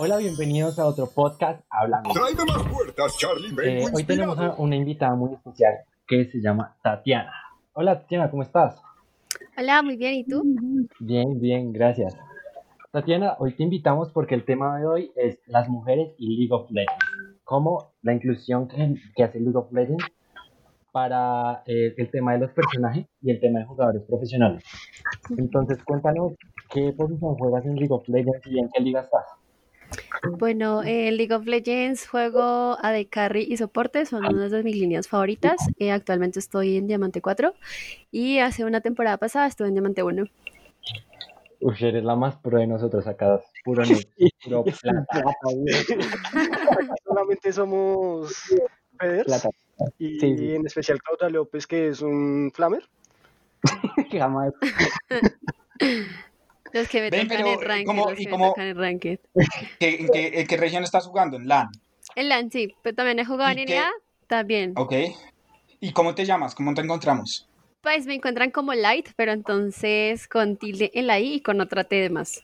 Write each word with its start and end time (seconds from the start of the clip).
Hola, 0.00 0.16
bienvenidos 0.18 0.78
a 0.78 0.86
otro 0.86 1.10
podcast 1.12 1.60
Hablando. 1.68 2.10
más 2.10 2.62
puertas, 2.72 3.18
Charlie. 3.18 3.52
Eh, 3.64 3.84
hoy 3.92 4.04
tenemos 4.04 4.38
a 4.38 4.54
una 4.56 4.76
invitada 4.76 5.16
muy 5.16 5.34
especial 5.34 5.74
que 6.06 6.24
se 6.26 6.40
llama 6.40 6.76
Tatiana. 6.82 7.32
Hola, 7.72 8.00
Tatiana, 8.00 8.30
¿cómo 8.30 8.44
estás? 8.44 8.80
Hola, 9.56 9.82
muy 9.82 9.96
bien, 9.96 10.14
¿y 10.14 10.24
tú? 10.24 10.42
Bien, 11.00 11.40
bien, 11.40 11.72
gracias. 11.72 12.16
Tatiana, 12.92 13.34
hoy 13.40 13.54
te 13.54 13.64
invitamos 13.64 14.10
porque 14.12 14.36
el 14.36 14.44
tema 14.44 14.78
de 14.78 14.86
hoy 14.86 15.12
es 15.16 15.40
las 15.46 15.68
mujeres 15.68 16.14
y 16.16 16.36
League 16.36 16.54
of 16.54 16.70
Legends. 16.70 17.04
Cómo 17.42 17.92
la 18.02 18.14
inclusión 18.14 18.68
que, 18.68 19.24
hace 19.24 19.40
League 19.40 19.58
of 19.58 19.72
Legends 19.72 20.04
para 20.92 21.64
eh, 21.66 21.92
el 21.96 22.10
tema 22.10 22.34
de 22.34 22.38
los 22.38 22.52
personajes 22.52 23.06
y 23.20 23.32
el 23.32 23.40
tema 23.40 23.58
de 23.58 23.64
jugadores 23.66 24.02
profesionales. 24.04 24.62
Entonces, 25.36 25.82
cuéntanos 25.82 26.34
qué 26.70 26.92
posición 26.92 27.34
juegas 27.36 27.64
en 27.64 27.76
League 27.76 27.92
of 27.92 28.08
Legends 28.08 28.46
y 28.46 28.58
en 28.58 28.68
qué 28.70 28.82
liga 28.82 29.00
estás. 29.00 29.24
Bueno, 30.38 30.82
en 30.82 31.16
League 31.16 31.34
of 31.34 31.46
Legends 31.46 32.06
juego 32.06 32.76
AD 32.82 33.06
Carry 33.08 33.46
y 33.48 33.56
soporte, 33.56 34.04
son 34.04 34.24
una 34.26 34.48
de 34.48 34.62
mis 34.62 34.76
líneas 34.76 35.08
favoritas. 35.08 35.56
Eh, 35.78 35.90
actualmente 35.90 36.38
estoy 36.38 36.76
en 36.76 36.86
Diamante 36.86 37.22
4 37.22 37.54
y 38.10 38.38
hace 38.38 38.64
una 38.64 38.80
temporada 38.80 39.16
pasada 39.16 39.46
estuve 39.46 39.68
en 39.68 39.74
Diamante 39.74 40.02
1. 40.02 40.24
Uy, 41.60 41.74
eres 41.80 42.04
la 42.04 42.14
más 42.14 42.36
pro 42.36 42.58
de 42.58 42.66
nosotros 42.66 43.06
acá, 43.06 43.40
puro, 43.64 43.82
puro 44.44 44.64
plata. 44.82 45.36
Solamente 47.04 47.52
somos 47.52 48.32
Feders 48.98 49.48
y 49.98 50.54
en 50.54 50.66
especial 50.66 51.00
Claudia 51.02 51.30
López, 51.30 51.66
que 51.66 51.88
es 51.88 52.02
un 52.02 52.50
flamer. 52.54 52.88
Jamás. 54.10 54.52
Los 56.72 56.88
que 56.88 57.00
me 57.00 57.10
Ven, 57.10 57.28
tocan 57.28 57.46
en 57.46 57.60
ranked. 57.60 57.86
¿cómo, 57.86 58.10
los 58.10 58.18
que 58.18 58.28
me 58.28 58.38
tocan 58.38 58.66
en 58.66 58.76
ranked. 58.76 59.18
¿En 59.80 60.08
qué, 60.08 60.46
qué 60.48 60.56
región 60.56 60.84
estás 60.84 61.06
jugando? 61.06 61.36
¿En 61.36 61.48
LAN? 61.48 61.68
En 62.14 62.28
LAN, 62.28 62.50
sí. 62.50 62.74
Pero 62.82 62.96
también 62.96 63.18
he 63.18 63.24
jugado 63.24 63.50
en 63.56 63.68
NA, 63.68 63.90
también. 64.26 64.72
Ok. 64.76 64.94
¿Y 65.80 65.92
cómo 65.92 66.14
te 66.14 66.24
llamas? 66.24 66.54
¿Cómo 66.54 66.74
te 66.74 66.82
encontramos? 66.82 67.48
Pues 67.80 68.06
me 68.06 68.14
encuentran 68.14 68.50
como 68.50 68.74
Light, 68.74 69.10
pero 69.16 69.32
entonces 69.32 70.26
con 70.26 70.56
tilde 70.56 70.90
en 70.94 71.06
la 71.06 71.20
I 71.20 71.34
y 71.34 71.40
con 71.40 71.60
otra 71.60 71.84
T 71.84 71.94
de 71.96 72.10
más. 72.10 72.42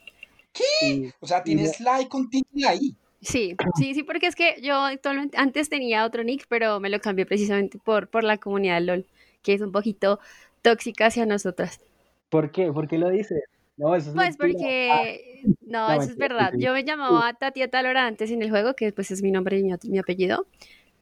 ¿Qué? 0.53 1.11
O 1.19 1.27
sea, 1.27 1.43
tienes 1.43 1.79
Light 1.81 2.07
con 2.07 2.29
tilde 2.29 2.47
en 2.53 2.61
la 2.61 2.75
I. 2.75 2.95
Sí, 3.21 3.55
sí, 3.75 3.93
sí, 3.95 4.03
porque 4.03 4.27
es 4.27 4.35
que 4.35 4.61
yo 4.61 4.75
actualmente, 4.75 5.37
antes 5.37 5.67
tenía 5.67 6.05
otro 6.05 6.23
nick, 6.23 6.45
pero 6.47 6.79
me 6.79 6.89
lo 6.89 7.01
cambié 7.01 7.25
precisamente 7.25 7.79
por, 7.79 8.07
por 8.07 8.23
la 8.23 8.37
comunidad 8.37 8.81
LOL, 8.81 9.05
que 9.41 9.53
es 9.53 9.61
un 9.61 9.71
poquito 9.71 10.19
tóxica 10.61 11.07
hacia 11.07 11.25
nosotras. 11.25 11.81
¿Por 12.29 12.51
qué? 12.51 12.71
¿Por 12.71 12.87
qué 12.87 12.97
lo 12.97 13.09
dices? 13.09 13.43
No, 13.77 13.95
eso 13.95 14.09
es 14.09 14.15
Pues 14.15 14.37
porque, 14.37 15.43
no, 15.61 15.91
eso 15.91 16.11
es 16.11 16.17
verdad. 16.17 16.53
Yo 16.57 16.73
me 16.73 16.83
llamaba 16.83 17.33
Tatia 17.33 17.69
Talora 17.69 18.05
antes 18.05 18.31
en 18.31 18.41
el 18.41 18.49
juego, 18.49 18.73
que 18.73 18.91
pues 18.91 19.11
es 19.11 19.21
mi 19.21 19.31
nombre 19.31 19.59
y 19.59 19.63
mi, 19.63 19.99
apellido. 19.99 20.47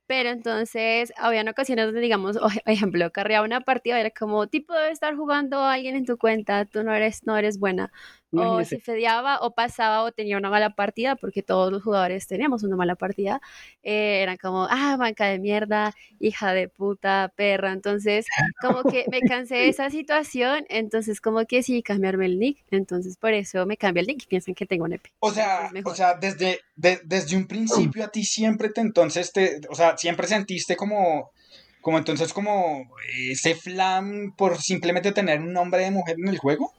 Pero 0.07 0.29
entonces, 0.29 1.13
había 1.17 1.49
ocasiones 1.49 1.85
donde, 1.85 2.01
digamos, 2.01 2.35
o, 2.37 2.47
ejemplo, 2.65 3.11
carreaba 3.11 3.45
una 3.45 3.61
partida, 3.61 3.99
era 3.99 4.09
como, 4.11 4.47
tipo, 4.47 4.73
debe 4.73 4.91
estar 4.91 5.15
jugando 5.15 5.59
a 5.59 5.73
alguien 5.73 5.95
en 5.95 6.05
tu 6.05 6.17
cuenta, 6.17 6.65
tú 6.65 6.83
no 6.83 6.93
eres, 6.93 7.25
no 7.25 7.37
eres 7.37 7.59
buena 7.59 7.91
o 8.35 8.63
se 8.63 8.79
fedeaba 8.79 9.39
o 9.41 9.51
pasaba 9.51 10.03
o 10.03 10.11
tenía 10.11 10.37
una 10.37 10.49
mala 10.49 10.71
partida, 10.71 11.15
porque 11.15 11.43
todos 11.43 11.71
los 11.71 11.83
jugadores 11.83 12.27
teníamos 12.27 12.63
una 12.63 12.75
mala 12.75 12.95
partida, 12.95 13.41
eh, 13.83 14.21
eran 14.21 14.37
como, 14.37 14.67
ah, 14.69 14.95
banca 14.97 15.25
de 15.25 15.39
mierda, 15.39 15.93
hija 16.19 16.53
de 16.53 16.67
puta, 16.67 17.31
perra. 17.35 17.71
Entonces, 17.71 18.25
como 18.61 18.83
que 18.91 19.05
me 19.11 19.21
cansé 19.21 19.55
de 19.55 19.69
esa 19.69 19.89
situación, 19.89 20.65
entonces 20.69 21.21
como 21.21 21.45
que 21.45 21.63
sí, 21.63 21.83
cambiarme 21.83 22.25
el 22.25 22.39
nick, 22.39 22.63
entonces 22.71 23.17
por 23.17 23.33
eso 23.33 23.65
me 23.65 23.77
cambié 23.77 24.01
el 24.01 24.07
nick 24.07 24.23
y 24.23 24.27
piensan 24.27 24.55
que 24.55 24.65
tengo 24.65 24.85
un 24.85 24.93
EP. 24.93 25.07
O 25.19 25.31
sea, 25.31 25.71
o 25.83 25.95
sea 25.95 26.15
desde, 26.15 26.59
desde 26.75 27.37
un 27.37 27.47
principio 27.47 28.05
a 28.05 28.07
ti 28.09 28.23
siempre 28.23 28.69
te, 28.69 28.81
entonces, 28.81 29.31
te, 29.31 29.61
o 29.69 29.75
sea, 29.75 29.97
siempre 29.97 30.27
sentiste 30.27 30.75
como 30.75 31.31
como 31.83 31.97
entonces 31.97 32.31
como 32.31 32.89
ese 33.29 33.55
flam 33.55 34.33
por 34.37 34.59
simplemente 34.59 35.11
tener 35.11 35.41
un 35.41 35.51
nombre 35.51 35.83
de 35.83 35.91
mujer 35.91 36.15
en 36.17 36.29
el 36.29 36.37
juego? 36.37 36.71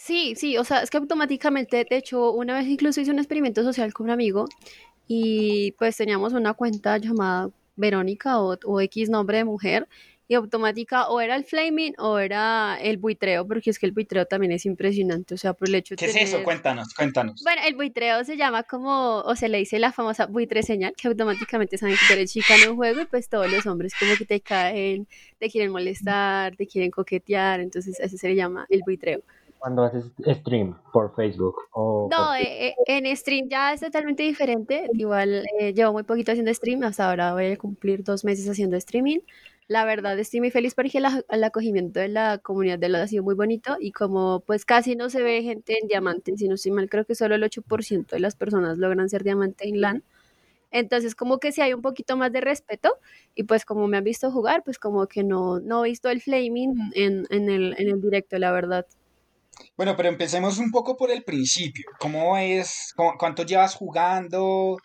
Sí, 0.00 0.34
sí, 0.36 0.56
o 0.56 0.62
sea, 0.62 0.80
es 0.82 0.90
que 0.90 0.96
automáticamente, 0.96 1.84
de 1.84 1.96
hecho, 1.96 2.30
una 2.30 2.54
vez 2.56 2.68
incluso 2.68 3.00
hice 3.00 3.10
un 3.10 3.18
experimento 3.18 3.64
social 3.64 3.92
con 3.92 4.04
un 4.04 4.10
amigo 4.10 4.46
y 5.08 5.72
pues 5.72 5.96
teníamos 5.96 6.34
una 6.34 6.54
cuenta 6.54 6.98
llamada 6.98 7.50
Verónica 7.74 8.40
o, 8.40 8.80
X 8.80 9.10
nombre 9.10 9.38
de 9.38 9.44
mujer 9.44 9.88
y 10.28 10.34
automática 10.34 11.08
o 11.08 11.20
era 11.20 11.34
el 11.34 11.44
flaming 11.44 11.94
o 11.98 12.20
era 12.20 12.78
el 12.80 12.98
buitreo, 12.98 13.44
porque 13.44 13.70
es 13.70 13.78
que 13.80 13.86
el 13.86 13.92
buitreo 13.92 14.24
también 14.24 14.52
es 14.52 14.66
impresionante, 14.66 15.34
o 15.34 15.36
sea, 15.36 15.52
por 15.52 15.68
el 15.68 15.74
hecho 15.74 15.96
de... 15.96 15.98
¿Qué 15.98 16.06
es 16.06 16.16
eso? 16.16 16.44
Cuéntanos, 16.44 16.94
cuéntanos. 16.94 17.42
Bueno, 17.42 17.62
el 17.66 17.74
buitreo 17.74 18.22
se 18.22 18.36
llama 18.36 18.62
como, 18.62 19.22
o 19.22 19.34
se 19.34 19.48
le 19.48 19.58
dice 19.58 19.80
la 19.80 19.90
famosa 19.90 20.26
buitre 20.26 20.62
señal, 20.62 20.94
que 20.96 21.08
automáticamente 21.08 21.76
saben 21.76 21.96
que 22.06 22.14
eres 22.14 22.32
chica 22.32 22.54
en 22.54 22.70
un 22.70 22.76
juego 22.76 23.00
y 23.00 23.06
pues 23.06 23.28
todos 23.28 23.50
los 23.50 23.66
hombres 23.66 23.94
como 23.98 24.14
que 24.16 24.26
te 24.26 24.40
caen, 24.40 25.08
te 25.38 25.50
quieren 25.50 25.72
molestar, 25.72 26.54
te 26.54 26.68
quieren 26.68 26.92
coquetear, 26.92 27.58
entonces 27.58 27.98
ese 27.98 28.16
se 28.16 28.28
le 28.28 28.36
llama 28.36 28.64
el 28.70 28.82
buitreo 28.86 29.24
cuando 29.58 29.82
haces 29.82 30.10
stream 30.26 30.76
por 30.92 31.14
Facebook? 31.14 31.56
O 31.72 32.08
no, 32.10 32.34
eh, 32.34 32.68
eh, 32.68 32.74
en 32.86 33.16
stream 33.16 33.48
ya 33.48 33.72
es 33.72 33.80
totalmente 33.80 34.22
diferente. 34.22 34.88
Igual 34.92 35.44
eh, 35.58 35.72
llevo 35.74 35.92
muy 35.92 36.02
poquito 36.04 36.32
haciendo 36.32 36.52
stream, 36.54 36.82
hasta 36.82 37.08
ahora 37.08 37.32
voy 37.32 37.46
a 37.46 37.56
cumplir 37.56 38.02
dos 38.04 38.24
meses 38.24 38.48
haciendo 38.48 38.76
streaming. 38.76 39.20
La 39.68 39.84
verdad 39.84 40.18
estoy 40.18 40.40
muy 40.40 40.50
feliz 40.50 40.74
porque 40.74 40.98
el 41.28 41.44
acogimiento 41.44 42.00
de 42.00 42.08
la 42.08 42.38
comunidad 42.38 42.78
de 42.78 42.88
LOL 42.88 43.02
ha 43.02 43.06
sido 43.06 43.22
muy 43.22 43.34
bonito 43.34 43.76
y 43.78 43.92
como 43.92 44.40
pues 44.46 44.64
casi 44.64 44.96
no 44.96 45.10
se 45.10 45.22
ve 45.22 45.42
gente 45.42 45.76
en 45.78 45.88
diamante, 45.88 46.34
si 46.38 46.48
no 46.48 46.54
estoy 46.54 46.72
mal, 46.72 46.88
creo 46.88 47.04
que 47.04 47.14
solo 47.14 47.34
el 47.34 47.42
8% 47.42 48.06
de 48.06 48.20
las 48.20 48.34
personas 48.34 48.78
logran 48.78 49.10
ser 49.10 49.24
diamante 49.24 49.68
en 49.68 49.82
LAN. 49.82 50.04
Entonces 50.70 51.14
como 51.14 51.38
que 51.38 51.52
si 51.52 51.60
hay 51.60 51.74
un 51.74 51.82
poquito 51.82 52.16
más 52.16 52.32
de 52.32 52.40
respeto 52.40 52.94
y 53.34 53.44
pues 53.44 53.64
como 53.64 53.86
me 53.88 53.98
han 53.98 54.04
visto 54.04 54.30
jugar, 54.30 54.62
pues 54.64 54.78
como 54.78 55.06
que 55.06 55.22
no, 55.22 55.60
no 55.60 55.84
he 55.84 55.90
visto 55.90 56.08
el 56.08 56.20
flaming 56.22 56.90
en, 56.94 57.26
en, 57.28 57.50
el, 57.50 57.74
en 57.78 57.88
el 57.88 58.00
directo, 58.00 58.38
la 58.38 58.52
verdad. 58.52 58.86
Bueno, 59.76 59.96
pero 59.96 60.08
empecemos 60.08 60.58
un 60.58 60.70
poco 60.70 60.96
por 60.96 61.10
el 61.10 61.24
principio. 61.24 61.86
¿Cómo 61.98 62.36
es, 62.36 62.94
cuánto 63.18 63.44
llevas 63.44 63.74
jugando? 63.74 64.76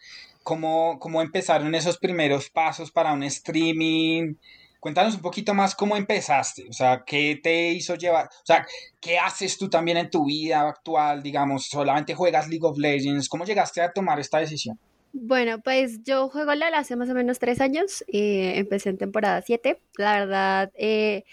¿Cómo, 0.43 0.99
¿Cómo 0.99 1.21
empezaron 1.21 1.73
esos 1.73 1.97
primeros 1.97 2.49
pasos 2.49 2.91
para 2.91 3.13
un 3.13 3.23
streaming? 3.23 4.35
Cuéntanos 4.79 5.15
un 5.15 5.21
poquito 5.21 5.53
más 5.53 5.75
cómo 5.75 5.95
empezaste, 5.95 6.67
o 6.67 6.73
sea, 6.73 7.03
qué 7.05 7.39
te 7.41 7.69
hizo 7.69 7.95
llevar, 7.95 8.25
o 8.25 8.45
sea, 8.45 8.67
qué 8.99 9.17
haces 9.17 9.57
tú 9.57 9.69
también 9.69 9.95
en 9.95 10.09
tu 10.09 10.25
vida 10.25 10.67
actual, 10.67 11.23
digamos, 11.23 11.67
solamente 11.67 12.13
juegas 12.13 12.49
League 12.49 12.65
of 12.65 12.77
Legends, 12.77 13.29
¿cómo 13.29 13.45
llegaste 13.45 13.79
a 13.79 13.93
tomar 13.93 14.19
esta 14.19 14.39
decisión? 14.39 14.77
Bueno, 15.13 15.61
pues 15.61 16.03
yo 16.03 16.27
juego 16.27 16.53
LOL 16.53 16.73
hace 16.73 16.97
más 16.97 17.07
o 17.09 17.13
menos 17.13 17.39
tres 17.39 17.61
años, 17.61 18.03
eh, 18.07 18.53
empecé 18.57 18.89
en 18.89 18.97
temporada 18.97 19.41
7, 19.41 19.79
la 19.95 20.19
verdad, 20.19 20.71
eh, 20.75 21.23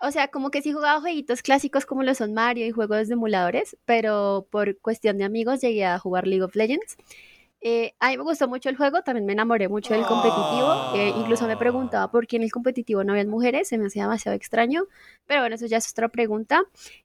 o 0.00 0.10
sea, 0.10 0.28
como 0.28 0.50
que 0.50 0.62
sí 0.62 0.72
jugaba 0.72 1.00
jueguitos 1.00 1.42
clásicos 1.42 1.86
como 1.86 2.02
lo 2.02 2.14
son 2.14 2.34
Mario 2.34 2.66
y 2.66 2.70
juegos 2.70 3.08
de 3.08 3.14
emuladores, 3.14 3.76
pero 3.84 4.46
por 4.50 4.78
cuestión 4.80 5.18
de 5.18 5.24
amigos 5.24 5.60
llegué 5.60 5.84
a 5.84 5.98
jugar 5.98 6.26
League 6.26 6.42
of 6.44 6.56
Legends. 6.56 6.96
Eh, 7.62 7.92
a 8.00 8.08
mí 8.08 8.16
me 8.16 8.22
gustó 8.22 8.48
mucho 8.48 8.70
el 8.70 8.76
juego, 8.76 9.02
también 9.02 9.26
me 9.26 9.34
enamoré 9.34 9.68
mucho 9.68 9.92
del 9.92 10.04
competitivo. 10.06 10.94
Eh, 10.94 11.12
incluso 11.18 11.46
me 11.46 11.58
preguntaba 11.58 12.10
por 12.10 12.26
qué 12.26 12.36
en 12.36 12.42
el 12.42 12.50
competitivo 12.50 13.04
no 13.04 13.12
había 13.12 13.26
mujeres, 13.26 13.68
se 13.68 13.76
me 13.76 13.86
hacía 13.86 14.04
demasiado 14.04 14.34
extraño. 14.34 14.84
Pero 15.26 15.42
bueno, 15.42 15.56
eso 15.56 15.66
ya 15.66 15.76
es 15.76 15.90
otra 15.90 16.08
pregunta. 16.08 16.62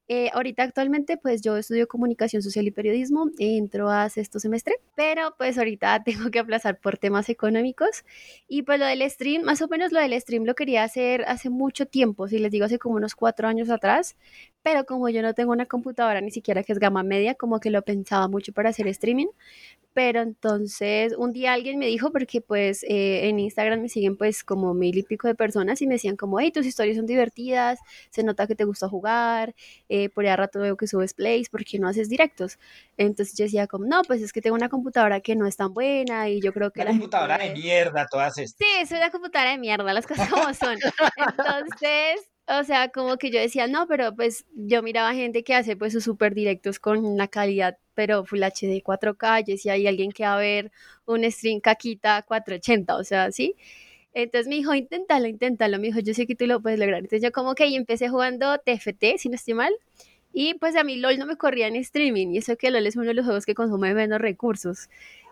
Eh, 0.07 0.29
ahorita 0.33 0.63
actualmente 0.63 1.17
pues 1.17 1.41
yo 1.41 1.57
estudio 1.57 1.87
comunicación 1.87 2.41
social 2.41 2.67
y 2.67 2.71
periodismo, 2.71 3.29
entro 3.37 3.89
a 3.89 4.07
sexto 4.09 4.39
semestre, 4.39 4.75
pero 4.95 5.35
pues 5.37 5.57
ahorita 5.57 6.03
tengo 6.05 6.31
que 6.31 6.39
aplazar 6.39 6.79
por 6.79 6.97
temas 6.97 7.27
económicos. 7.27 8.05
Y 8.47 8.61
pues 8.63 8.79
lo 8.79 8.85
del 8.85 9.09
stream, 9.09 9.43
más 9.43 9.61
o 9.61 9.67
menos 9.67 9.91
lo 9.91 9.99
del 9.99 10.19
stream 10.21 10.45
lo 10.45 10.55
quería 10.55 10.83
hacer 10.83 11.25
hace 11.27 11.49
mucho 11.49 11.85
tiempo, 11.85 12.27
si 12.29 12.39
les 12.39 12.51
digo 12.51 12.65
hace 12.65 12.79
como 12.79 12.95
unos 12.95 13.15
cuatro 13.15 13.47
años 13.49 13.69
atrás, 13.69 14.15
pero 14.63 14.85
como 14.85 15.09
yo 15.09 15.21
no 15.21 15.33
tengo 15.33 15.51
una 15.51 15.65
computadora 15.65 16.21
ni 16.21 16.31
siquiera 16.31 16.63
que 16.63 16.71
es 16.71 16.79
gama 16.79 17.03
media, 17.03 17.35
como 17.35 17.59
que 17.59 17.69
lo 17.69 17.81
pensaba 17.81 18.27
mucho 18.29 18.53
para 18.53 18.69
hacer 18.69 18.87
streaming 18.87 19.27
pero 19.95 20.21
entonces 20.21 21.15
un 21.17 21.31
día 21.31 21.53
alguien 21.53 21.79
me 21.79 21.87
dijo, 21.87 22.11
porque 22.11 22.41
pues 22.41 22.83
eh, 22.83 23.29
en 23.29 23.39
Instagram 23.39 23.81
me 23.81 23.87
siguen 23.87 24.17
pues 24.17 24.43
como 24.43 24.73
mil 24.73 24.97
y 24.97 25.03
pico 25.03 25.29
de 25.29 25.35
personas 25.35 25.81
y 25.81 25.87
me 25.87 25.93
decían 25.93 26.17
como, 26.17 26.37
hey, 26.37 26.51
tus 26.51 26.65
historias 26.65 26.97
son 26.97 27.05
divertidas, 27.05 27.79
se 28.09 28.21
nota 28.21 28.45
que 28.45 28.55
te 28.55 28.65
gusta 28.65 28.89
jugar, 28.89 29.55
eh, 29.87 30.09
por 30.09 30.25
ahí 30.25 30.35
rato 30.35 30.59
veo 30.59 30.75
que 30.75 30.85
subes 30.85 31.13
plays, 31.13 31.47
¿por 31.47 31.63
qué 31.63 31.79
no 31.79 31.87
haces 31.87 32.09
directos? 32.09 32.59
Entonces 32.97 33.37
yo 33.37 33.45
decía 33.45 33.67
como, 33.67 33.85
no, 33.85 34.01
pues 34.03 34.21
es 34.21 34.33
que 34.33 34.41
tengo 34.41 34.57
una 34.57 34.67
computadora 34.67 35.21
que 35.21 35.37
no 35.37 35.47
es 35.47 35.55
tan 35.55 35.73
buena 35.73 36.27
y 36.27 36.41
yo 36.41 36.51
creo 36.51 36.71
que... 36.71 36.81
Una 36.81 36.91
computadora 36.91 37.37
de 37.37 37.53
mierda, 37.53 38.05
todas 38.11 38.37
estas. 38.37 38.57
Sí, 38.57 38.81
es 38.81 38.91
una 38.91 39.09
computadora 39.11 39.51
de 39.51 39.59
mierda, 39.59 39.93
las 39.93 40.05
cosas 40.05 40.29
como 40.29 40.53
son. 40.53 40.75
Entonces 41.17 42.29
o 42.47 42.63
sea, 42.63 42.89
como 42.89 43.17
que 43.17 43.31
yo 43.31 43.39
decía, 43.39 43.67
no, 43.67 43.87
pero 43.87 44.15
pues 44.15 44.45
yo 44.53 44.83
miraba 44.83 45.13
gente 45.13 45.43
que 45.43 45.55
hace 45.55 45.75
pues 45.75 45.93
sus 45.93 46.03
super 46.03 46.35
directos 46.35 46.79
con 46.79 47.03
una 47.03 47.27
calidad, 47.27 47.79
pero 47.95 48.25
Full 48.25 48.43
HD 48.43 48.81
4K, 48.83 49.39
yo 49.41 49.53
decía, 49.53 49.73
hay 49.73 49.87
alguien 49.87 50.11
que 50.11 50.23
va 50.23 50.35
a 50.35 50.39
ver 50.39 50.71
un 51.05 51.29
stream 51.31 51.59
caquita 51.61 52.21
480, 52.23 52.97
o 52.97 53.03
sea, 53.03 53.31
¿sí? 53.31 53.55
Entonces 54.13 54.47
me 54.47 54.55
dijo, 54.55 54.73
inténtalo, 54.73 55.27
inténtalo, 55.27 55.79
me 55.79 55.87
dijo, 55.87 55.99
yo 55.99 56.13
sé 56.13 56.25
que 56.27 56.35
tú 56.35 56.47
lo 56.47 56.61
puedes 56.61 56.79
lograr. 56.79 56.99
Entonces 56.99 57.21
yo 57.23 57.31
como 57.31 57.55
que 57.55 57.65
empecé 57.75 58.09
jugando 58.09 58.57
TFT, 58.59 59.17
si 59.17 59.29
no 59.29 59.35
estoy 59.35 59.53
mal, 59.55 59.73
Y 60.33 60.55
pues 60.55 60.75
a 60.75 60.83
mí 60.83 60.97
LOL 60.97 61.17
no 61.19 61.25
me 61.27 61.37
corría 61.37 61.67
en 61.67 61.75
streaming, 61.77 62.29
y 62.29 62.37
eso 62.39 62.57
que 62.57 62.69
LOL 62.71 62.87
es 62.87 62.95
uno 62.97 63.05
de 63.07 63.13
los 63.15 63.25
juegos 63.25 63.45
que 63.45 63.55
consume 63.55 63.93
menos 63.93 64.19
recursos. 64.21 64.89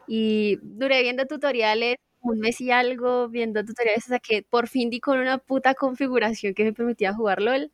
Y 0.08 0.60
duré 0.64 1.02
viendo 1.04 1.26
tutoriales 1.28 1.98
un 2.22 2.40
mes 2.40 2.62
y 2.62 2.72
algo, 2.72 3.28
viendo 3.30 3.66
tutoriales 3.66 4.06
hasta 4.06 4.20
que 4.20 4.44
por 4.44 4.68
fin 4.70 4.90
di 4.90 5.00
con 5.02 5.20
una 5.20 5.38
puta 5.40 5.74
configuración 5.76 6.54
que 6.54 6.64
me 6.64 6.74
permitía 6.74 7.14
jugar 7.14 7.42
LOL 7.42 7.72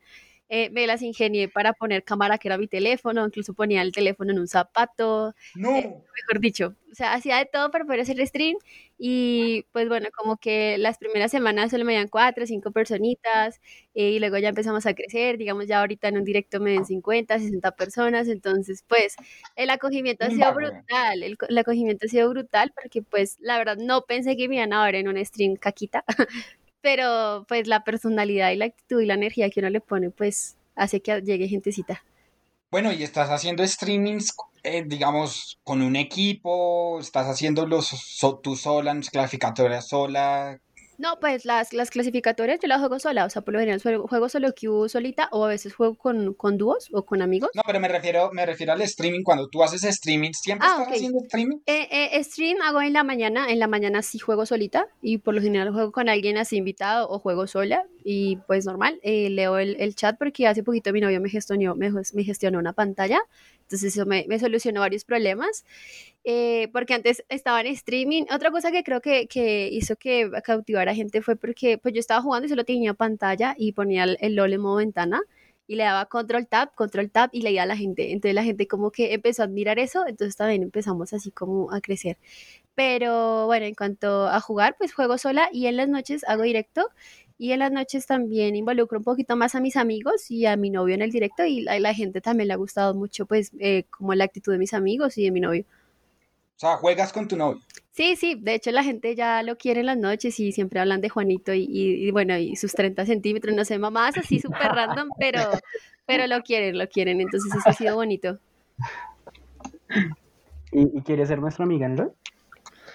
eh, 0.49 0.69
me 0.71 0.87
las 0.87 1.01
ingenié 1.01 1.47
para 1.47 1.73
poner 1.73 2.03
cámara 2.03 2.37
que 2.37 2.47
era 2.47 2.57
mi 2.57 2.67
teléfono, 2.67 3.25
incluso 3.25 3.53
ponía 3.53 3.81
el 3.81 3.91
teléfono 3.91 4.31
en 4.31 4.39
un 4.39 4.47
zapato. 4.47 5.35
No. 5.55 5.75
Eh, 5.75 5.95
mejor 6.15 6.39
dicho, 6.41 6.75
o 6.91 6.95
sea, 6.95 7.13
hacía 7.13 7.37
de 7.37 7.45
todo 7.45 7.69
para 7.71 7.85
poder 7.85 8.01
hacer 8.01 8.25
stream 8.25 8.57
y 8.97 9.65
pues 9.71 9.87
bueno, 9.87 10.09
como 10.15 10.37
que 10.37 10.77
las 10.77 10.97
primeras 10.97 11.31
semanas 11.31 11.71
solo 11.71 11.85
me 11.85 11.93
dan 11.93 12.07
cuatro, 12.07 12.45
cinco 12.45 12.71
personitas 12.71 13.61
eh, 13.93 14.11
y 14.11 14.19
luego 14.19 14.37
ya 14.39 14.49
empezamos 14.49 14.85
a 14.85 14.93
crecer, 14.93 15.37
digamos 15.37 15.67
ya 15.67 15.79
ahorita 15.79 16.07
en 16.07 16.17
un 16.17 16.25
directo 16.25 16.59
me 16.59 16.71
ven 16.71 16.85
50, 16.85 17.39
60 17.39 17.71
personas, 17.75 18.27
entonces 18.27 18.83
pues 18.87 19.15
el 19.55 19.69
acogimiento 19.69 20.25
ha 20.25 20.29
sido 20.29 20.53
brutal, 20.53 21.23
el, 21.23 21.37
el 21.47 21.57
acogimiento 21.57 22.07
ha 22.07 22.09
sido 22.09 22.29
brutal 22.29 22.73
porque 22.73 23.01
pues 23.03 23.37
la 23.39 23.57
verdad 23.57 23.77
no 23.77 24.01
pensé 24.01 24.35
que 24.35 24.49
me 24.49 24.55
iban 24.55 24.73
a 24.73 24.83
ver 24.83 24.95
en 24.95 25.07
un 25.07 25.23
stream 25.23 25.55
caquita, 25.55 26.03
pero 26.81 27.45
pues 27.47 27.67
la 27.67 27.83
personalidad 27.83 28.51
y 28.51 28.57
la 28.57 28.65
actitud 28.65 29.01
y 29.01 29.05
la 29.05 29.15
energía 29.15 29.49
que 29.49 29.59
uno 29.59 29.69
le 29.69 29.81
pone, 29.81 30.09
pues 30.09 30.57
hace 30.75 31.01
que 31.01 31.21
llegue 31.21 31.47
gentecita. 31.47 32.03
Bueno, 32.71 32.91
y 32.91 33.03
estás 33.03 33.29
haciendo 33.29 33.65
streamings, 33.65 34.35
eh, 34.63 34.83
digamos, 34.85 35.59
con 35.63 35.81
un 35.81 35.95
equipo, 35.95 36.99
estás 36.99 37.27
haciendo 37.27 37.65
los 37.65 37.89
tú 38.43 38.55
sola, 38.55 38.95
clasificatorias 39.11 39.87
sola, 39.87 40.59
no, 40.99 41.17
pues 41.19 41.45
las, 41.45 41.73
las 41.73 41.89
clasificatorias 41.89 42.59
yo 42.61 42.67
las 42.67 42.79
juego 42.79 42.99
sola, 42.99 43.25
o 43.25 43.29
sea, 43.29 43.41
por 43.41 43.53
lo 43.53 43.59
general 43.59 43.79
juego 43.81 44.29
solo 44.29 44.53
Q 44.53 44.89
solita 44.89 45.29
o 45.31 45.45
a 45.45 45.47
veces 45.47 45.73
juego 45.73 45.95
con, 45.95 46.33
con 46.33 46.57
dúos 46.57 46.89
o 46.91 47.05
con 47.05 47.21
amigos. 47.21 47.49
No, 47.55 47.61
pero 47.65 47.79
me 47.79 47.87
refiero, 47.87 48.29
me 48.33 48.45
refiero 48.45 48.73
al 48.73 48.81
streaming, 48.81 49.23
cuando 49.23 49.47
tú 49.47 49.63
haces 49.63 49.83
streaming, 49.85 50.31
¿siempre 50.33 50.67
ah, 50.69 50.79
estás 50.81 50.95
haciendo 50.95 51.19
streaming? 51.23 51.57
Eh, 51.65 51.87
eh, 51.89 52.23
stream 52.23 52.61
hago 52.61 52.81
en 52.81 52.93
la 52.93 53.03
mañana, 53.03 53.49
en 53.49 53.59
la 53.59 53.67
mañana 53.67 54.01
sí 54.01 54.19
juego 54.19 54.45
solita 54.45 54.87
y 55.01 55.19
por 55.19 55.33
lo 55.33 55.41
general 55.41 55.71
juego 55.71 55.91
con 55.91 56.09
alguien 56.09 56.37
así 56.37 56.57
invitado 56.57 57.09
o 57.09 57.19
juego 57.19 57.47
sola 57.47 57.85
y 58.03 58.37
pues 58.47 58.65
normal, 58.65 58.99
eh, 59.01 59.29
leo 59.29 59.57
el, 59.57 59.77
el, 59.79 59.95
chat 59.95 60.17
porque 60.17 60.47
hace 60.47 60.63
poquito 60.63 60.91
mi 60.91 60.99
novio 60.99 61.21
me 61.21 61.29
gestionó, 61.29 61.75
me, 61.75 61.91
me 61.91 62.23
gestionó 62.23 62.59
una 62.59 62.73
pantalla, 62.73 63.21
entonces 63.69 63.95
eso 63.95 64.07
me, 64.07 64.25
me 64.27 64.39
solucionó 64.39 64.79
varios 64.79 65.05
problemas 65.05 65.63
eh, 66.23 66.69
porque 66.73 66.95
antes 66.95 67.23
estaba 67.29 67.61
en 67.61 67.67
streaming. 67.67 68.23
Otra 68.33 68.49
cosa 68.49 68.71
que 68.71 68.83
creo 68.83 68.99
que, 68.99 69.27
que 69.27 69.69
hizo 69.71 69.95
que 69.95 70.31
cautivara 70.43 70.95
gente 70.95 71.21
fue 71.21 71.35
porque 71.35 71.77
pues 71.77 71.93
yo 71.93 71.99
estaba 71.99 72.21
jugando 72.23 72.47
y 72.47 72.49
solo 72.49 72.65
tenía 72.65 72.95
pantalla 72.95 73.53
y 73.57 73.73
ponía 73.73 74.05
el, 74.05 74.17
el 74.21 74.35
LOL 74.35 74.53
en 74.53 74.61
modo 74.61 74.77
ventana 74.77 75.21
y 75.67 75.75
le 75.75 75.83
daba 75.83 76.07
control 76.07 76.47
tab, 76.47 76.73
control 76.73 77.11
tab 77.11 77.29
y 77.31 77.43
leía 77.43 77.61
a 77.61 77.65
la 77.67 77.77
gente. 77.77 78.11
Entonces 78.11 78.33
la 78.33 78.43
gente 78.43 78.67
como 78.67 78.89
que 78.89 79.13
empezó 79.13 79.43
a 79.43 79.45
admirar 79.45 79.77
eso, 79.77 80.03
entonces 80.07 80.35
también 80.35 80.63
empezamos 80.63 81.13
así 81.13 81.29
como 81.29 81.71
a 81.71 81.79
crecer. 81.79 82.17
Pero 82.73 83.45
bueno, 83.45 83.67
en 83.67 83.75
cuanto 83.75 84.27
a 84.27 84.39
jugar, 84.41 84.77
pues 84.79 84.93
juego 84.93 85.19
sola 85.19 85.47
y 85.53 85.67
en 85.67 85.77
las 85.77 85.87
noches 85.87 86.23
hago 86.27 86.41
directo 86.41 86.89
y 87.39 87.53
en 87.53 87.59
las 87.59 87.71
noches 87.71 88.05
también 88.05 88.57
involucro 88.57 88.99
un 88.99 89.05
poquito 89.05 89.37
más 89.37 89.55
a 89.55 89.61
mis 89.61 89.77
amigos 89.77 90.29
y 90.29 90.45
a 90.45 90.57
mi 90.57 90.69
novio 90.69 90.93
en 90.93 91.01
el 91.01 91.09
directo 91.09 91.45
y 91.45 91.65
a 91.69 91.79
la 91.79 91.93
gente 91.93 92.19
también 92.19 92.49
le 92.49 92.53
ha 92.53 92.57
gustado 92.57 92.93
mucho 92.93 93.25
pues 93.25 93.51
eh, 93.59 93.85
como 93.89 94.13
la 94.13 94.25
actitud 94.25 94.51
de 94.51 94.57
mis 94.57 94.73
amigos 94.73 95.17
y 95.17 95.23
de 95.23 95.31
mi 95.31 95.39
novio. 95.39 95.63
O 95.63 96.59
sea, 96.59 96.75
juegas 96.75 97.13
con 97.13 97.29
tu 97.29 97.37
novio. 97.37 97.61
Sí, 97.91 98.17
sí, 98.17 98.35
de 98.37 98.55
hecho 98.55 98.71
la 98.71 98.83
gente 98.83 99.15
ya 99.15 99.41
lo 99.41 99.57
quiere 99.57 99.79
en 99.79 99.85
las 99.85 99.97
noches 99.97 100.37
y 100.41 100.51
siempre 100.51 100.81
hablan 100.81 100.99
de 100.99 101.07
Juanito 101.07 101.53
y, 101.53 102.11
bueno, 102.11 102.37
y 102.37 102.57
sus 102.57 102.73
30 102.73 103.05
centímetros, 103.05 103.55
no 103.55 103.63
sé, 103.63 103.79
mamás 103.79 104.17
así 104.17 104.41
súper 104.41 104.73
random, 104.73 105.07
pero, 105.17 105.39
pero 106.05 106.27
lo 106.27 106.41
quieren, 106.41 106.77
lo 106.77 106.89
quieren, 106.89 107.21
entonces 107.21 107.55
eso 107.55 107.69
ha 107.69 107.73
sido 107.73 107.95
bonito. 107.95 108.37
¿Y, 110.73 110.97
y 110.97 111.01
quiere 111.03 111.25
ser 111.25 111.39
nuestra 111.39 111.63
amiga 111.63 111.85
en 111.85 111.95
LOL? 111.95 112.13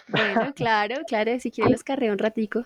Bueno, 0.09 0.53
claro, 0.55 0.97
claro, 1.09 1.41
si 1.41 1.51
quiere 1.51 1.71
los 1.71 1.83
carreo 1.83 2.13
un 2.13 2.19
ratico. 2.19 2.65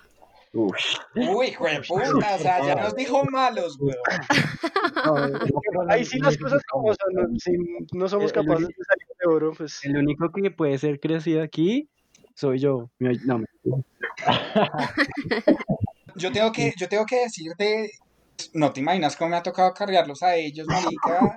Uy, 0.66 1.54
güey, 1.58 1.80
puta, 1.86 2.34
o 2.34 2.38
sea, 2.38 2.64
ya 2.66 2.74
nos 2.74 2.94
dijo 2.94 3.24
malos, 3.24 3.78
güey. 3.78 3.94
Ahí 5.88 6.04
sí 6.04 6.18
las 6.18 6.36
cosas 6.36 6.62
como 6.70 6.94
son, 6.94 7.38
si 7.38 7.52
no 7.92 8.08
somos 8.08 8.32
capaces 8.32 8.68
de 8.68 8.74
salir 8.84 9.06
de 9.20 9.26
oro, 9.26 9.52
pues. 9.56 9.84
El 9.84 9.96
único 9.96 10.30
que 10.30 10.50
puede 10.50 10.78
ser 10.78 11.00
crecido 11.00 11.42
aquí 11.42 11.88
soy 12.34 12.58
yo. 12.58 12.90
No, 12.98 13.10
yo 16.16 16.32
tengo 16.32 16.52
que, 16.52 16.72
yo 16.76 16.88
tengo 16.88 17.06
que 17.06 17.20
decirte 17.20 17.90
no 18.54 18.72
te 18.72 18.80
imaginas 18.80 19.16
cómo 19.16 19.30
me 19.30 19.36
ha 19.36 19.42
tocado 19.42 19.72
cargarlos 19.74 20.22
a 20.22 20.34
ellos, 20.36 20.66
marica. 20.66 21.36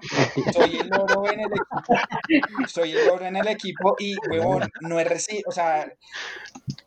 Soy 0.54 0.78
el 0.78 0.90
oro 0.94 1.30
en 1.32 1.40
el 1.40 1.48
equipo. 1.48 2.68
Soy 2.68 2.92
el 2.92 3.10
oro 3.10 3.26
en 3.26 3.36
el 3.36 3.48
equipo 3.48 3.96
y, 4.00 4.16
huevón, 4.30 4.70
no 4.82 5.00
he 5.00 5.04
recibido, 5.04 5.50
o 5.50 5.52
sea, 5.52 5.92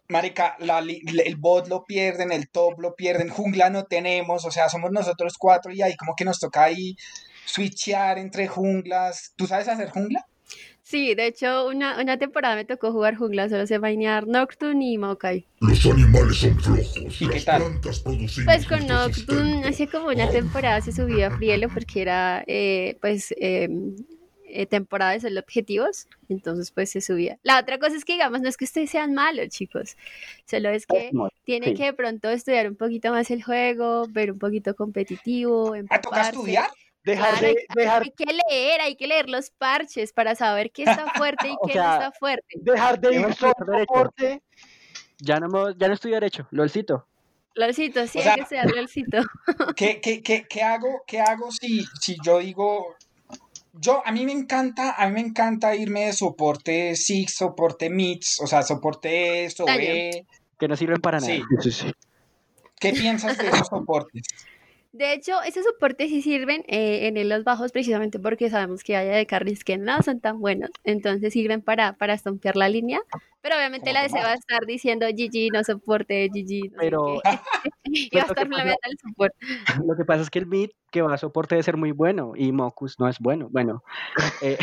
marica, 0.09 0.57
el 0.59 1.37
bot 1.37 1.69
lo 1.69 1.85
pierden, 1.85 2.33
el 2.33 2.49
top 2.49 2.79
lo 2.81 2.95
pierden, 2.95 3.29
jungla 3.29 3.71
no 3.71 3.85
tenemos, 3.85 4.45
o 4.45 4.51
sea, 4.51 4.69
somos 4.69 4.91
nosotros 4.93 5.35
cuatro 5.39 5.73
y 5.73 5.83
ahí 5.83 5.97
como 5.97 6.15
que 6.17 6.25
nos 6.25 6.39
toca 6.39 6.65
ahí 6.65 6.97
switchear 7.45 8.19
entre 8.19 8.49
junglas. 8.49 9.33
¿Tú 9.37 9.47
sabes 9.47 9.69
hacer 9.69 9.91
jungla? 9.91 10.27
Sí, 10.85 11.15
de 11.15 11.27
hecho, 11.29 11.67
una, 11.67 11.99
una 11.99 12.19
temporada 12.19 12.57
me 12.57 12.67
tocó 12.67 12.93
jugar 12.93 13.17
jungla, 13.17 13.49
solo 13.49 13.67
sé 13.67 13.79
bailar 13.79 14.27
Nocturne 14.27 14.85
y 14.85 14.99
Maokai. 14.99 15.47
Los 15.61 15.87
animales 15.87 16.37
son 16.37 16.61
flojos. 16.61 17.23
¿Y 17.23 17.29
qué 17.29 17.41
tal? 17.41 17.63
Pues 18.45 18.67
con 18.67 18.87
Nocturne, 18.87 19.67
hace 19.67 19.89
como 19.89 20.09
una 20.09 20.29
temporada 20.29 20.83
se 20.83 20.93
subió 20.93 21.29
a 21.29 21.31
Frielo 21.31 21.71
porque 21.71 22.03
era, 22.03 22.45
eh, 22.47 22.99
pues, 23.01 23.35
em, 23.39 23.97
eh, 24.47 24.67
temporada 24.67 25.13
de 25.13 25.21
solo 25.21 25.41
objetivos, 25.41 26.07
entonces 26.29 26.71
pues 26.71 26.91
se 26.91 27.01
subía. 27.01 27.39
La 27.43 27.59
otra 27.59 27.79
cosa 27.79 27.97
es 27.97 28.05
que 28.05 28.13
digamos, 28.13 28.43
no 28.43 28.49
es 28.51 28.59
que 28.59 28.67
ustedes 28.67 28.91
sean 28.91 29.15
malos, 29.15 29.49
chicos, 29.49 29.97
solo 30.45 30.69
es 30.69 30.87
que 30.87 31.11
tienen 31.45 31.75
que 31.75 31.87
de 31.87 31.93
pronto 31.95 32.29
estudiar 32.29 32.69
un 32.69 32.77
poquito 32.77 33.11
más 33.11 33.31
el 33.31 33.43
juego, 33.43 34.07
ver 34.11 34.31
un 34.31 34.39
poquito 34.39 34.77
competitivo, 34.77 35.75
¿A 35.89 36.01
toca 36.01 36.29
estudiar? 36.29 36.69
Dejar 37.05 37.39
de, 37.39 37.67
dejar... 37.75 38.03
Hay 38.03 38.11
que 38.11 38.25
leer, 38.25 38.81
hay 38.81 38.97
que 38.97 39.07
leer 39.07 39.29
los 39.29 39.51
parches 39.51 40.13
para 40.13 40.35
saber 40.35 40.71
qué 40.73 40.85
está 40.85 41.07
fuerte 41.15 41.49
y 41.49 41.57
qué 41.67 41.79
no 41.79 41.93
está 41.93 42.13
fuerte. 42.13 42.47
Dejar 42.61 42.99
de 42.99 43.15
ir 43.15 43.35
soporte. 43.35 44.43
Ya 45.19 45.39
no, 45.39 45.71
ya 45.77 45.89
no 45.89 45.95
estoy 45.95 46.13
derecho, 46.13 46.49
LOLcito. 46.51 47.07
LOLcito, 47.55 48.07
sí, 48.07 48.21
hay 48.21 48.41
que 48.41 48.47
ser 48.47 48.71
LOLcito. 48.71 49.19
¿qué, 49.77 50.01
qué, 50.01 50.23
qué, 50.23 50.47
qué, 50.49 50.63
hago, 50.63 51.03
qué 51.07 51.21
hago 51.21 51.53
si, 51.53 51.85
si 52.01 52.17
yo 52.25 52.39
digo, 52.39 52.97
yo, 53.75 54.03
a 54.05 54.11
mí 54.11 54.25
me 54.25 54.33
encanta, 54.33 54.95
a 54.97 55.07
mí 55.07 55.15
me 55.15 55.21
encanta 55.21 55.75
irme 55.75 56.07
de 56.07 56.13
soporte 56.13 56.97
Six, 56.97 57.35
soporte 57.35 57.91
Mix, 57.91 58.41
o 58.41 58.47
sea, 58.47 58.63
soporte 58.63 59.49
SOE. 59.51 60.27
Que 60.59 60.69
no 60.69 60.77
sirven 60.77 61.01
para 61.01 61.21
nada. 61.21 61.33
Sí. 61.61 61.93
¿Qué 62.81 62.93
piensas 62.93 63.37
de 63.37 63.49
esos 63.49 63.67
soportes? 63.71 64.23
De 64.95 65.13
hecho, 65.13 65.43
esos 65.43 65.65
soportes 65.65 66.09
sí 66.09 66.23
sirven 66.23 66.63
eh, 66.69 67.09
en 67.09 67.29
los 67.29 67.43
bajos 67.43 67.73
precisamente 67.73 68.21
porque 68.21 68.49
sabemos 68.49 68.85
que 68.85 68.97
hay 68.97 69.09
de 69.09 69.27
carries 69.27 69.65
que 69.65 69.77
no 69.77 70.01
son 70.05 70.21
tan 70.21 70.39
buenos. 70.39 70.71
Entonces 70.85 71.33
sirven 71.33 71.63
para, 71.63 71.95
para 71.95 72.15
estompear 72.15 72.55
la 72.55 72.69
línea. 72.69 73.01
Pero 73.41 73.57
obviamente 73.57 73.93
la 73.93 74.03
DC 74.03 74.17
va 74.21 74.31
a 74.31 74.35
estar 74.35 74.65
diciendo 74.67 75.07
GG, 75.07 75.53
no 75.53 75.65
soporte, 75.65 76.29
GG. 76.29 76.77
pero. 76.79 77.21
y 77.83 78.09
va 78.15 78.23
a 78.23 78.27
estar 78.27 78.47
el 78.47 78.99
soporte. 79.03 79.37
Lo 79.85 79.97
que 79.97 80.05
pasa 80.05 80.23
es 80.23 80.31
que 80.31 80.39
el 80.39 80.47
mid 80.47 80.71
que 80.93 81.03
va 81.03 81.13
a 81.13 81.19
soporte 81.19 81.57
debe 81.57 81.65
ser 81.65 81.77
muy 81.77 81.91
bueno 81.91 82.35
y 82.37 82.53
Mocus 82.53 83.01
no 83.01 83.09
es 83.09 83.19
bueno. 83.19 83.49
Bueno. 83.51 83.83
Eh, 84.43 84.57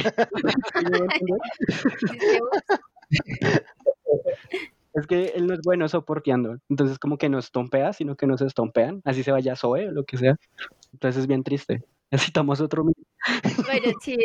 Es 4.94 5.08
que 5.08 5.28
él 5.36 5.48
no 5.48 5.54
es 5.54 5.62
bueno 5.64 5.88
soporteando. 5.88 6.58
Entonces, 6.70 7.00
como 7.00 7.18
que 7.18 7.30
no 7.30 7.40
estompea, 7.40 7.94
sino 7.94 8.16
que 8.16 8.28
nos 8.28 8.42
estompean. 8.42 9.02
Así 9.06 9.24
se 9.24 9.32
vaya 9.32 9.56
Zoe 9.56 9.88
o 9.88 9.92
lo 9.92 10.04
que 10.04 10.18
sea. 10.18 10.36
Entonces, 10.94 11.22
es 11.22 11.28
bien 11.28 11.44
triste. 11.44 11.84
Necesitamos 12.12 12.60
otro. 12.60 12.84
Bueno, 12.84 12.94
sí, 14.02 14.18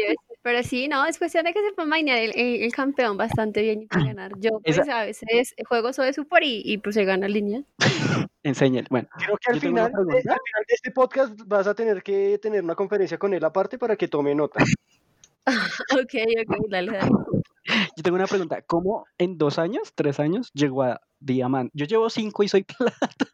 pero 0.43 0.63
sí, 0.65 0.89
no, 0.89 1.05
es 1.07 1.19
cuestión 1.19 1.45
de 1.45 1.53
que 1.53 1.63
se 1.63 1.73
pueda 1.73 1.89
mainear 1.89 2.19
el, 2.19 2.33
el, 2.35 2.73
campeón 2.73 3.17
bastante 3.17 3.63
bien 3.63 3.83
y 3.83 3.87
para 3.87 4.05
ganar. 4.07 4.33
Yo, 4.39 4.61
pues, 4.65 4.79
a 4.89 5.05
veces 5.05 5.55
juego 5.69 5.93
Zoe 5.93 6.13
Super 6.13 6.43
y, 6.43 6.63
y 6.65 6.79
pues 6.79 6.97
se 6.97 7.05
gana 7.05 7.29
línea. 7.29 7.63
Enseñe, 8.43 8.85
bueno. 8.91 9.09
Creo 9.19 9.37
que 9.37 9.53
al 9.53 9.61
final, 9.61 9.93
de, 9.93 10.17
al 10.17 10.23
final 10.23 10.65
de 10.69 10.75
este 10.75 10.91
podcast 10.91 11.41
vas 11.47 11.67
a 11.67 11.75
tener 11.75 12.03
que 12.03 12.39
tener 12.39 12.65
una 12.65 12.75
conferencia 12.75 13.19
con 13.19 13.35
él 13.35 13.45
aparte 13.45 13.79
para 13.79 13.97
que 13.97 14.09
tome 14.09 14.35
nota. 14.35 14.59
ok, 15.93 16.15
ok, 16.49 16.67
dale, 16.69 16.93
dale. 16.93 17.11
Yo 17.97 18.03
tengo 18.03 18.17
una 18.17 18.27
pregunta. 18.27 18.63
¿Cómo 18.63 19.07
en 19.19 19.39
dos 19.39 19.59
años, 19.59 19.93
tres 19.95 20.21
años, 20.21 20.51
llegó 20.53 20.83
a 20.83 21.01
diamante? 21.21 21.73
Yo 21.75 21.87
llevo 21.87 22.11
cinco 22.11 22.43
y 22.43 22.49
soy 22.49 22.65
plata. 22.65 23.27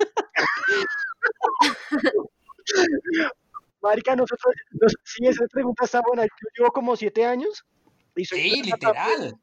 Marica, 3.82 4.14
nosotros, 4.14 4.54
sí, 5.02 5.26
esa 5.26 5.44
pregunta 5.48 5.84
está 5.84 6.00
buena. 6.06 6.22
Yo 6.24 6.48
llevo 6.56 6.70
como 6.72 6.96
siete 6.96 7.26
años. 7.26 7.64
Y 8.14 8.24
soy 8.26 8.42
sí, 8.42 8.62
literal. 8.62 9.34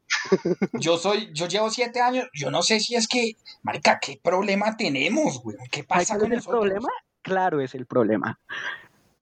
Yo 0.74 0.98
soy, 0.98 1.30
yo 1.34 1.48
llevo 1.48 1.70
siete 1.70 2.02
años. 2.02 2.28
Yo 2.34 2.52
no 2.52 2.62
sé 2.62 2.80
si 2.80 2.96
es 2.96 3.08
que, 3.08 3.34
Marica, 3.64 4.00
¿qué 4.00 4.20
problema 4.24 4.78
tenemos, 4.78 5.42
güey? 5.42 5.58
¿Qué 5.72 5.84
pasa 5.84 6.18
con 6.18 6.32
el 6.32 6.42
problema? 6.42 6.90
Claro, 7.22 7.60
es 7.62 7.76
el 7.76 7.86
problema. 7.86 8.40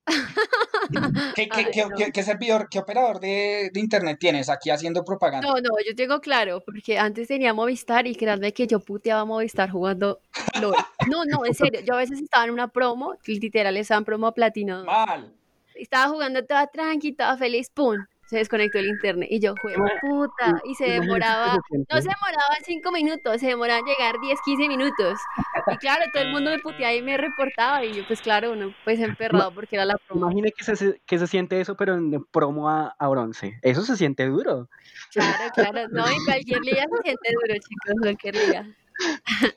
¿Qué, 1.35 1.49
qué, 1.49 1.69
qué, 1.71 2.11
qué, 2.13 2.23
servidor, 2.23 2.67
qué 2.69 2.79
operador 2.79 3.19
de, 3.19 3.69
de, 3.73 3.79
internet 3.79 4.17
tienes 4.19 4.49
aquí 4.49 4.69
haciendo 4.69 5.03
propaganda? 5.03 5.47
No, 5.47 5.55
no, 5.55 5.71
yo 5.85 5.95
tengo 5.95 6.21
claro, 6.21 6.63
porque 6.65 6.97
antes 6.97 7.27
tenía 7.27 7.53
Movistar 7.53 8.07
y 8.07 8.15
créanme 8.15 8.53
que 8.53 8.67
yo 8.67 8.79
puteaba 8.79 9.25
Movistar 9.25 9.69
jugando 9.69 10.21
LOL. 10.61 10.75
No, 11.09 11.25
no, 11.25 11.45
en 11.45 11.53
serio, 11.53 11.81
yo 11.81 11.95
a 11.95 11.97
veces 11.97 12.21
estaba 12.21 12.45
en 12.45 12.51
una 12.51 12.69
promo, 12.69 13.15
literal, 13.25 13.75
estaba 13.77 13.99
en 13.99 14.05
promo 14.05 14.33
platino. 14.33 14.85
Mal. 14.85 15.33
Estaba 15.75 16.07
jugando 16.09 16.43
toda 16.45 16.67
tranqui, 16.67 17.11
toda 17.11 17.37
feliz, 17.37 17.69
pum, 17.69 17.97
se 18.27 18.37
desconectó 18.37 18.77
el 18.77 18.87
internet 18.87 19.29
y 19.31 19.39
yo 19.39 19.55
juego 19.61 19.85
puta 20.01 20.61
y 20.65 20.75
se 20.75 20.85
demoraba, 20.89 21.53
no 21.71 22.01
se 22.01 22.09
demoraba 22.09 22.55
cinco 22.63 22.91
minutos, 22.91 23.39
se 23.39 23.47
demoraba 23.47 23.81
llegar 23.85 24.15
10, 24.21 24.39
15 24.43 24.67
minutos 24.67 25.19
y 25.67 25.77
claro, 25.77 26.05
todo 26.13 26.23
el 26.23 26.31
mundo 26.31 26.51
me 26.51 26.59
puteaba 26.59 26.93
y 26.93 27.01
me 27.01 27.17
reportaba 27.17 27.83
y 27.85 27.93
yo 27.93 28.05
pues 28.07 28.21
claro, 28.21 28.51
uno 28.51 28.73
pues 28.83 28.99
emperrado 28.99 29.53
porque 29.53 29.77
era 29.77 29.85
la 29.85 29.97
promo. 29.97 30.25
Imagine 30.25 30.51
que 30.51 30.63
se, 30.63 31.01
que 31.05 31.17
se 31.17 31.27
siente 31.27 31.61
eso 31.61 31.75
pero 31.77 31.95
en 31.95 32.23
promo 32.25 32.69
a, 32.69 32.95
a, 32.99 33.07
bronce, 33.07 33.59
eso 33.61 33.83
se 33.83 33.95
siente 33.95 34.25
duro. 34.25 34.69
Claro, 35.11 35.51
claro, 35.53 35.87
no, 35.89 36.07
en 36.07 36.23
cualquier 36.25 36.61
liga 36.61 36.83
se 36.83 37.01
siente 37.03 37.29
duro 37.33 37.53
chicos, 37.53 37.91
en 37.91 37.97
cualquier 37.97 38.35
liga. 38.35 38.67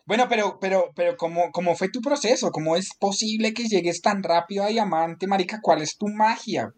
Bueno, 0.04 0.26
pero, 0.28 0.58
pero, 0.60 0.90
pero, 0.94 1.16
¿cómo, 1.16 1.50
¿cómo 1.50 1.74
fue 1.74 1.88
tu 1.88 2.00
proceso? 2.00 2.50
¿Cómo 2.50 2.76
es 2.76 2.90
posible 2.98 3.54
que 3.54 3.64
llegues 3.64 4.02
tan 4.02 4.22
rápido 4.22 4.64
a 4.64 4.68
Diamante, 4.68 5.26
Marica? 5.26 5.60
¿Cuál 5.62 5.82
es 5.82 5.96
tu 5.96 6.08
magia? 6.08 6.72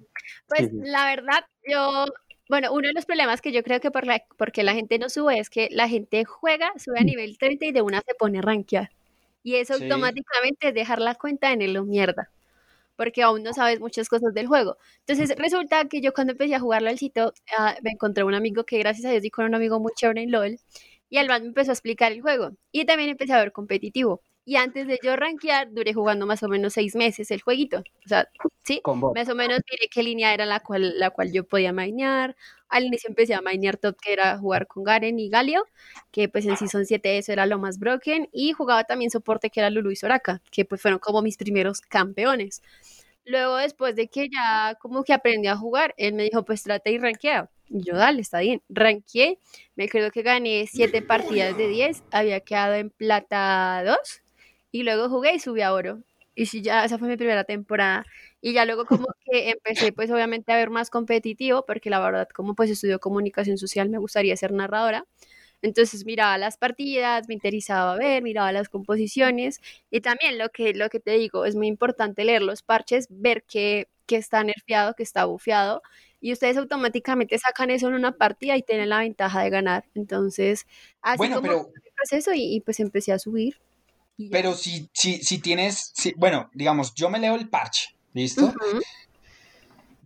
Pues 0.47 0.69
la 0.73 1.07
verdad, 1.07 1.45
yo, 1.69 2.07
bueno, 2.49 2.73
uno 2.73 2.89
de 2.89 2.95
los 2.95 3.07
problemas 3.07 3.41
que 3.41 3.53
yo 3.53 3.63
creo 3.63 3.81
que 3.81 3.91
por 3.91 4.07
la, 4.07 4.23
porque 4.39 4.63
la 4.63 4.75
gente 4.75 4.99
no 4.99 5.09
sube 5.09 5.39
es 5.39 5.51
que 5.51 5.69
la 5.71 5.89
gente 5.89 6.25
juega, 6.25 6.73
sube 6.79 6.99
a 7.01 7.05
nivel 7.05 7.39
30 7.39 7.67
y 7.67 7.73
de 7.73 7.83
una 7.83 8.01
se 8.03 8.15
pone 8.15 8.39
a 8.39 8.43
rankear. 8.43 8.91
Y 9.43 9.57
eso 9.57 9.75
automáticamente 9.75 10.69
es 10.69 10.75
dejar 10.75 11.01
la 11.01 11.15
cuenta 11.17 11.53
en 11.53 11.63
el 11.63 11.83
mierda 11.85 12.31
porque 12.97 13.23
aún 13.23 13.43
no 13.43 13.53
sabes 13.53 13.81
muchas 13.81 14.09
cosas 14.09 14.35
del 14.35 14.47
juego. 14.47 14.77
Entonces 15.07 15.37
resulta 15.39 15.89
que 15.89 16.01
yo 16.01 16.13
cuando 16.13 16.33
empecé 16.33 16.55
a 16.55 16.61
jugarlo 16.61 16.89
al 16.91 16.99
sitio, 16.99 17.33
ah, 17.59 17.75
me 17.83 17.91
encontré 17.91 18.25
un 18.25 18.35
amigo 18.35 18.65
que 18.65 18.79
gracias 18.79 19.07
a 19.07 19.11
Dios 19.11 19.23
di 19.23 19.31
con 19.31 19.45
un 19.45 19.55
amigo 19.55 19.81
muy 19.81 19.93
chévere 19.97 20.23
en 20.23 20.31
LOL, 20.31 20.59
y 21.11 21.19
al 21.19 21.29
me 21.29 21.37
empezó 21.37 21.73
a 21.73 21.75
explicar 21.75 22.13
el 22.13 22.23
juego. 22.23 22.53
Y 22.73 22.85
también 22.87 23.11
empecé 23.11 23.33
a 23.35 23.39
ver 23.39 23.53
competitivo. 23.53 24.23
Y 24.45 24.57
antes 24.57 24.89
de 24.89 24.99
yo 25.03 25.15
rankear, 25.15 25.73
duré 25.73 25.95
jugando 25.95 26.27
más 26.27 26.43
o 26.43 26.49
menos 26.49 26.73
seis 26.73 26.97
meses 26.97 27.31
el 27.31 27.43
jueguito. 27.43 27.79
O 28.05 28.09
sea, 28.09 28.29
sí, 28.65 28.83
más 29.15 29.29
o 29.29 29.37
menos 29.37 29.61
diré 29.71 29.89
qué 29.89 30.03
línea 30.03 30.35
era 30.35 30.47
la 30.47 30.59
cual, 30.59 30.99
la 30.99 31.11
cual 31.11 31.33
yo 31.33 31.45
podía 31.45 31.73
mainear. 31.73 32.35
Al 32.69 32.85
inicio 32.85 33.09
empecé 33.09 33.35
a 33.35 33.41
mainear 33.41 33.77
top, 33.77 33.97
que 34.01 34.13
era 34.13 34.37
jugar 34.39 34.67
con 34.67 34.83
Garen 34.83 35.21
y 35.21 35.29
Galio, 35.29 35.65
que 36.11 36.29
pues 36.29 36.45
en 36.47 36.57
Season 36.57 36.87
7 36.87 37.19
eso 37.19 37.33
era 37.33 37.47
lo 37.47 37.59
más 37.59 37.79
broken. 37.79 38.29
Y 38.33 38.53
jugaba 38.53 38.83
también 38.83 39.13
soporte, 39.13 39.49
que 39.51 39.61
era 39.61 39.71
Lulu 39.71 39.93
y 39.93 39.97
Soraka, 39.97 40.43
que 40.51 40.65
pues 40.65 40.81
fueron 40.83 40.99
como 40.99 41.23
mis 41.23 41.37
primeros 41.37 41.81
campeones. 41.81 42.63
Luego, 43.25 43.57
después 43.59 43.95
de 43.95 44.09
que 44.09 44.29
ya 44.29 44.77
como 44.81 45.05
que 45.05 45.13
aprendí 45.13 45.47
a 45.47 45.57
jugar, 45.57 45.95
él 45.97 46.15
me 46.15 46.25
dijo, 46.25 46.45
pues 46.45 46.65
trata 46.65 46.91
y 46.91 46.99
rankea. 46.99 47.49
Y 47.69 47.85
yo, 47.85 47.97
dale, 47.97 48.21
está 48.21 48.41
bien. 48.41 48.61
Ranqueé, 48.69 49.39
me 49.77 49.85
acuerdo 49.85 50.11
que 50.11 50.23
gané 50.23 50.67
siete 50.67 51.01
partidas 51.01 51.57
de 51.57 51.69
10, 51.69 52.03
había 52.11 52.41
quedado 52.41 52.75
en 52.75 52.91
plata 52.91 53.83
2 53.87 54.22
y 54.73 54.83
luego 54.83 55.09
jugué 55.09 55.35
y 55.35 55.39
subí 55.39 55.61
a 55.63 55.73
oro. 55.73 56.03
Y 56.35 56.47
sí, 56.47 56.63
ya 56.63 56.85
esa 56.85 56.99
fue 56.99 57.09
mi 57.09 57.17
primera 57.17 57.45
temporada. 57.45 58.07
Y 58.41 58.55
ya 58.55 58.65
luego 58.65 58.87
como 58.87 59.07
que 59.25 59.51
empecé 59.51 59.93
pues 59.93 60.11
obviamente 60.11 60.53
a 60.53 60.57
ver 60.57 60.71
más 60.71 60.91
competitivo, 60.91 61.65
porque 61.67 61.91
la 61.91 62.01
verdad 62.01 62.29
como 62.35 62.55
pues 62.55 62.71
estudio 62.71 62.99
comunicación 62.99 63.59
social 63.59 63.89
me 63.91 63.99
gustaría 63.99 64.37
ser 64.37 64.53
narradora. 64.53 65.07
Entonces 65.63 66.05
miraba 66.07 66.39
las 66.39 66.57
partidas, 66.57 67.29
me 67.29 67.35
interesaba 67.35 67.97
ver, 67.97 68.23
miraba 68.23 68.51
las 68.53 68.69
composiciones 68.69 69.61
y 69.91 70.01
también 70.01 70.37
lo 70.39 70.49
que, 70.49 70.75
lo 70.75 70.89
que 70.91 70.99
te 71.01 71.13
digo, 71.13 71.45
es 71.45 71.55
muy 71.55 71.69
importante 71.69 72.25
leer 72.25 72.43
los 72.43 72.63
parches, 72.63 73.07
ver 73.11 73.45
que, 73.45 73.89
que 74.07 74.17
está 74.17 74.43
nerfeado, 74.43 74.95
que 74.95 75.05
está 75.05 75.25
bufeado 75.27 75.83
y 76.21 76.33
ustedes 76.33 76.57
automáticamente 76.57 77.39
sacan 77.39 77.71
eso 77.71 77.89
en 77.89 77.95
una 77.95 78.13
partida 78.13 78.57
y 78.57 78.63
tienen 78.63 78.89
la 78.89 79.01
ventaja 79.01 79.43
de 79.43 79.51
ganar. 79.51 79.85
Entonces, 79.95 80.67
así 81.01 81.19
bueno, 81.19 81.37
como 81.37 81.49
pero... 81.49 81.69
el 81.75 81.93
proceso 81.95 82.33
y, 82.35 82.57
y 82.57 82.61
pues 82.61 82.81
empecé 82.81 83.13
a 83.13 83.19
subir. 83.21 83.57
Pero 84.31 84.55
si, 84.55 84.89
si, 84.93 85.23
si 85.23 85.39
tienes, 85.39 85.93
si, 85.95 86.13
bueno, 86.17 86.51
digamos, 86.55 86.95
yo 86.95 87.11
me 87.11 87.19
leo 87.19 87.35
el 87.35 87.49
parche, 87.49 87.95
¿listo? 88.13 88.53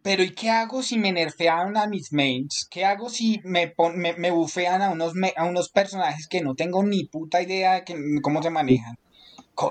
Pero 0.03 0.23
¿y 0.23 0.31
qué 0.31 0.51
hago 0.51 0.83
si 0.83 0.99
me 0.99 1.11
nerfean 1.11 1.77
a 1.77 1.89
mis 1.89 2.13
mains? 2.13 2.69
¿Qué 2.71 2.85
hago 2.85 3.09
si 3.09 3.41
me, 3.43 3.75
me, 3.95 4.13
me 4.15 4.31
bufean 4.31 4.81
a 4.81 4.91
unos, 4.91 5.15
a 5.37 5.45
unos 5.45 5.69
personajes 5.71 6.29
que 6.29 6.43
no 6.43 6.55
tengo 6.55 6.85
ni 6.85 7.07
puta 7.07 7.43
idea 7.43 7.81
de 7.81 8.21
cómo 8.23 8.41
se 8.43 8.51
manejan? 8.51 8.97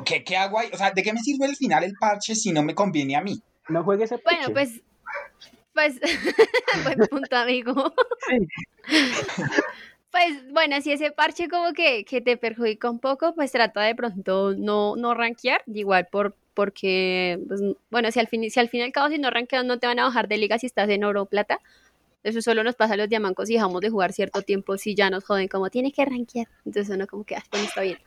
¿Qué, 0.03 0.23
¿Qué 0.23 0.35
hago 0.35 0.59
ahí? 0.59 0.69
O 0.73 0.77
sea, 0.77 0.91
¿de 0.91 1.03
qué 1.03 1.13
me 1.13 1.21
sirve 1.21 1.45
al 1.45 1.55
final 1.55 1.83
el 1.83 1.93
parche 1.99 2.35
si 2.35 2.51
no 2.51 2.63
me 2.63 2.75
conviene 2.75 3.15
a 3.15 3.21
mí? 3.21 3.41
No 3.69 3.83
juegues 3.83 4.11
ese 4.11 4.21
parche. 4.21 4.51
Bueno, 4.51 4.53
pues, 4.53 4.81
pues, 5.73 5.99
buen 6.83 6.99
punto, 7.09 7.35
amigo. 7.37 7.93
Sí. 8.27 8.47
Pues 10.15 10.50
bueno, 10.50 10.79
si 10.79 10.93
ese 10.93 11.12
parche 11.12 11.50
como 11.50 11.74
que, 11.74 12.05
que, 12.05 12.22
te 12.22 12.38
perjudica 12.38 12.89
un 12.89 13.00
poco, 13.00 13.36
pues 13.36 13.51
trata 13.51 13.81
de 13.81 13.95
pronto 13.95 14.53
no, 14.55 14.95
no 14.95 15.13
rankear, 15.13 15.62
igual 15.67 16.07
por, 16.10 16.38
porque, 16.53 17.38
pues, 17.50 17.60
bueno, 17.91 18.10
si 18.12 18.22
al, 18.22 18.27
fin, 18.27 18.50
si 18.50 18.57
al 18.57 18.69
fin 18.69 18.79
y 18.79 18.84
al 18.84 18.93
cabo 18.93 19.10
si 19.10 19.19
no 19.19 19.29
rankeas 19.29 19.65
no 19.65 19.77
te 19.77 19.88
van 19.88 20.00
a 20.00 20.05
bajar 20.05 20.29
de 20.29 20.38
liga 20.38 20.57
si 20.57 20.67
estás 20.67 20.88
en 20.88 21.03
oro 21.03 21.24
o 21.24 21.25
plata. 21.25 21.60
Eso 22.24 22.41
solo 22.41 22.63
nos 22.63 22.75
pasa 22.75 22.93
a 22.93 22.98
los 22.98 23.10
diamancos 23.10 23.50
y 23.50 23.55
dejamos 23.55 23.81
de 23.81 23.89
jugar 23.89 24.13
cierto 24.13 24.41
tiempo 24.41 24.77
si 24.77 24.95
ya 24.95 25.10
nos 25.10 25.25
joden 25.25 25.50
como 25.50 25.69
tienes 25.69 25.91
que 25.91 26.05
rankear. 26.05 26.48
Entonces 26.65 26.95
uno 26.95 27.07
como 27.07 27.25
que, 27.25 27.36
ah, 27.36 27.43
está 27.51 27.81
bien. 27.81 27.98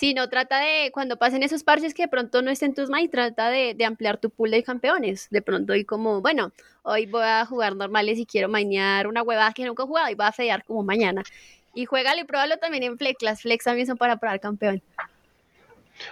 Si 0.00 0.14
no, 0.14 0.30
trata 0.30 0.58
de, 0.60 0.90
cuando 0.94 1.18
pasen 1.18 1.42
esos 1.42 1.62
parches 1.62 1.92
que 1.92 2.04
de 2.04 2.08
pronto 2.08 2.40
no 2.40 2.50
estén 2.50 2.72
tus 2.72 2.88
mains, 2.88 3.10
trata 3.10 3.50
de, 3.50 3.74
de, 3.74 3.84
ampliar 3.84 4.16
tu 4.16 4.30
pool 4.30 4.50
de 4.50 4.62
campeones. 4.62 5.28
De 5.28 5.42
pronto 5.42 5.74
y 5.74 5.84
como, 5.84 6.22
bueno, 6.22 6.52
hoy 6.84 7.04
voy 7.04 7.24
a 7.24 7.44
jugar 7.44 7.76
normales 7.76 8.18
y 8.18 8.24
quiero 8.24 8.48
mainear 8.48 9.06
una 9.06 9.22
huevada 9.22 9.52
que 9.52 9.66
nunca 9.66 9.82
he 9.82 9.86
jugado 9.86 10.08
y 10.08 10.14
voy 10.14 10.24
a 10.24 10.32
fedear 10.32 10.64
como 10.64 10.82
mañana. 10.82 11.22
Y 11.74 11.84
juégalo 11.84 12.22
y 12.22 12.24
pruébalo 12.24 12.56
también 12.56 12.82
en 12.84 12.96
Flex. 12.96 13.20
Las 13.20 13.42
Flex 13.42 13.64
también 13.64 13.86
son 13.86 13.98
para 13.98 14.16
probar 14.16 14.40
campeón. 14.40 14.80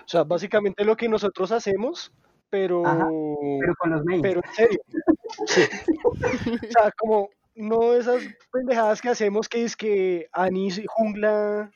O 0.05 0.09
sea, 0.09 0.23
básicamente 0.23 0.85
lo 0.85 0.95
que 0.95 1.09
nosotros 1.09 1.51
hacemos, 1.51 2.13
pero... 2.51 2.83
pero 2.83 3.75
con 3.79 3.91
los 3.91 4.05
mains. 4.05 4.21
Pero 4.23 4.43
en 4.45 4.53
serio. 4.53 4.81
o 6.05 6.15
sea, 6.15 6.93
como 6.95 7.31
no 7.55 7.95
esas 7.95 8.23
pendejadas 8.53 9.01
que 9.01 9.09
hacemos 9.09 9.49
que 9.49 9.65
es 9.65 9.75
que 9.75 10.29
Anis 10.33 10.79
jungla... 10.89 11.71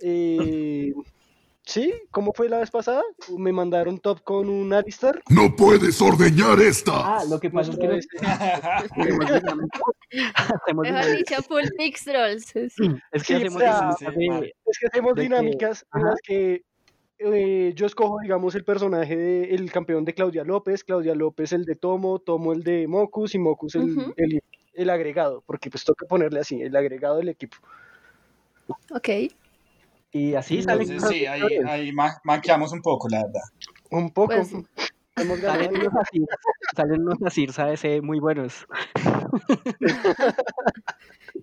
Eh, 0.00 0.94
¿Sí? 1.70 1.94
¿Cómo 2.10 2.32
fue 2.32 2.48
la 2.48 2.58
vez 2.58 2.68
pasada? 2.68 3.04
Me 3.38 3.52
mandaron 3.52 4.00
top 4.00 4.24
con 4.24 4.48
un 4.48 4.72
Alistar. 4.72 5.22
¡No 5.28 5.54
puedes 5.54 6.02
ordeñar 6.02 6.58
esta! 6.58 7.18
Ah, 7.18 7.24
lo 7.30 7.38
que 7.38 7.48
pasa 7.48 7.70
es 7.70 7.78
que... 7.78 7.86
No 10.66 10.82
Mejor 10.82 11.16
dicho, 11.16 11.40
full 11.42 11.62
mix 11.78 12.06
rolls. 12.06 12.52
Es 13.12 13.22
que 13.22 13.36
hacemos, 13.36 13.62
es 13.62 14.78
que 14.80 14.86
hacemos 14.88 15.14
dinámicas 15.14 15.86
en 15.94 16.02
las 16.02 16.20
que 16.22 16.64
eh, 17.20 17.72
yo 17.76 17.86
escojo, 17.86 18.18
digamos, 18.20 18.56
el 18.56 18.64
personaje 18.64 19.16
del 19.16 19.70
campeón 19.70 20.04
de 20.04 20.14
Claudia 20.14 20.42
López, 20.42 20.82
Claudia 20.82 21.14
López 21.14 21.52
el 21.52 21.64
de 21.66 21.76
Tomo, 21.76 22.18
Tomo 22.18 22.52
el 22.52 22.64
de 22.64 22.88
Mocus 22.88 23.36
y 23.36 23.38
Mocus 23.38 23.76
el, 23.76 24.12
el, 24.16 24.42
el 24.74 24.90
agregado, 24.90 25.44
porque 25.46 25.70
pues 25.70 25.84
toca 25.84 26.04
ponerle 26.06 26.40
así, 26.40 26.60
el 26.60 26.74
agregado 26.74 27.18
del 27.18 27.28
equipo. 27.28 27.58
Ok. 28.90 29.08
Y 30.12 30.34
así 30.34 30.62
sale. 30.62 30.86
Sí, 30.86 31.26
ahí, 31.26 31.42
ahí 31.66 31.92
maqueamos 32.24 32.72
un 32.72 32.82
poco, 32.82 33.08
la 33.08 33.24
verdad. 33.24 33.42
Un 33.90 34.10
poco. 34.10 34.34
Pues, 34.34 34.50
salen 35.40 35.76
unos 35.76 35.94
así, 36.00 36.24
salen 36.74 37.02
unos 37.02 37.18
así, 37.24 37.46
¿sabes? 37.48 37.84
Eh, 37.84 38.00
muy 38.00 38.20
buenos. 38.20 38.66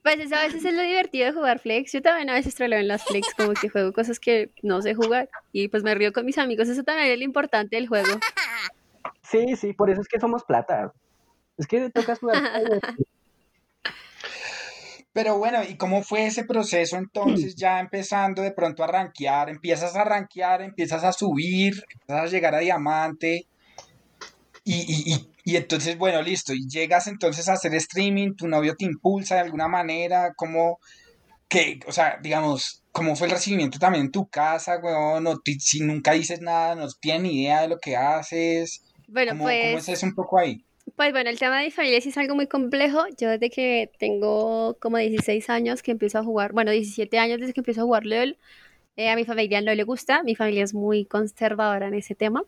Pues 0.03 0.19
eso 0.19 0.35
a 0.35 0.43
veces 0.43 0.63
es 0.63 0.73
lo 0.73 0.81
divertido 0.81 1.25
de 1.25 1.33
jugar 1.33 1.59
Flex. 1.59 1.91
Yo 1.91 2.01
también 2.01 2.29
a 2.29 2.33
veces 2.33 2.55
troleo 2.55 2.79
en 2.79 2.87
las 2.87 3.03
Flex, 3.03 3.33
como 3.35 3.53
que 3.53 3.69
juego 3.69 3.93
cosas 3.93 4.19
que 4.19 4.51
no 4.61 4.81
sé 4.81 4.95
jugar. 4.95 5.29
Y 5.51 5.67
pues 5.69 5.83
me 5.83 5.95
río 5.95 6.13
con 6.13 6.25
mis 6.25 6.37
amigos. 6.37 6.67
Eso 6.67 6.83
también 6.83 7.11
es 7.11 7.17
lo 7.17 7.23
importante 7.23 7.75
del 7.75 7.87
juego. 7.87 8.19
Sí, 9.21 9.55
sí, 9.55 9.73
por 9.73 9.89
eso 9.89 10.01
es 10.01 10.07
que 10.07 10.19
somos 10.19 10.43
plata. 10.43 10.93
Es 11.57 11.67
que 11.67 11.89
tocas 11.89 12.19
jugar. 12.19 12.37
Pero 15.17 15.39
bueno, 15.39 15.63
¿y 15.67 15.77
cómo 15.77 16.03
fue 16.03 16.27
ese 16.27 16.43
proceso 16.43 16.95
entonces 16.95 17.55
ya 17.55 17.79
empezando 17.79 18.43
de 18.43 18.51
pronto 18.51 18.83
a 18.83 18.87
rankear? 18.87 19.49
Empiezas 19.49 19.95
a 19.95 20.03
rankear, 20.03 20.61
empiezas 20.61 21.03
a 21.03 21.11
subir, 21.11 21.73
empiezas 21.91 22.23
a 22.23 22.27
llegar 22.27 22.53
a 22.53 22.59
diamante. 22.59 23.47
Y, 24.63 25.25
entonces, 25.43 25.97
bueno, 25.97 26.21
listo. 26.21 26.53
Y 26.53 26.67
llegas 26.67 27.07
entonces 27.07 27.49
a 27.49 27.53
hacer 27.53 27.73
streaming, 27.73 28.35
tu 28.35 28.47
novio 28.47 28.75
te 28.75 28.85
impulsa 28.85 29.33
de 29.33 29.41
alguna 29.41 29.67
manera, 29.67 30.33
¿cómo, 30.35 30.77
que, 31.49 31.79
o 31.87 31.91
sea, 31.91 32.19
digamos, 32.21 32.83
cómo 32.91 33.15
fue 33.15 33.25
el 33.25 33.33
recibimiento 33.33 33.79
también 33.79 34.05
en 34.05 34.11
tu 34.11 34.27
casa, 34.27 34.77
weón? 34.77 35.23
No, 35.23 35.41
si 35.57 35.79
nunca 35.79 36.11
dices 36.11 36.41
nada, 36.41 36.75
no 36.75 36.87
tienes 37.01 37.23
ni 37.23 37.41
idea 37.41 37.63
de 37.63 37.69
lo 37.69 37.79
que 37.79 37.95
haces. 37.95 38.83
Bueno, 39.07 39.35
pues... 39.35 39.65
¿Cómo 39.65 39.77
es 39.79 39.89
eso 39.89 40.05
un 40.05 40.13
poco 40.13 40.37
ahí? 40.37 40.63
Pues 40.97 41.11
bueno, 41.11 41.29
el 41.29 41.37
tema 41.37 41.59
de 41.59 41.65
mi 41.65 41.71
familia 41.71 42.01
sí 42.01 42.09
es 42.09 42.17
algo 42.17 42.33
muy 42.33 42.47
complejo. 42.47 43.05
Yo 43.19 43.29
desde 43.29 43.51
que 43.51 43.91
tengo 43.99 44.75
como 44.81 44.97
16 44.97 45.47
años 45.49 45.83
que 45.83 45.91
empiezo 45.91 46.17
a 46.17 46.23
jugar, 46.23 46.53
bueno, 46.53 46.71
17 46.71 47.19
años 47.19 47.39
desde 47.39 47.53
que 47.53 47.59
empiezo 47.59 47.81
a 47.81 47.83
jugar 47.83 48.03
LOL, 48.07 48.35
eh, 48.95 49.09
a 49.11 49.15
mi 49.15 49.23
familia 49.23 49.61
no 49.61 49.75
le 49.75 49.83
gusta, 49.83 50.23
mi 50.23 50.35
familia 50.35 50.63
es 50.63 50.73
muy 50.73 51.05
conservadora 51.05 51.87
en 51.87 51.93
ese 51.93 52.15
tema. 52.15 52.43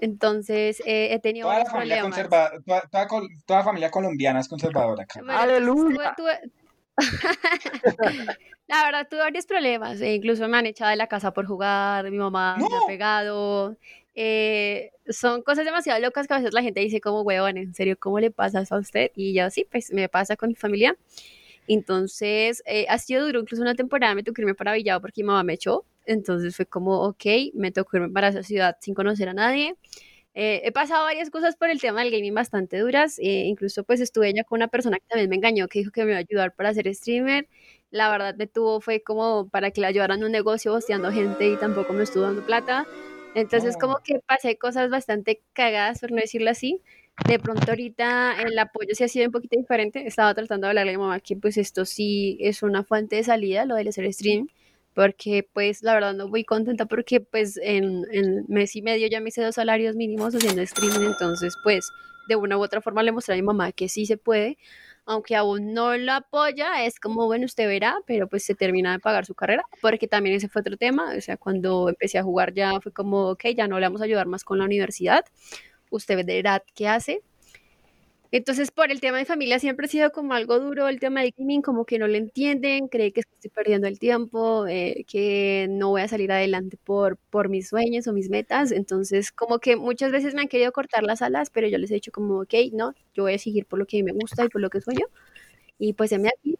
Entonces 0.00 0.80
eh, 0.86 1.14
he 1.14 1.20
tenido 1.20 1.46
Toda 1.46 1.60
la 1.60 1.64
varios 1.66 1.72
familia 1.72 2.00
problemas. 2.00 2.18
conserva, 2.28 2.50
toda, 2.90 3.06
toda 3.06 3.28
toda 3.46 3.62
familia 3.62 3.90
colombiana 3.92 4.40
es 4.40 4.48
conservadora 4.48 5.04
acá. 5.04 5.20
Bueno, 5.20 5.38
¡Aleluya! 5.40 6.16
tuve- 6.16 6.40
tuve- 6.40 6.50
La 8.66 8.84
verdad, 8.86 9.06
tuve 9.08 9.20
varios 9.20 9.46
problemas. 9.46 10.00
e 10.00 10.14
incluso 10.14 10.48
me 10.48 10.56
han 10.56 10.66
echado 10.66 10.90
de 10.90 10.96
la 10.96 11.06
casa 11.06 11.32
por 11.32 11.46
jugar, 11.46 12.10
mi 12.10 12.18
mamá 12.18 12.56
me 12.56 12.64
ha 12.64 12.68
¡No! 12.68 12.86
pegado. 12.88 13.76
Eh, 14.14 14.90
son 15.08 15.42
cosas 15.42 15.64
demasiado 15.64 16.00
locas 16.00 16.26
que 16.26 16.34
a 16.34 16.38
veces 16.38 16.54
la 16.54 16.62
gente 16.62 16.80
dice 16.80 17.00
como, 17.00 17.22
huevón, 17.22 17.56
¿en 17.58 17.74
serio 17.74 17.96
cómo 17.98 18.20
le 18.20 18.30
pasa 18.30 18.60
eso 18.62 18.76
a 18.76 18.78
usted? 18.78 19.10
Y 19.16 19.34
yo, 19.34 19.50
sí, 19.50 19.66
pues 19.70 19.92
me 19.92 20.08
pasa 20.08 20.36
con 20.36 20.48
mi 20.50 20.54
familia. 20.54 20.96
Entonces, 21.66 22.62
eh, 22.66 22.86
ha 22.88 22.98
sido 22.98 23.26
duro. 23.26 23.40
Incluso 23.40 23.62
una 23.62 23.74
temporada 23.74 24.14
me 24.14 24.22
tocó 24.22 24.40
irme 24.42 24.54
para 24.54 24.74
Villado 24.74 25.00
porque 25.00 25.22
mi 25.22 25.28
mamá 25.28 25.42
me 25.44 25.54
echó. 25.54 25.84
Entonces 26.06 26.54
fue 26.56 26.66
como, 26.66 27.02
ok, 27.02 27.24
me 27.54 27.72
tocó 27.72 27.96
irme 27.96 28.10
para 28.10 28.28
esa 28.28 28.42
ciudad 28.42 28.76
sin 28.80 28.94
conocer 28.94 29.28
a 29.28 29.34
nadie. 29.34 29.74
Eh, 30.34 30.62
he 30.64 30.72
pasado 30.72 31.04
varias 31.04 31.30
cosas 31.30 31.56
por 31.56 31.70
el 31.70 31.80
tema 31.80 32.02
del 32.02 32.10
gaming 32.12 32.34
bastante 32.34 32.78
duras. 32.80 33.18
eh, 33.20 33.44
incluso 33.46 33.84
pues 33.84 34.00
estuve 34.00 34.32
ya 34.34 34.44
con 34.44 34.58
una 34.58 34.68
persona 34.68 34.98
que 34.98 35.06
también 35.08 35.30
me 35.30 35.36
engañó, 35.36 35.68
que 35.68 35.78
dijo 35.80 35.92
que 35.92 36.04
me 36.04 36.10
iba 36.12 36.18
a 36.18 36.20
ayudar 36.20 36.54
para 36.54 36.74
ser 36.74 36.92
streamer. 36.94 37.48
La 37.90 38.10
verdad 38.10 38.34
me 38.36 38.46
tuvo, 38.48 38.80
fue 38.80 39.00
como 39.02 39.48
para 39.48 39.70
que 39.70 39.80
le 39.80 39.86
ayudaran 39.86 40.24
un 40.24 40.32
negocio 40.32 40.72
bosteando 40.72 41.12
gente 41.12 41.48
y 41.48 41.56
tampoco 41.56 41.92
me 41.92 42.02
estuvo 42.04 42.24
dando 42.24 42.44
plata. 42.44 42.86
Entonces 43.34 43.76
como 43.76 43.98
que 44.04 44.20
pasé 44.26 44.56
cosas 44.58 44.90
bastante 44.90 45.42
cagadas, 45.52 46.00
por 46.00 46.12
no 46.12 46.18
decirlo 46.18 46.50
así. 46.50 46.80
De 47.28 47.38
pronto 47.38 47.64
ahorita 47.68 48.40
el 48.42 48.58
apoyo 48.58 48.94
sí 48.94 49.04
ha 49.04 49.08
sido 49.08 49.26
un 49.26 49.32
poquito 49.32 49.58
diferente. 49.58 50.06
Estaba 50.06 50.34
tratando 50.34 50.66
de 50.66 50.70
hablarle 50.70 50.92
a 50.92 50.98
mi 50.98 51.02
mamá 51.02 51.20
que 51.20 51.36
pues 51.36 51.56
esto 51.56 51.84
sí 51.84 52.36
es 52.40 52.62
una 52.62 52.84
fuente 52.84 53.16
de 53.16 53.24
salida, 53.24 53.64
lo 53.64 53.76
del 53.76 53.88
hacer 53.88 54.12
stream 54.12 54.48
porque 54.94 55.46
pues 55.52 55.82
la 55.82 55.94
verdad 55.94 56.14
no 56.14 56.28
voy 56.28 56.44
contenta 56.44 56.86
porque 56.86 57.20
pues 57.20 57.58
en, 57.62 58.04
en 58.12 58.44
mes 58.48 58.76
y 58.76 58.82
medio 58.82 59.08
ya 59.08 59.20
me 59.20 59.28
hice 59.28 59.42
dos 59.42 59.56
salarios 59.56 59.96
mínimos 59.96 60.34
haciendo 60.34 60.62
streaming, 60.62 61.06
entonces 61.06 61.56
pues 61.62 61.90
de 62.28 62.36
una 62.36 62.56
u 62.56 62.62
otra 62.62 62.80
forma 62.80 63.02
le 63.02 63.12
mostré 63.12 63.34
a 63.34 63.36
mi 63.36 63.42
mamá 63.42 63.72
que 63.72 63.88
sí 63.88 64.06
se 64.06 64.16
puede, 64.16 64.56
aunque 65.06 65.36
aún 65.36 65.74
no 65.74 65.96
lo 65.96 66.12
apoya, 66.12 66.84
es 66.84 66.98
como 67.00 67.26
bueno, 67.26 67.46
usted 67.46 67.66
verá, 67.68 67.96
pero 68.06 68.28
pues 68.28 68.44
se 68.44 68.54
termina 68.54 68.92
de 68.92 68.98
pagar 69.00 69.26
su 69.26 69.34
carrera, 69.34 69.64
porque 69.80 70.08
también 70.08 70.36
ese 70.36 70.48
fue 70.48 70.60
otro 70.60 70.76
tema, 70.76 71.14
o 71.16 71.20
sea, 71.20 71.36
cuando 71.36 71.88
empecé 71.88 72.18
a 72.18 72.22
jugar 72.22 72.54
ya 72.54 72.80
fue 72.80 72.92
como, 72.92 73.30
ok, 73.30 73.44
ya 73.56 73.68
no 73.68 73.78
le 73.78 73.86
vamos 73.86 74.00
a 74.00 74.04
ayudar 74.04 74.26
más 74.26 74.44
con 74.44 74.58
la 74.58 74.64
universidad, 74.64 75.24
usted 75.90 76.24
verá 76.26 76.62
qué 76.74 76.88
hace. 76.88 77.22
Entonces, 78.36 78.72
por 78.72 78.90
el 78.90 79.00
tema 79.00 79.18
de 79.18 79.26
familia 79.26 79.60
siempre 79.60 79.86
ha 79.86 79.88
sido 79.88 80.10
como 80.10 80.34
algo 80.34 80.58
duro, 80.58 80.88
el 80.88 80.98
tema 80.98 81.20
del 81.20 81.32
gaming, 81.38 81.62
como 81.62 81.84
que 81.84 82.00
no 82.00 82.08
lo 82.08 82.16
entienden, 82.16 82.88
cree 82.88 83.12
que 83.12 83.20
estoy 83.20 83.48
perdiendo 83.48 83.86
el 83.86 84.00
tiempo, 84.00 84.66
eh, 84.66 85.04
que 85.06 85.68
no 85.70 85.90
voy 85.90 86.02
a 86.02 86.08
salir 86.08 86.32
adelante 86.32 86.76
por, 86.82 87.16
por 87.30 87.48
mis 87.48 87.68
sueños 87.68 88.08
o 88.08 88.12
mis 88.12 88.30
metas. 88.30 88.72
Entonces, 88.72 89.30
como 89.30 89.60
que 89.60 89.76
muchas 89.76 90.10
veces 90.10 90.34
me 90.34 90.40
han 90.40 90.48
querido 90.48 90.72
cortar 90.72 91.04
las 91.04 91.22
alas, 91.22 91.48
pero 91.50 91.68
yo 91.68 91.78
les 91.78 91.92
he 91.92 91.94
dicho 91.94 92.10
como, 92.10 92.40
ok, 92.40 92.54
no, 92.72 92.92
yo 93.14 93.22
voy 93.22 93.34
a 93.34 93.38
seguir 93.38 93.66
por 93.66 93.78
lo 93.78 93.86
que 93.86 94.02
me 94.02 94.10
gusta 94.10 94.44
y 94.44 94.48
por 94.48 94.60
lo 94.60 94.68
que 94.68 94.80
sueño. 94.80 95.06
Y 95.78 95.92
pues 95.92 96.10
se 96.10 96.18
me 96.18 96.28
aquí. 96.28 96.58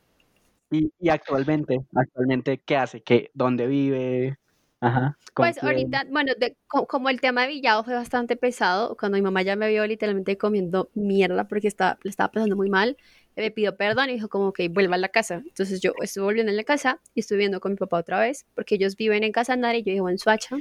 Y, 0.71 0.93
y 1.00 1.09
actualmente, 1.09 1.81
actualmente, 1.93 2.61
¿qué 2.64 2.76
hace? 2.76 3.02
¿Qué, 3.02 3.33
¿Dónde 3.35 3.66
vive? 3.66 4.38
Ajá. 4.87 5.19
¿con 5.33 5.47
Pues 5.47 5.59
ahorita, 5.62 6.05
bueno, 6.11 6.33
de- 6.38 6.57
co- 6.67 6.87
como 6.87 7.09
el 7.11 7.21
tema 7.21 7.43
de 7.43 7.49
Villado 7.49 7.83
fue 7.85 7.95
bastante 7.95 8.37
pesado, 8.37 8.97
cuando 8.99 9.17
mi 9.17 9.23
mamá 9.23 9.43
ya 9.43 9.57
me 9.57 9.69
vio 9.69 9.87
literalmente 9.87 10.37
comiendo 10.38 10.91
mierda 10.95 11.49
porque 11.49 11.69
estaba, 11.69 11.99
le 12.03 12.11
estaba 12.11 12.31
pasando 12.31 12.57
muy 12.57 12.71
mal, 12.71 12.97
me 13.37 13.50
pidió 13.50 13.76
perdón 13.76 14.11
y 14.11 14.14
dijo 14.14 14.29
como 14.29 14.53
que 14.53 14.69
vuelva 14.69 14.95
a 14.95 14.99
la 14.99 15.09
casa. 15.09 15.43
Entonces 15.45 15.81
yo 15.81 15.93
estuve 16.03 16.25
volviendo 16.25 16.53
a 16.53 16.55
la 16.55 16.62
casa 16.64 17.00
y 17.14 17.21
estuve 17.21 17.38
viviendo 17.38 17.61
con 17.61 17.73
mi 17.73 17.76
papá 17.76 17.99
otra 17.99 18.21
vez, 18.21 18.47
porque 18.55 18.76
ellos 18.76 18.97
viven 18.97 19.25
en 19.25 19.33
Casanare 19.33 19.79
y 19.79 19.83
yo 19.83 19.93
vivo 19.93 20.09
en 20.09 20.19
Suacha. 20.19 20.57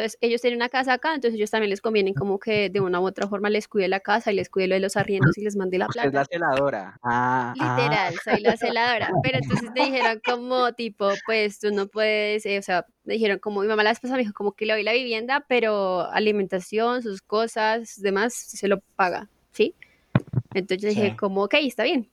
Entonces 0.00 0.18
ellos 0.22 0.40
tienen 0.40 0.56
una 0.58 0.68
casa 0.70 0.94
acá, 0.94 1.14
entonces 1.14 1.36
ellos 1.36 1.50
también 1.50 1.68
les 1.70 1.82
conviene 1.82 2.14
como 2.14 2.38
que 2.38 2.70
de 2.70 2.80
una 2.80 3.00
u 3.00 3.06
otra 3.06 3.28
forma 3.28 3.50
les 3.50 3.68
cuide 3.68 3.86
la 3.88 4.00
casa 4.00 4.32
y 4.32 4.34
les 4.34 4.48
cuide 4.48 4.66
lo 4.68 4.74
de 4.74 4.80
los 4.80 4.96
arriendos 4.96 5.36
y 5.36 5.42
les 5.42 5.56
mande 5.56 5.76
la 5.76 5.86
Usted 5.88 6.04
es 6.04 6.10
plata. 6.10 6.18
la 6.20 6.24
celadora. 6.24 6.98
Ah, 7.02 7.54
ah. 7.60 7.76
Literal, 7.76 8.14
soy 8.24 8.40
la 8.40 8.56
celadora. 8.56 9.10
Pero 9.22 9.38
entonces 9.42 9.70
me 9.74 9.84
dijeron 9.84 10.20
como 10.24 10.72
tipo, 10.72 11.10
pues 11.26 11.58
tú 11.60 11.70
no 11.70 11.86
puedes, 11.86 12.46
eh, 12.46 12.58
o 12.58 12.62
sea, 12.62 12.86
me 13.04 13.14
dijeron 13.14 13.38
como 13.40 13.60
mi 13.60 13.66
mamá 13.68 13.82
la 13.82 13.92
pasada 13.92 14.16
me 14.16 14.22
dijo 14.22 14.32
como 14.32 14.52
que 14.52 14.64
le 14.64 14.72
doy 14.72 14.82
la 14.84 14.92
vivienda, 14.94 15.44
pero 15.48 16.10
alimentación, 16.10 17.02
sus 17.02 17.20
cosas, 17.20 18.00
demás, 18.00 18.32
se 18.32 18.68
lo 18.68 18.80
paga, 18.96 19.28
¿sí? 19.52 19.74
Entonces 20.54 20.82
yo 20.82 20.88
dije 20.88 21.10
Sí. 21.10 21.16
como, 21.16 21.44
ok, 21.44 21.54
está 21.60 21.84
bien. 21.84 22.08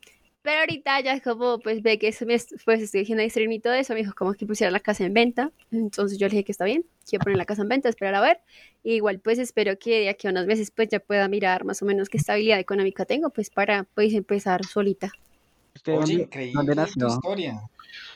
Pero 0.47 0.61
ahorita 0.61 1.01
ya 1.01 1.19
como, 1.19 1.59
pues 1.59 1.81
ve 1.81 1.99
que 1.99 2.07
eso 2.07 2.25
me, 2.25 2.37
pues 2.63 2.79
estoy 2.81 3.01
haciendo 3.01 3.29
stream 3.29 3.51
y 3.51 3.59
todo 3.59 3.73
eso, 3.73 3.93
me 3.93 3.99
dijo 3.99 4.13
como 4.15 4.33
que 4.33 4.45
pusiera 4.45 4.71
la 4.71 4.79
casa 4.79 5.03
en 5.03 5.13
venta. 5.13 5.51
Entonces 5.73 6.17
yo 6.17 6.27
le 6.27 6.31
dije 6.31 6.45
que 6.45 6.53
está 6.53 6.63
bien, 6.63 6.85
quiero 7.05 7.23
poner 7.23 7.37
la 7.37 7.43
casa 7.43 7.63
en 7.63 7.67
venta, 7.67 7.89
esperar 7.89 8.15
a 8.15 8.21
ver. 8.21 8.39
Y 8.81 8.93
igual 8.93 9.19
pues 9.19 9.39
espero 9.39 9.77
que 9.77 9.99
de 9.99 10.09
aquí 10.09 10.25
a 10.25 10.31
unos 10.31 10.45
meses 10.45 10.71
pues 10.71 10.87
ya 10.87 11.01
pueda 11.01 11.27
mirar 11.27 11.65
más 11.65 11.81
o 11.81 11.85
menos 11.85 12.07
qué 12.07 12.15
estabilidad 12.15 12.59
económica 12.59 13.03
tengo, 13.03 13.29
pues 13.29 13.49
para 13.49 13.83
pues 13.93 14.13
empezar 14.13 14.63
solita. 14.63 15.11
¿Usted 15.75 15.91
Oye, 15.91 15.99
dónde, 15.99 16.23
increíble 16.23 16.53
dónde 16.55 16.71
tu 16.75 16.79
nació? 16.79 17.07
historia. 17.09 17.61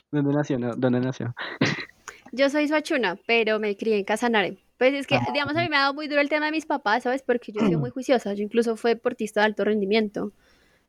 ¿Dónde 0.09 0.33
nació? 0.33 0.57
No, 0.57 0.73
¿Dónde 0.77 1.01
nació? 1.01 1.35
Yo 2.31 2.49
soy 2.49 2.69
suachuna, 2.69 3.19
pero 3.27 3.59
me 3.59 3.75
crié 3.75 3.97
en 3.97 4.05
Casanare. 4.05 4.57
Pues 4.77 4.93
es 4.93 5.05
que, 5.05 5.15
Ah. 5.15 5.27
digamos, 5.33 5.53
a 5.57 5.61
mí 5.63 5.67
me 5.67 5.75
ha 5.75 5.81
dado 5.81 5.93
muy 5.95 6.07
duro 6.07 6.21
el 6.21 6.29
tema 6.29 6.45
de 6.45 6.53
mis 6.53 6.65
papás, 6.65 7.03
¿sabes? 7.03 7.23
Porque 7.23 7.51
yo 7.51 7.59
he 7.61 7.67
sido 7.67 7.77
muy 7.77 7.89
juiciosa. 7.89 8.33
Yo 8.35 8.41
incluso 8.43 8.77
fui 8.77 8.91
deportista 8.91 9.41
de 9.41 9.47
alto 9.47 9.65
rendimiento. 9.65 10.31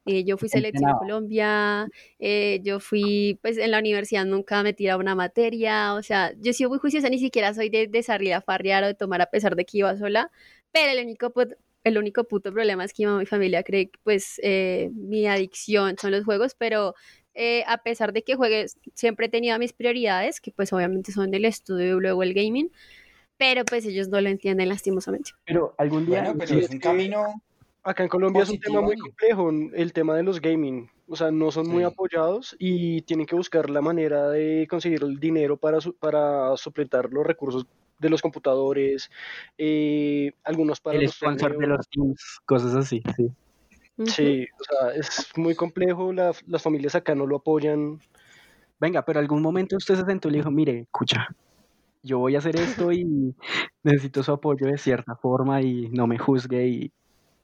Eh, 0.04 0.24
yo 0.24 0.36
fui 0.36 0.48
selección 0.48 0.82
Entrenaba. 0.90 0.98
Colombia, 0.98 1.88
eh, 2.18 2.60
yo 2.64 2.80
fui, 2.80 3.38
pues 3.40 3.56
en 3.58 3.70
la 3.70 3.78
universidad 3.78 4.24
nunca 4.24 4.62
me 4.64 4.72
tiraba 4.72 5.00
una 5.00 5.14
materia, 5.14 5.94
o 5.94 6.02
sea, 6.02 6.32
yo 6.40 6.50
he 6.50 6.54
sido 6.54 6.70
muy 6.70 6.78
juiciosa, 6.80 7.08
ni 7.08 7.18
siquiera 7.18 7.54
soy 7.54 7.68
de, 7.68 7.86
de 7.86 8.02
salir 8.02 8.34
a 8.34 8.40
farrear 8.40 8.82
o 8.82 8.88
de 8.88 8.94
tomar 8.94 9.22
a 9.22 9.26
pesar 9.26 9.54
de 9.54 9.64
que 9.64 9.78
iba 9.78 9.96
sola, 9.96 10.30
pero 10.72 10.90
el 10.90 11.04
único, 11.04 11.32
el 11.84 11.98
único 11.98 12.24
puto 12.24 12.52
problema 12.52 12.84
es 12.84 12.92
que 12.92 13.06
mi 13.06 13.26
familia 13.26 13.62
cree 13.62 13.90
que 13.90 13.98
pues 14.02 14.40
eh, 14.42 14.90
mi 14.92 15.26
adicción 15.26 15.96
son 16.00 16.10
los 16.10 16.24
juegos, 16.24 16.56
pero 16.58 16.94
eh, 17.34 17.62
a 17.68 17.78
pesar 17.78 18.12
de 18.12 18.22
que 18.24 18.34
juegue, 18.34 18.66
siempre 18.94 19.26
he 19.26 19.28
tenido 19.28 19.56
mis 19.60 19.72
prioridades, 19.72 20.40
que 20.40 20.50
pues 20.50 20.72
obviamente 20.72 21.12
son 21.12 21.32
el 21.32 21.44
estudio 21.44 21.96
y 21.98 22.00
luego 22.00 22.24
el 22.24 22.34
gaming, 22.34 22.72
pero 23.36 23.64
pues 23.64 23.86
ellos 23.86 24.08
no 24.08 24.20
lo 24.20 24.28
entienden 24.28 24.68
lastimosamente. 24.68 25.30
Pero 25.44 25.74
algún 25.78 26.06
día. 26.06 26.22
Bueno, 26.22 26.38
pero 26.38 26.54
sí, 26.54 26.58
es 26.64 26.70
un 26.70 26.78
que- 26.80 26.88
camino. 26.88 27.42
Acá 27.84 28.04
en 28.04 28.08
Colombia 28.08 28.44
es 28.44 28.50
un 28.50 28.58
tema 28.60 28.80
muy 28.80 28.96
complejo, 28.96 29.50
el 29.50 29.92
tema 29.92 30.14
de 30.14 30.22
los 30.22 30.40
gaming. 30.40 30.88
O 31.08 31.16
sea, 31.16 31.30
no 31.32 31.50
son 31.50 31.66
muy 31.68 31.82
apoyados 31.82 32.54
y 32.58 33.02
tienen 33.02 33.26
que 33.26 33.34
buscar 33.34 33.68
la 33.70 33.80
manera 33.80 34.28
de 34.30 34.66
conseguir 34.70 35.02
el 35.02 35.18
dinero 35.18 35.56
para, 35.56 35.80
su- 35.80 35.96
para 35.96 36.56
supletar 36.56 37.10
los 37.12 37.26
recursos 37.26 37.66
de 37.98 38.08
los 38.08 38.22
computadores, 38.22 39.10
eh, 39.58 40.32
algunos 40.44 40.80
para 40.80 40.98
el 40.98 41.04
los 41.06 41.14
sponsor 41.14 41.50
de 41.56 41.56
torneos. 41.56 41.78
los 41.78 41.88
teams, 41.88 42.40
cosas 42.44 42.74
así, 42.76 43.02
sí. 43.16 43.28
Sí, 44.04 44.46
o 44.60 44.64
sea, 44.64 44.94
es 44.94 45.28
muy 45.36 45.54
complejo, 45.54 46.12
la- 46.12 46.32
las 46.46 46.62
familias 46.62 46.94
acá 46.94 47.14
no 47.14 47.26
lo 47.26 47.36
apoyan. 47.36 48.00
Venga, 48.80 49.04
pero 49.04 49.20
algún 49.20 49.42
momento 49.42 49.76
usted 49.76 49.96
se 49.96 50.04
sentó 50.06 50.28
y 50.28 50.32
le 50.32 50.38
dijo, 50.38 50.50
mire, 50.50 50.80
escucha, 50.80 51.28
yo 52.02 52.18
voy 52.20 52.34
a 52.36 52.38
hacer 52.38 52.56
esto 52.56 52.92
y 52.92 53.04
necesito 53.84 54.22
su 54.22 54.32
apoyo 54.32 54.66
de 54.66 54.78
cierta 54.78 55.16
forma 55.16 55.62
y 55.62 55.88
no 55.90 56.06
me 56.06 56.18
juzgue 56.18 56.66
y 56.68 56.92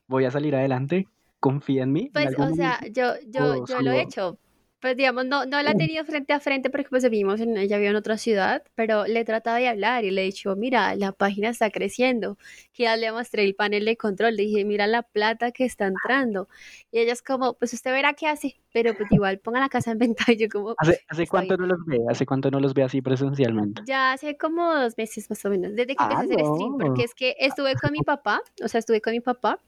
voy 0.08 0.24
a 0.24 0.30
salir 0.30 0.56
adelante. 0.56 1.06
Confía 1.40 1.84
en 1.84 1.92
mí. 1.92 2.10
Pues, 2.12 2.36
o 2.36 2.52
sea, 2.54 2.80
yo, 2.90 3.12
yo, 3.28 3.64
yo 3.64 3.80
lo 3.80 3.92
he 3.92 4.02
hecho. 4.02 4.38
Pues, 4.80 4.96
digamos, 4.96 5.26
no, 5.26 5.44
no 5.44 5.60
la 5.60 5.72
he 5.72 5.74
tenido 5.74 6.04
frente 6.04 6.32
a 6.32 6.38
frente 6.38 6.70
porque 6.70 6.88
pues 6.88 7.02
vivimos 7.02 7.40
en, 7.40 7.56
ella 7.56 7.78
vive 7.78 7.90
en 7.90 7.96
otra 7.96 8.16
ciudad, 8.16 8.62
pero 8.76 9.06
le 9.06 9.20
he 9.20 9.24
tratado 9.24 9.56
de 9.56 9.66
hablar 9.66 10.04
y 10.04 10.12
le 10.12 10.22
he 10.22 10.24
dicho, 10.26 10.54
mira, 10.54 10.94
la 10.94 11.10
página 11.10 11.48
está 11.48 11.70
creciendo. 11.70 12.38
Que 12.72 12.84
ya 12.84 12.96
le 12.96 13.10
mostré 13.10 13.42
el 13.44 13.56
panel 13.56 13.84
de 13.84 13.96
control, 13.96 14.36
le 14.36 14.44
dije, 14.44 14.64
mira 14.64 14.86
la 14.86 15.02
plata 15.02 15.50
que 15.50 15.64
está 15.64 15.86
entrando. 15.86 16.48
Y 16.92 17.00
ella 17.00 17.12
es 17.12 17.22
como, 17.22 17.54
pues 17.54 17.72
usted 17.72 17.90
verá 17.90 18.14
qué 18.14 18.28
hace, 18.28 18.60
pero 18.72 18.94
pues 18.96 19.10
igual 19.10 19.40
ponga 19.40 19.58
la 19.58 19.68
casa 19.68 19.90
en 19.90 19.98
venta. 20.14 20.24
Y 20.28 20.36
yo 20.36 20.48
como, 20.48 20.74
¿Hace, 20.78 21.00
hace 21.08 21.22
está 21.24 21.30
cuánto 21.30 21.56
no 21.56 21.66
los 21.66 21.84
ve? 21.84 21.98
¿Hace 22.08 22.24
cuánto 22.24 22.50
no 22.50 22.60
los 22.60 22.72
ve 22.72 22.84
así 22.84 23.02
presencialmente? 23.02 23.82
Ya 23.84 24.12
hace 24.12 24.36
como 24.36 24.72
dos 24.74 24.96
meses 24.96 25.28
más 25.28 25.44
o 25.44 25.50
menos, 25.50 25.72
desde 25.74 25.96
que 25.96 26.02
empecé 26.04 26.14
Ah, 26.14 26.20
a 26.20 26.22
hacer 26.22 26.38
stream, 26.38 26.72
no. 26.78 26.78
porque 26.78 27.02
es 27.02 27.14
que 27.14 27.34
estuve 27.40 27.74
con 27.74 27.90
mi 27.90 28.00
papá, 28.00 28.40
o 28.62 28.68
sea, 28.68 28.78
estuve 28.78 29.00
con 29.00 29.12
mi 29.12 29.20
papá 29.20 29.58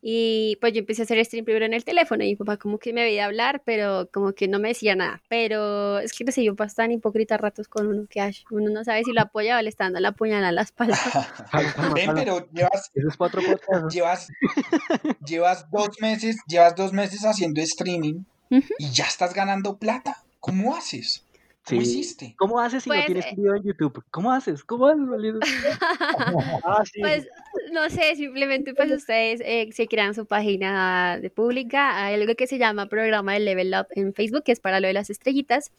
y 0.00 0.56
pues 0.60 0.72
yo 0.72 0.80
empecé 0.80 1.02
a 1.02 1.04
hacer 1.04 1.24
stream 1.24 1.44
primero 1.44 1.66
en 1.66 1.74
el 1.74 1.84
teléfono 1.84 2.22
y 2.22 2.28
mi 2.28 2.36
papá 2.36 2.56
como 2.56 2.78
que 2.78 2.92
me 2.92 3.02
veía 3.02 3.24
hablar, 3.24 3.62
pero 3.64 4.08
como 4.12 4.32
que 4.32 4.46
no 4.46 4.58
me 4.60 4.68
decía 4.68 4.94
nada. 4.94 5.22
Pero 5.28 5.98
es 5.98 6.12
que 6.12 6.24
no 6.24 6.30
sé, 6.30 6.44
yo 6.44 6.54
paso 6.54 6.76
tan 6.76 6.92
hipócrita 6.92 7.34
a 7.34 7.38
ratos 7.38 7.66
con 7.66 7.88
uno 7.88 8.06
que 8.08 8.20
uno 8.50 8.70
no 8.70 8.84
sabe 8.84 9.02
si 9.04 9.12
lo 9.12 9.22
apoya 9.22 9.58
o 9.58 9.62
le 9.62 9.68
está 9.68 9.84
dando 9.84 10.00
la 10.00 10.12
puñalada 10.12 10.48
a 10.48 10.52
la 10.52 10.62
espalda. 10.62 10.96
Ven, 11.94 12.14
pero 12.14 12.48
llevas, 12.52 12.90
Eso 12.94 13.08
es 13.08 13.16
para 13.16 13.28
otro 13.28 13.42
podcast. 13.42 13.92
llevas, 13.92 14.28
llevas 15.26 15.70
dos 15.70 15.88
meses, 16.00 16.36
llevas 16.46 16.76
dos 16.76 16.92
meses 16.92 17.24
haciendo 17.24 17.60
streaming 17.60 18.22
y 18.50 18.90
ya 18.90 19.04
estás 19.04 19.34
ganando 19.34 19.78
plata. 19.78 20.22
¿Cómo 20.40 20.76
haces? 20.76 21.24
¿Cómo 21.68 21.82
hiciste? 21.82 22.34
¿Cómo 22.36 22.60
haces 22.60 22.82
si 22.82 22.88
Pues, 22.88 23.00
no 23.00 23.06
tienes 23.06 23.26
eh, 23.26 23.28
un 23.30 23.36
video 23.36 23.54
en 23.56 23.62
YouTube? 23.62 24.04
¿Cómo 24.10 24.32
haces? 24.32 24.64
¿Cómo 24.64 24.86
haces, 24.86 25.06
Valido? 25.06 25.40
Ah, 26.64 26.82
sí. 26.84 27.00
Pues 27.00 27.26
no 27.72 27.88
sé, 27.90 28.16
simplemente 28.16 28.74
pues 28.74 28.90
ustedes 28.90 29.40
eh, 29.44 29.68
se 29.72 29.86
crean 29.86 30.14
su 30.14 30.26
página 30.26 31.18
de 31.20 31.30
pública. 31.30 32.04
Hay 32.04 32.14
algo 32.14 32.34
que 32.34 32.46
se 32.46 32.58
llama 32.58 32.86
programa 32.86 33.34
de 33.34 33.40
Level 33.40 33.74
Up 33.78 33.86
en 33.94 34.14
Facebook, 34.14 34.42
que 34.44 34.52
es 34.52 34.60
para 34.60 34.80
lo 34.80 34.86
de 34.86 34.92
las 34.92 35.10
estrellitas. 35.10 35.72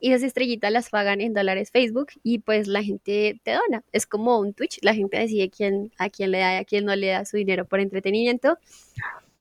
Y 0.00 0.12
esas 0.12 0.22
estrellitas 0.22 0.72
las 0.72 0.90
pagan 0.90 1.20
en 1.20 1.34
dólares 1.34 1.70
Facebook 1.70 2.08
y 2.22 2.38
pues 2.38 2.66
la 2.66 2.82
gente 2.82 3.40
te 3.42 3.52
dona. 3.52 3.82
Es 3.92 4.06
como 4.06 4.38
un 4.38 4.54
Twitch, 4.54 4.78
la 4.82 4.94
gente 4.94 5.18
decide 5.18 5.50
quién, 5.50 5.92
a 5.98 6.10
quién 6.10 6.30
le 6.30 6.38
da 6.38 6.54
y 6.54 6.56
a 6.58 6.64
quién 6.64 6.84
no 6.84 6.94
le 6.96 7.08
da 7.08 7.24
su 7.24 7.36
dinero 7.36 7.64
por 7.64 7.80
entretenimiento. 7.80 8.58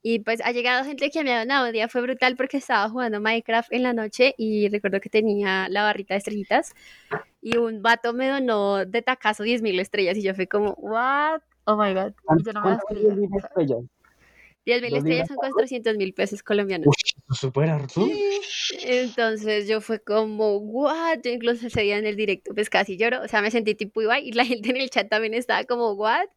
Y 0.08 0.20
pues 0.20 0.40
ha 0.46 0.52
llegado 0.52 0.86
gente 0.86 1.10
que 1.10 1.24
me 1.24 1.34
ha 1.34 1.40
donado. 1.40 1.66
Un 1.66 1.74
día 1.74 1.88
fue 1.88 2.00
brutal 2.00 2.36
porque 2.36 2.58
estaba 2.58 2.88
jugando 2.90 3.20
Minecraft 3.20 3.74
en 3.74 3.82
la 3.82 3.92
noche 3.92 4.36
y 4.38 4.70
recuerdo 4.70 5.02
que 5.02 5.10
tenía 5.10 5.68
la 5.68 5.82
barrita 5.82 6.14
de 6.14 6.20
estrellitas 6.20 6.76
y 7.42 7.58
un 7.58 7.82
vato 7.82 8.14
me 8.14 8.30
donó 8.30 8.86
de 8.86 9.02
tacazo 9.02 9.42
10 9.42 9.64
mil 9.64 9.80
estrellas 9.80 10.16
y 10.16 10.22
yo 10.22 10.36
fui 10.36 10.46
como, 10.46 10.74
what? 10.74 11.42
Oh 11.64 11.76
my 11.76 11.92
god. 11.96 12.14
Y 12.38 12.44
yo 12.44 12.54
no 12.54 12.62
me 12.62 12.70
las 12.70 12.82
¿Cuántas 12.84 12.86
creía. 12.88 13.16
mil 13.16 13.30
estrellas? 13.36 13.80
10 14.66 14.82
mil 14.84 14.92
¿Dos 14.92 15.04
mil 15.04 15.12
estrellas 15.14 15.28
son 15.28 15.38
400 15.38 15.98
mil 15.98 16.14
pesos 16.14 16.44
colombianos. 16.44 16.86
Uy, 16.86 17.36
súper 17.36 17.70
harto. 17.72 18.08
Entonces 18.84 19.68
yo 19.68 19.82
fue 19.82 20.02
como, 20.02 20.58
what? 20.58 21.22
Yo 21.24 21.32
incluso 21.32 21.66
ese 21.66 21.82
día 21.82 21.98
en 21.98 22.06
el 22.06 22.16
directo 22.16 22.54
pues 22.54 22.70
casi 22.70 22.96
lloro. 22.96 23.24
O 23.24 23.28
sea, 23.28 23.42
me 23.42 23.50
sentí 23.50 23.74
tipo 23.74 24.04
igual 24.04 24.22
y 24.24 24.34
la 24.34 24.46
gente 24.46 24.70
en 24.70 24.78
el 24.78 24.92
chat 24.92 25.10
también 25.10 25.34
estaba 25.34 25.64
como, 25.64 25.94
what? 25.94 26.28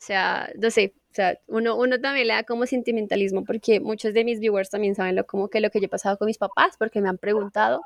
sea, 0.00 0.50
no 0.56 0.70
sé, 0.70 0.94
o 1.10 1.14
sea, 1.14 1.38
uno, 1.48 1.76
uno 1.76 2.00
también 2.00 2.28
le 2.28 2.34
da 2.34 2.44
como 2.44 2.66
sentimentalismo 2.66 3.44
porque 3.44 3.80
muchos 3.80 4.14
de 4.14 4.24
mis 4.24 4.38
viewers 4.38 4.70
también 4.70 4.94
saben 4.94 5.16
lo, 5.16 5.26
como 5.26 5.48
que 5.48 5.60
lo 5.60 5.70
que 5.70 5.80
yo 5.80 5.86
he 5.86 5.88
pasado 5.88 6.16
con 6.16 6.26
mis 6.26 6.38
papás 6.38 6.76
porque 6.78 7.00
me 7.00 7.08
han 7.08 7.18
preguntado 7.18 7.82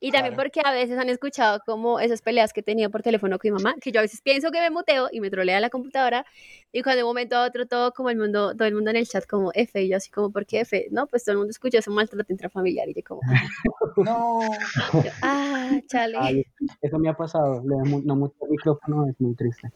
y 0.00 0.12
también 0.12 0.34
Claro. 0.34 0.48
porque 0.48 0.60
a 0.64 0.70
veces 0.70 0.96
han 0.96 1.08
escuchado 1.08 1.60
como 1.66 1.98
esas 1.98 2.22
peleas 2.22 2.52
que 2.52 2.62
tenía 2.62 2.88
por 2.88 3.02
teléfono 3.02 3.36
con 3.38 3.50
mi 3.50 3.56
mamá, 3.60 3.74
que 3.80 3.90
yo 3.90 3.98
a 3.98 4.02
veces 4.02 4.20
pienso 4.22 4.52
que 4.52 4.60
me 4.60 4.70
muteo 4.70 5.08
y 5.10 5.20
me 5.20 5.28
trolea 5.28 5.58
la 5.58 5.70
computadora 5.70 6.24
y 6.70 6.82
cuando 6.82 6.98
de 6.98 7.02
un 7.02 7.08
momento 7.08 7.34
a 7.34 7.44
otro 7.44 7.66
todo 7.66 7.92
como 7.92 8.10
el 8.10 8.16
mundo, 8.16 8.54
todo 8.54 8.68
el 8.68 8.74
mundo 8.74 8.90
en 8.90 8.96
el 8.96 9.08
chat 9.08 9.26
como 9.26 9.50
F 9.54 9.82
y 9.82 9.88
yo 9.88 9.96
así 9.96 10.10
como, 10.12 10.30
¿por 10.30 10.46
qué 10.46 10.60
F? 10.60 10.86
No, 10.92 11.08
pues 11.08 11.24
todo 11.24 11.32
el 11.32 11.38
mundo 11.38 11.50
escucha 11.50 11.78
ese 11.78 11.90
maltrato 11.90 12.32
intrafamiliar 12.32 12.88
y 12.88 12.94
yo 12.94 13.02
como, 13.02 13.20
No. 13.96 14.38
yo, 15.04 15.10
ah, 15.22 15.80
chale. 15.88 16.16
Ay, 16.20 16.46
eso 16.80 16.98
me 17.00 17.08
ha 17.08 17.14
pasado. 17.14 17.60
No 17.64 18.14
mucho 18.14 18.36
el 18.42 18.50
micrófono, 18.50 19.08
es 19.08 19.20
muy 19.20 19.34
triste. 19.34 19.72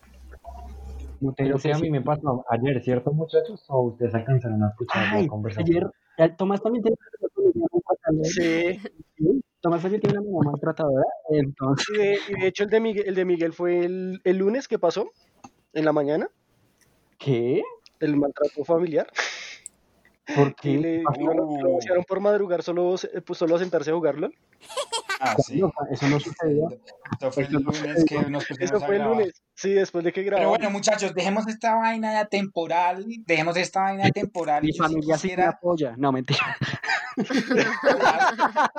Pero 1.36 1.58
sí, 1.58 1.70
a 1.70 1.78
mí 1.78 1.90
me 1.90 2.00
pasó 2.02 2.44
ayer, 2.48 2.82
¿cierto, 2.82 3.12
muchachos? 3.12 3.64
¿O 3.68 3.82
ustedes 3.88 4.14
alcanzaron 4.14 4.62
a 4.62 4.68
escuchar 4.68 5.06
Ay, 5.10 5.22
la 5.22 5.28
conversación? 5.28 5.68
ayer, 5.76 5.90
eh, 6.18 6.34
Tomás 6.36 6.62
también 6.62 6.82
tiene 6.82 6.96
una. 7.32 8.24
Sí. 8.24 8.78
Sí, 9.16 9.44
Tomás 9.60 9.82
también 9.82 10.00
tiene 10.00 10.18
una 10.18 10.30
mamá 10.30 10.50
maltratadora. 10.52 11.04
Entonces, 11.30 11.86
Y 11.94 11.98
de, 11.98 12.18
y 12.28 12.40
de 12.40 12.46
hecho 12.46 12.64
el 12.64 12.70
de 12.70 12.80
Miguel, 12.80 13.04
el 13.06 13.14
de 13.14 13.24
Miguel 13.24 13.52
fue 13.52 13.84
el, 13.84 14.20
el 14.24 14.38
lunes 14.38 14.68
que 14.68 14.78
pasó, 14.78 15.10
en 15.72 15.84
la 15.84 15.92
mañana, 15.92 16.28
¿qué? 17.18 17.62
el 18.00 18.16
maltrato 18.16 18.64
familiar. 18.64 19.06
¿Por 20.34 20.54
qué? 20.56 20.78
le 20.78 21.02
Ah, 21.06 21.14
lo, 21.18 21.34
lo 21.34 22.02
por 22.06 22.20
madrugar 22.20 22.62
solo, 22.62 22.94
pues, 23.26 23.38
solo 23.38 23.56
a 23.56 23.58
sentarse 23.58 23.90
a 23.90 23.94
jugarlo. 23.94 24.30
Ah, 25.24 25.36
sí. 25.38 25.60
no, 25.60 25.70
Eso 25.90 26.08
no 26.08 26.18
sucedió. 26.18 26.68
Esto 27.12 27.30
fue 27.30 27.44
el 27.44 27.52
lunes 27.52 28.04
que 28.04 28.18
nos 28.28 28.44
pusimos 28.44 28.70
Eso 28.72 28.76
a 28.82 28.86
fue 28.86 28.96
el 28.96 29.02
lunes. 29.02 29.42
Sí, 29.54 29.70
después 29.70 30.02
de 30.04 30.12
que 30.12 30.22
Pero 30.22 30.36
grabamos. 30.36 30.58
bueno, 30.58 30.70
muchachos, 30.72 31.14
dejemos 31.14 31.46
esta 31.46 31.76
vaina 31.76 32.18
de 32.18 32.26
temporal. 32.26 33.04
Dejemos 33.26 33.56
esta 33.56 33.82
vaina 33.82 34.04
de 34.04 34.10
temporal. 34.10 34.64
Mi 34.64 34.72
familia 34.72 35.16
sí 35.16 35.28
me 35.28 35.30
quisiera- 35.34 35.48
apoya. 35.50 35.94
No, 35.96 36.10
mentira. 36.10 36.40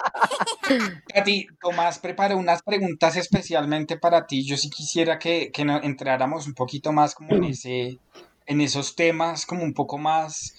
A 1.16 1.24
ti, 1.24 1.48
Tomás 1.62 2.00
preparó 2.00 2.38
unas 2.38 2.62
preguntas 2.64 3.16
especialmente 3.16 3.98
para 3.98 4.26
ti. 4.26 4.44
Yo 4.46 4.58
sí 4.58 4.70
quisiera 4.70 5.20
que, 5.20 5.52
que 5.52 5.62
entráramos 5.62 6.48
un 6.48 6.54
poquito 6.54 6.92
más 6.92 7.16
como 7.16 7.36
en 7.36 7.44
ese, 7.46 8.00
en 8.46 8.62
esos 8.62 8.96
temas, 8.96 9.46
como 9.46 9.64
un 9.64 9.74
poco 9.74 9.98
más 9.98 10.56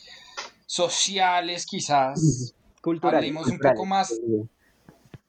sociales, 0.67 1.67
quizás, 1.67 2.55
Cultural. 2.81 3.17
Hablemos 3.17 3.47
un 3.49 3.59
poco 3.59 3.87
más. 3.87 4.13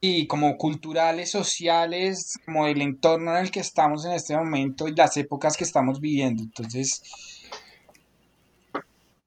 Y 0.05 0.27
como 0.27 0.57
culturales, 0.57 1.31
sociales, 1.31 2.39
como 2.45 2.67
el 2.67 2.81
entorno 2.81 3.31
en 3.31 3.43
el 3.45 3.51
que 3.51 3.59
estamos 3.59 4.05
en 4.05 4.11
este 4.13 4.35
momento 4.37 4.87
y 4.87 4.95
las 4.95 5.17
épocas 5.17 5.57
que 5.57 5.63
estamos 5.63 5.99
viviendo. 5.99 6.43
Entonces, 6.43 7.01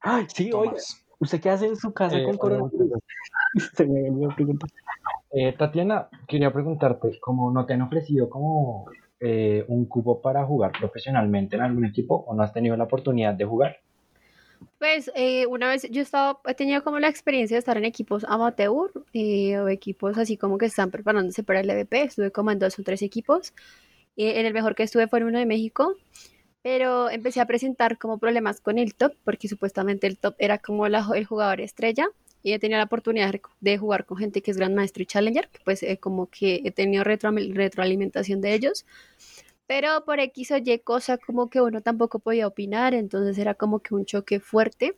Ay, 0.00 0.26
sí. 0.32 0.50
Tomás. 0.50 1.04
¿Usted 1.18 1.40
qué 1.40 1.50
hace 1.50 1.66
en 1.66 1.76
su 1.76 1.92
casa 1.92 2.16
Eh, 2.16 2.24
con 2.24 2.36
coronavirus? 2.38 2.80
muchachos. 2.80 3.02
Se 3.76 3.84
me 3.86 4.08
olvidó 4.08 4.28
preguntar. 4.36 4.70
Eh, 5.32 5.52
Tatiana, 5.58 6.08
quería 6.28 6.52
preguntarte, 6.52 7.18
¿cómo 7.20 7.50
no 7.50 7.66
te 7.66 7.74
han 7.74 7.82
ofrecido 7.82 8.30
como 8.30 8.86
eh, 9.20 9.64
un 9.68 9.86
cupo 9.86 10.22
para 10.22 10.44
jugar 10.46 10.72
profesionalmente 10.78 11.56
en 11.56 11.62
algún 11.62 11.84
equipo 11.84 12.14
o 12.26 12.34
no 12.34 12.42
has 12.44 12.52
tenido 12.52 12.76
la 12.76 12.84
oportunidad 12.84 13.34
de 13.34 13.44
jugar? 13.44 13.76
Pues 14.78 15.10
eh, 15.16 15.46
una 15.46 15.68
vez 15.68 15.88
yo 15.90 16.00
he 16.00 16.04
estado, 16.04 16.40
he 16.46 16.54
tenido 16.54 16.84
como 16.84 17.00
la 17.00 17.08
experiencia 17.08 17.56
de 17.56 17.58
estar 17.58 17.76
en 17.76 17.84
equipos 17.84 18.24
amateur 18.28 18.92
eh, 19.12 19.58
o 19.58 19.68
equipos 19.68 20.16
así 20.18 20.36
como 20.36 20.56
que 20.56 20.66
están 20.66 20.90
preparándose 20.92 21.42
para 21.42 21.60
el 21.60 21.70
EVP. 21.70 22.02
Estuve 22.02 22.30
como 22.30 22.52
en 22.52 22.60
dos 22.60 22.78
o 22.78 22.82
tres 22.84 23.02
equipos. 23.02 23.54
Eh, 24.16 24.38
en 24.40 24.46
el 24.46 24.54
mejor 24.54 24.74
que 24.76 24.84
estuve 24.84 25.08
fue 25.08 25.18
en 25.20 25.26
uno 25.26 25.38
de 25.40 25.46
México. 25.46 25.94
Pero 26.62 27.10
empecé 27.10 27.40
a 27.40 27.46
presentar 27.46 27.98
como 27.98 28.18
problemas 28.18 28.60
con 28.60 28.78
el 28.78 28.94
top, 28.94 29.14
porque 29.24 29.48
supuestamente 29.48 30.06
el 30.06 30.18
top 30.18 30.34
era 30.38 30.58
como 30.58 30.88
la- 30.88 31.08
el 31.14 31.24
jugador 31.26 31.60
estrella. 31.60 32.08
Y 32.42 32.52
he 32.52 32.58
tenido 32.60 32.78
la 32.78 32.84
oportunidad 32.84 33.34
de 33.60 33.78
jugar 33.78 34.06
con 34.06 34.18
gente 34.18 34.42
que 34.42 34.50
es 34.52 34.56
Gran 34.58 34.74
Maestro 34.74 35.02
y 35.02 35.06
Challenger, 35.06 35.48
que 35.48 35.58
pues 35.64 35.82
eh, 35.82 35.98
como 35.98 36.28
que 36.30 36.62
he 36.64 36.70
tenido 36.70 37.02
retro- 37.04 37.32
retroalimentación 37.54 38.40
de 38.40 38.54
ellos. 38.54 38.86
Pero 39.68 40.02
por 40.06 40.18
X 40.18 40.50
o 40.50 40.56
Y 40.56 40.78
cosa 40.78 41.18
como 41.18 41.50
que 41.50 41.60
uno 41.60 41.82
tampoco 41.82 42.18
podía 42.18 42.46
opinar, 42.46 42.94
entonces 42.94 43.36
era 43.38 43.54
como 43.54 43.80
que 43.80 43.94
un 43.94 44.06
choque 44.06 44.40
fuerte. 44.40 44.96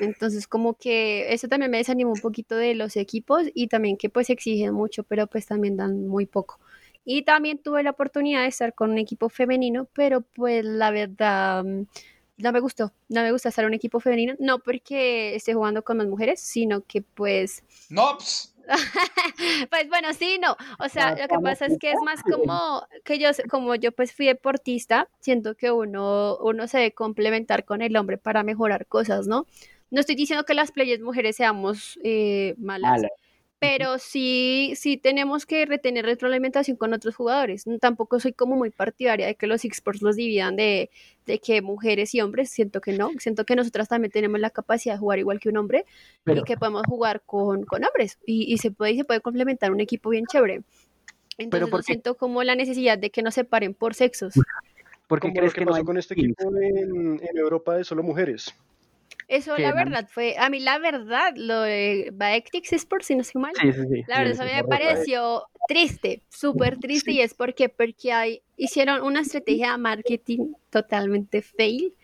Entonces 0.00 0.48
como 0.48 0.74
que 0.74 1.32
eso 1.32 1.46
también 1.48 1.70
me 1.70 1.78
desanimó 1.78 2.12
un 2.12 2.20
poquito 2.20 2.56
de 2.56 2.74
los 2.74 2.96
equipos 2.96 3.44
y 3.54 3.68
también 3.68 3.96
que 3.96 4.10
pues 4.10 4.28
exigen 4.28 4.74
mucho, 4.74 5.04
pero 5.04 5.28
pues 5.28 5.46
también 5.46 5.76
dan 5.76 6.08
muy 6.08 6.26
poco. 6.26 6.58
Y 7.04 7.22
también 7.22 7.58
tuve 7.58 7.84
la 7.84 7.90
oportunidad 7.90 8.42
de 8.42 8.48
estar 8.48 8.74
con 8.74 8.90
un 8.90 8.98
equipo 8.98 9.28
femenino, 9.28 9.88
pero 9.92 10.22
pues 10.22 10.64
la 10.64 10.90
verdad 10.90 11.62
mm, 11.62 11.86
no 12.38 12.52
me 12.52 12.60
gustó, 12.60 12.92
no 13.08 13.22
me 13.22 13.30
gusta 13.30 13.50
estar 13.50 13.64
en 13.64 13.68
un 13.68 13.74
equipo 13.74 14.00
femenino, 14.00 14.34
no 14.40 14.58
porque 14.58 15.36
esté 15.36 15.54
jugando 15.54 15.84
con 15.84 15.98
más 15.98 16.08
mujeres, 16.08 16.40
sino 16.40 16.82
que 16.82 17.02
pues 17.02 17.62
¡Nops! 17.88 18.51
pues 19.70 19.88
bueno, 19.88 20.12
sí, 20.12 20.38
no. 20.40 20.56
O 20.78 20.88
sea, 20.88 21.10
lo 21.10 21.16
que 21.16 21.28
¿cómo 21.28 21.42
pasa 21.42 21.66
es 21.66 21.78
que 21.78 21.92
es 21.92 22.00
más 22.04 22.22
como 22.22 22.82
que 23.04 23.18
yo, 23.18 23.30
como 23.50 23.74
yo 23.74 23.92
pues 23.92 24.12
fui 24.12 24.26
deportista, 24.26 25.08
siento 25.20 25.54
que 25.54 25.70
uno, 25.70 26.36
uno 26.38 26.66
se 26.68 26.78
debe 26.78 26.92
complementar 26.92 27.64
con 27.64 27.82
el 27.82 27.96
hombre 27.96 28.18
para 28.18 28.42
mejorar 28.42 28.86
cosas, 28.86 29.26
¿no? 29.26 29.46
No 29.90 30.00
estoy 30.00 30.14
diciendo 30.14 30.44
que 30.44 30.54
las 30.54 30.72
players 30.72 31.02
mujeres 31.02 31.36
seamos 31.36 31.98
eh, 32.02 32.54
malas, 32.58 32.92
Mala. 32.92 33.08
Pero 33.62 33.98
sí, 33.98 34.72
sí 34.74 34.96
tenemos 34.96 35.46
que 35.46 35.64
retener 35.66 36.04
retroalimentación 36.04 36.76
con 36.76 36.92
otros 36.92 37.14
jugadores. 37.14 37.64
Tampoco 37.80 38.18
soy 38.18 38.32
como 38.32 38.56
muy 38.56 38.70
partidaria 38.70 39.26
de 39.28 39.36
que 39.36 39.46
los 39.46 39.64
esports 39.64 40.02
los 40.02 40.16
dividan 40.16 40.56
de, 40.56 40.90
de 41.26 41.38
que 41.38 41.62
mujeres 41.62 42.12
y 42.16 42.20
hombres, 42.20 42.50
siento 42.50 42.80
que 42.80 42.92
no, 42.92 43.10
siento 43.18 43.44
que 43.44 43.54
nosotras 43.54 43.88
también 43.88 44.10
tenemos 44.10 44.40
la 44.40 44.50
capacidad 44.50 44.94
de 44.94 44.98
jugar 44.98 45.20
igual 45.20 45.38
que 45.38 45.48
un 45.48 45.58
hombre 45.58 45.86
Pero- 46.24 46.40
y 46.40 46.44
que 46.44 46.56
podemos 46.56 46.82
jugar 46.88 47.22
con, 47.24 47.64
con 47.64 47.84
hombres 47.84 48.18
y, 48.26 48.52
y 48.52 48.58
se 48.58 48.72
puede 48.72 48.92
y 48.92 48.96
se 48.96 49.04
puede 49.04 49.20
complementar 49.20 49.70
un 49.70 49.78
equipo 49.80 50.10
bien 50.10 50.24
chévere. 50.26 50.62
Entonces 51.38 51.70
¿por 51.70 51.78
no 51.78 51.82
siento 51.84 52.16
como 52.16 52.42
la 52.42 52.56
necesidad 52.56 52.98
de 52.98 53.10
que 53.10 53.22
nos 53.22 53.34
separen 53.34 53.74
por 53.74 53.94
sexos. 53.94 54.34
¿Por 55.06 55.20
qué 55.20 55.32
crees 55.32 55.52
lo 55.52 55.54
que, 55.54 55.58
que 55.60 55.64
no 55.66 55.74
hay 55.74 55.84
con 55.84 55.96
este 55.98 56.14
equipo 56.14 56.50
en, 56.60 57.20
en 57.22 57.36
Europa 57.38 57.76
de 57.76 57.84
solo 57.84 58.02
mujeres. 58.02 58.52
Eso 59.32 59.56
la 59.56 59.74
man- 59.74 59.86
verdad 59.86 60.08
fue, 60.10 60.36
a 60.38 60.50
mí 60.50 60.60
la 60.60 60.78
verdad, 60.78 61.32
lo 61.36 61.62
de 61.62 62.10
Baectix 62.12 62.72
Sports, 62.74 63.06
si 63.06 63.14
no 63.14 63.22
estoy 63.22 63.40
mal, 63.40 63.54
Sí, 63.58 63.72
sí, 63.72 63.80
sí. 63.90 64.04
La 64.06 64.18
verdad, 64.18 64.32
eso 64.32 64.44
me 64.44 64.64
pareció 64.64 65.44
triste, 65.68 66.22
súper 66.28 66.78
triste, 66.78 67.12
y 67.12 67.20
es 67.20 67.32
porque, 67.32 67.68
porque 67.70 68.12
hay, 68.12 68.42
hicieron 68.58 69.02
una 69.02 69.20
estrategia 69.20 69.72
de 69.72 69.78
marketing 69.78 70.52
totalmente 70.70 71.40
fail. 71.40 71.94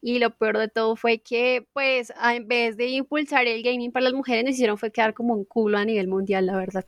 Y 0.00 0.18
lo 0.20 0.30
peor 0.30 0.58
de 0.58 0.68
todo 0.68 0.94
fue 0.96 1.18
que, 1.18 1.66
pues, 1.72 2.12
en 2.32 2.46
vez 2.46 2.76
de 2.76 2.86
impulsar 2.86 3.46
el 3.48 3.62
gaming 3.62 3.90
para 3.90 4.04
las 4.04 4.12
mujeres, 4.14 4.44
nos 4.44 4.54
hicieron 4.54 4.78
fue 4.78 4.92
quedar 4.92 5.12
como 5.12 5.34
un 5.34 5.44
culo 5.44 5.76
a 5.76 5.84
nivel 5.84 6.06
mundial, 6.08 6.46
la 6.46 6.56
verdad. 6.56 6.86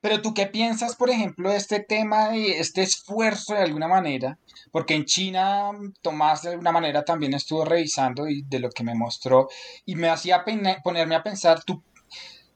Pero 0.00 0.22
tú 0.22 0.32
qué 0.32 0.46
piensas, 0.46 0.94
por 0.94 1.10
ejemplo, 1.10 1.50
de 1.50 1.56
este 1.56 1.80
tema 1.80 2.36
y 2.36 2.46
este 2.52 2.82
esfuerzo 2.82 3.54
de 3.54 3.62
alguna 3.62 3.88
manera, 3.88 4.38
porque 4.70 4.94
en 4.94 5.04
China 5.04 5.72
Tomás 6.02 6.42
de 6.42 6.50
alguna 6.50 6.72
manera 6.72 7.04
también 7.04 7.34
estuvo 7.34 7.64
revisando 7.64 8.28
y 8.28 8.42
de 8.42 8.60
lo 8.60 8.70
que 8.70 8.84
me 8.84 8.94
mostró 8.94 9.48
y 9.84 9.96
me 9.96 10.08
hacía 10.08 10.44
ponerme 10.84 11.16
a 11.16 11.22
pensar, 11.22 11.64
tú, 11.64 11.82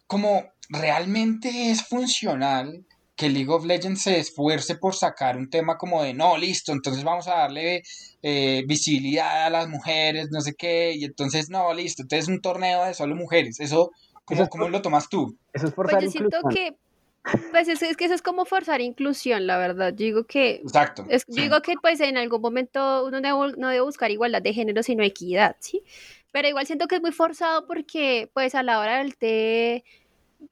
como 0.07 0.45
realmente 0.69 1.71
es 1.71 1.83
funcional 1.83 2.87
que 3.17 3.29
League 3.29 3.51
of 3.51 3.65
Legends 3.65 4.03
se 4.03 4.19
esfuerce 4.19 4.77
por 4.77 4.95
sacar 4.95 5.37
un 5.37 5.51
tema 5.51 5.77
como 5.77 6.03
de, 6.03 6.15
no, 6.15 6.37
listo, 6.37 6.73
entonces 6.73 7.05
vamos 7.05 7.29
a 7.29 7.35
darle 7.35 7.83
eh, 8.23 8.65
visibilidad 8.67 9.47
a 9.47 9.51
las 9.51 9.69
mujeres, 9.69 10.31
no 10.31 10.41
sé 10.41 10.55
qué, 10.55 10.95
y 10.95 11.05
entonces, 11.05 11.51
no, 11.51 11.73
listo, 11.75 12.03
entonces 12.03 12.29
un 12.29 12.41
torneo 12.41 12.85
de 12.85 12.95
solo 12.95 13.15
mujeres, 13.15 13.61
eso, 13.61 13.91
Eso 14.29 14.49
¿cómo, 14.49 14.69
lo 14.69 14.83
tomas 14.83 15.09
tú? 15.09 15.37
Eso 15.53 15.67
es 15.67 15.75
Pues 15.75 15.93
yo 15.93 16.11
siento 16.11 16.39
inclusión. 16.39 16.51
que, 16.53 16.77
Pues 17.53 17.69
es, 17.69 17.83
es 17.83 17.97
que 17.97 18.07
eso 18.07 18.15
es 18.15 18.23
como 18.23 18.45
forzar 18.45 18.81
inclusión, 18.81 19.47
la 19.47 19.57
verdad. 19.59 19.91
Yo 19.91 20.05
digo 20.07 20.25
que 20.25 20.57
Exacto. 20.57 21.07
Es, 21.09 21.23
sí. 21.29 21.43
Digo 21.43 21.63
que 21.63 21.75
pues 21.81 22.01
en 22.01 22.17
algún 22.17 22.41
momento 22.41 23.05
uno 23.07 23.21
no 23.21 23.29
debe, 23.43 23.57
no 23.59 23.69
debe 23.69 23.81
buscar 23.83 24.11
igualdad 24.11 24.43
de 24.43 24.53
género, 24.53 24.83
sino 24.83 25.05
equidad, 25.05 25.57
¿sí? 25.61 25.83
Pero 26.33 26.49
igual 26.49 26.67
siento 26.67 26.89
que 26.89 26.97
es 26.97 27.01
muy 27.03 27.13
forzado 27.13 27.67
porque 27.67 28.29
pues 28.35 28.55
a 28.55 28.63
la 28.63 28.81
hora 28.81 28.99
del 28.99 29.17
té, 29.17 29.85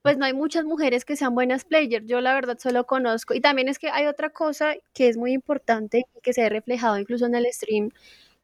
pues 0.03 0.17
no 0.19 0.25
hay 0.27 0.33
muchas 0.35 0.65
mujeres 0.65 1.05
que 1.05 1.17
sean 1.17 1.35
buenas 1.35 1.65
players. 1.65 2.07
Yo 2.07 2.21
la 2.21 2.35
verdad 2.35 2.59
solo 2.59 2.87
conozco. 2.87 3.35
Y 3.35 3.41
también 3.41 3.69
es 3.69 3.79
que 3.79 3.91
hay 3.91 4.07
otra 4.07 4.31
cosa 4.31 4.75
que 4.95 5.09
es 5.09 5.17
muy 5.17 5.33
importante 5.33 6.05
y 6.17 6.21
que 6.23 6.33
se 6.33 6.45
ha 6.45 6.49
reflejado 6.51 6.99
incluso 6.99 7.27
en 7.27 7.35
el 7.35 7.47
stream, 7.53 7.91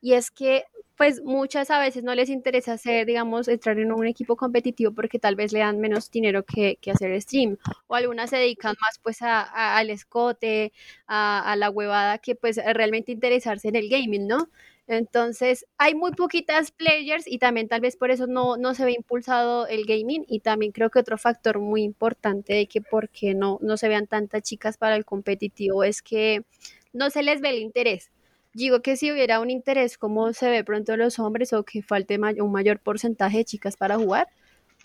y 0.00 0.14
es 0.14 0.30
que 0.30 0.64
pues 0.96 1.22
muchas 1.22 1.70
a 1.70 1.78
veces 1.78 2.02
no 2.04 2.14
les 2.14 2.30
interesa 2.30 2.74
hacer, 2.74 3.06
digamos, 3.06 3.48
entrar 3.48 3.78
en 3.78 3.92
un 3.92 4.06
equipo 4.06 4.36
competitivo 4.36 4.92
porque 4.92 5.18
tal 5.18 5.36
vez 5.36 5.52
le 5.52 5.60
dan 5.60 5.80
menos 5.80 6.10
dinero 6.10 6.44
que, 6.44 6.76
que 6.80 6.90
hacer 6.90 7.20
stream. 7.20 7.58
O 7.86 7.94
algunas 7.94 8.30
se 8.30 8.36
dedican 8.36 8.74
más 8.80 8.98
pues 9.02 9.22
a, 9.22 9.76
al 9.76 9.90
escote, 9.90 10.72
a, 11.06 11.52
a 11.52 11.56
la 11.56 11.70
huevada 11.70 12.18
que 12.18 12.34
pues 12.34 12.56
realmente 12.74 13.12
interesarse 13.12 13.68
en 13.68 13.76
el 13.76 13.88
gaming, 13.88 14.26
¿no? 14.26 14.48
Entonces, 14.88 15.66
hay 15.78 15.94
muy 15.94 16.12
poquitas 16.12 16.70
players 16.70 17.26
y 17.26 17.38
también 17.38 17.68
tal 17.68 17.80
vez 17.80 17.96
por 17.96 18.10
eso 18.12 18.26
no, 18.28 18.56
no 18.56 18.72
se 18.74 18.84
ve 18.84 18.92
impulsado 18.92 19.66
el 19.66 19.84
gaming 19.84 20.24
y 20.28 20.40
también 20.40 20.70
creo 20.72 20.90
que 20.90 21.00
otro 21.00 21.18
factor 21.18 21.58
muy 21.58 21.82
importante 21.82 22.54
de 22.54 22.66
que 22.68 22.80
por 22.80 23.08
qué 23.10 23.34
no, 23.34 23.58
no 23.62 23.76
se 23.76 23.88
vean 23.88 24.06
tantas 24.06 24.42
chicas 24.42 24.78
para 24.78 24.94
el 24.96 25.04
competitivo 25.04 25.82
es 25.82 26.02
que 26.02 26.44
no 26.92 27.10
se 27.10 27.22
les 27.22 27.40
ve 27.40 27.50
el 27.50 27.58
interés. 27.58 28.10
Digo 28.56 28.80
que 28.80 28.96
si 28.96 29.12
hubiera 29.12 29.38
un 29.40 29.50
interés 29.50 29.98
como 29.98 30.32
se 30.32 30.48
ve 30.48 30.64
pronto 30.64 30.96
los 30.96 31.18
hombres 31.18 31.52
o 31.52 31.62
que 31.62 31.82
falte 31.82 32.16
may- 32.16 32.40
un 32.40 32.50
mayor 32.50 32.78
porcentaje 32.80 33.38
de 33.38 33.44
chicas 33.44 33.76
para 33.76 33.96
jugar, 33.98 34.28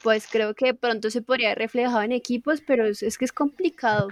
pues 0.03 0.27
creo 0.29 0.53
que 0.53 0.73
pronto 0.73 1.09
se 1.09 1.21
podría 1.21 1.49
ver 1.49 1.59
reflejado 1.59 2.01
en 2.01 2.11
equipos, 2.11 2.59
pero 2.59 2.85
es, 2.85 3.01
es 3.01 3.17
que 3.17 3.23
es 3.23 3.31
complicado. 3.31 4.09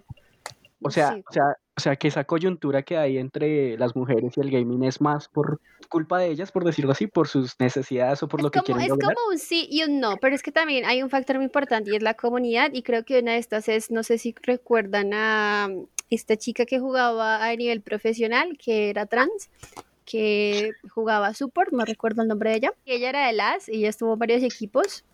O 0.81 0.89
sea, 0.89 1.19
o 1.29 1.33
sea, 1.33 1.57
o 1.75 1.81
sea, 1.81 1.95
que 1.97 2.07
esa 2.07 2.23
coyuntura 2.23 2.83
que 2.83 2.95
hay 2.97 3.17
entre 3.17 3.77
las 3.77 3.97
mujeres 3.97 4.31
y 4.37 4.39
el 4.39 4.49
gaming 4.49 4.83
es 4.85 5.01
más 5.01 5.27
por 5.27 5.59
culpa 5.89 6.19
de 6.19 6.27
ellas, 6.29 6.53
por 6.53 6.63
decirlo 6.63 6.93
así, 6.93 7.07
por 7.07 7.27
sus 7.27 7.59
necesidades 7.59 8.23
o 8.23 8.29
por 8.29 8.39
Es 8.39 8.43
lo 8.45 8.51
que 8.51 8.59
como, 8.61 8.65
quieren 8.77 8.83
es 8.83 8.89
lograr. 8.89 9.13
como 9.13 9.31
un 9.33 9.39
sí 9.39 9.67
y 9.69 9.83
un 9.83 9.99
no, 9.99 10.15
pero 10.21 10.35
es 10.35 10.41
que 10.41 10.53
también 10.53 10.85
hay 10.85 11.03
un 11.03 11.09
factor 11.09 11.35
muy 11.35 11.45
importante 11.45 11.91
y 11.91 11.97
es 11.97 12.01
la 12.03 12.13
comunidad 12.13 12.71
y 12.73 12.81
creo 12.83 13.03
que 13.03 13.19
una 13.19 13.33
de 13.33 13.39
estas 13.39 13.67
es, 13.67 13.91
no 13.91 14.03
sé 14.03 14.17
si 14.17 14.33
recuerdan 14.41 15.11
a 15.13 15.67
esta 16.09 16.37
chica 16.37 16.65
que 16.65 16.79
jugaba 16.79 17.45
a 17.45 17.55
nivel 17.55 17.81
profesional, 17.81 18.57
que 18.57 18.89
era 18.89 19.05
trans, 19.05 19.49
que 20.05 20.71
jugaba 20.89 21.33
support, 21.33 21.71
no 21.71 21.85
recuerdo 21.85 22.23
el 22.23 22.27
nombre 22.27 22.49
de 22.51 22.57
ella, 22.57 22.73
ella 22.85 23.09
era 23.09 23.27
de 23.27 23.33
las 23.33 23.69
y 23.69 23.73
ella 23.77 23.89
estuvo 23.89 24.13
en 24.13 24.19
varios 24.19 24.43
equipos. 24.43 25.05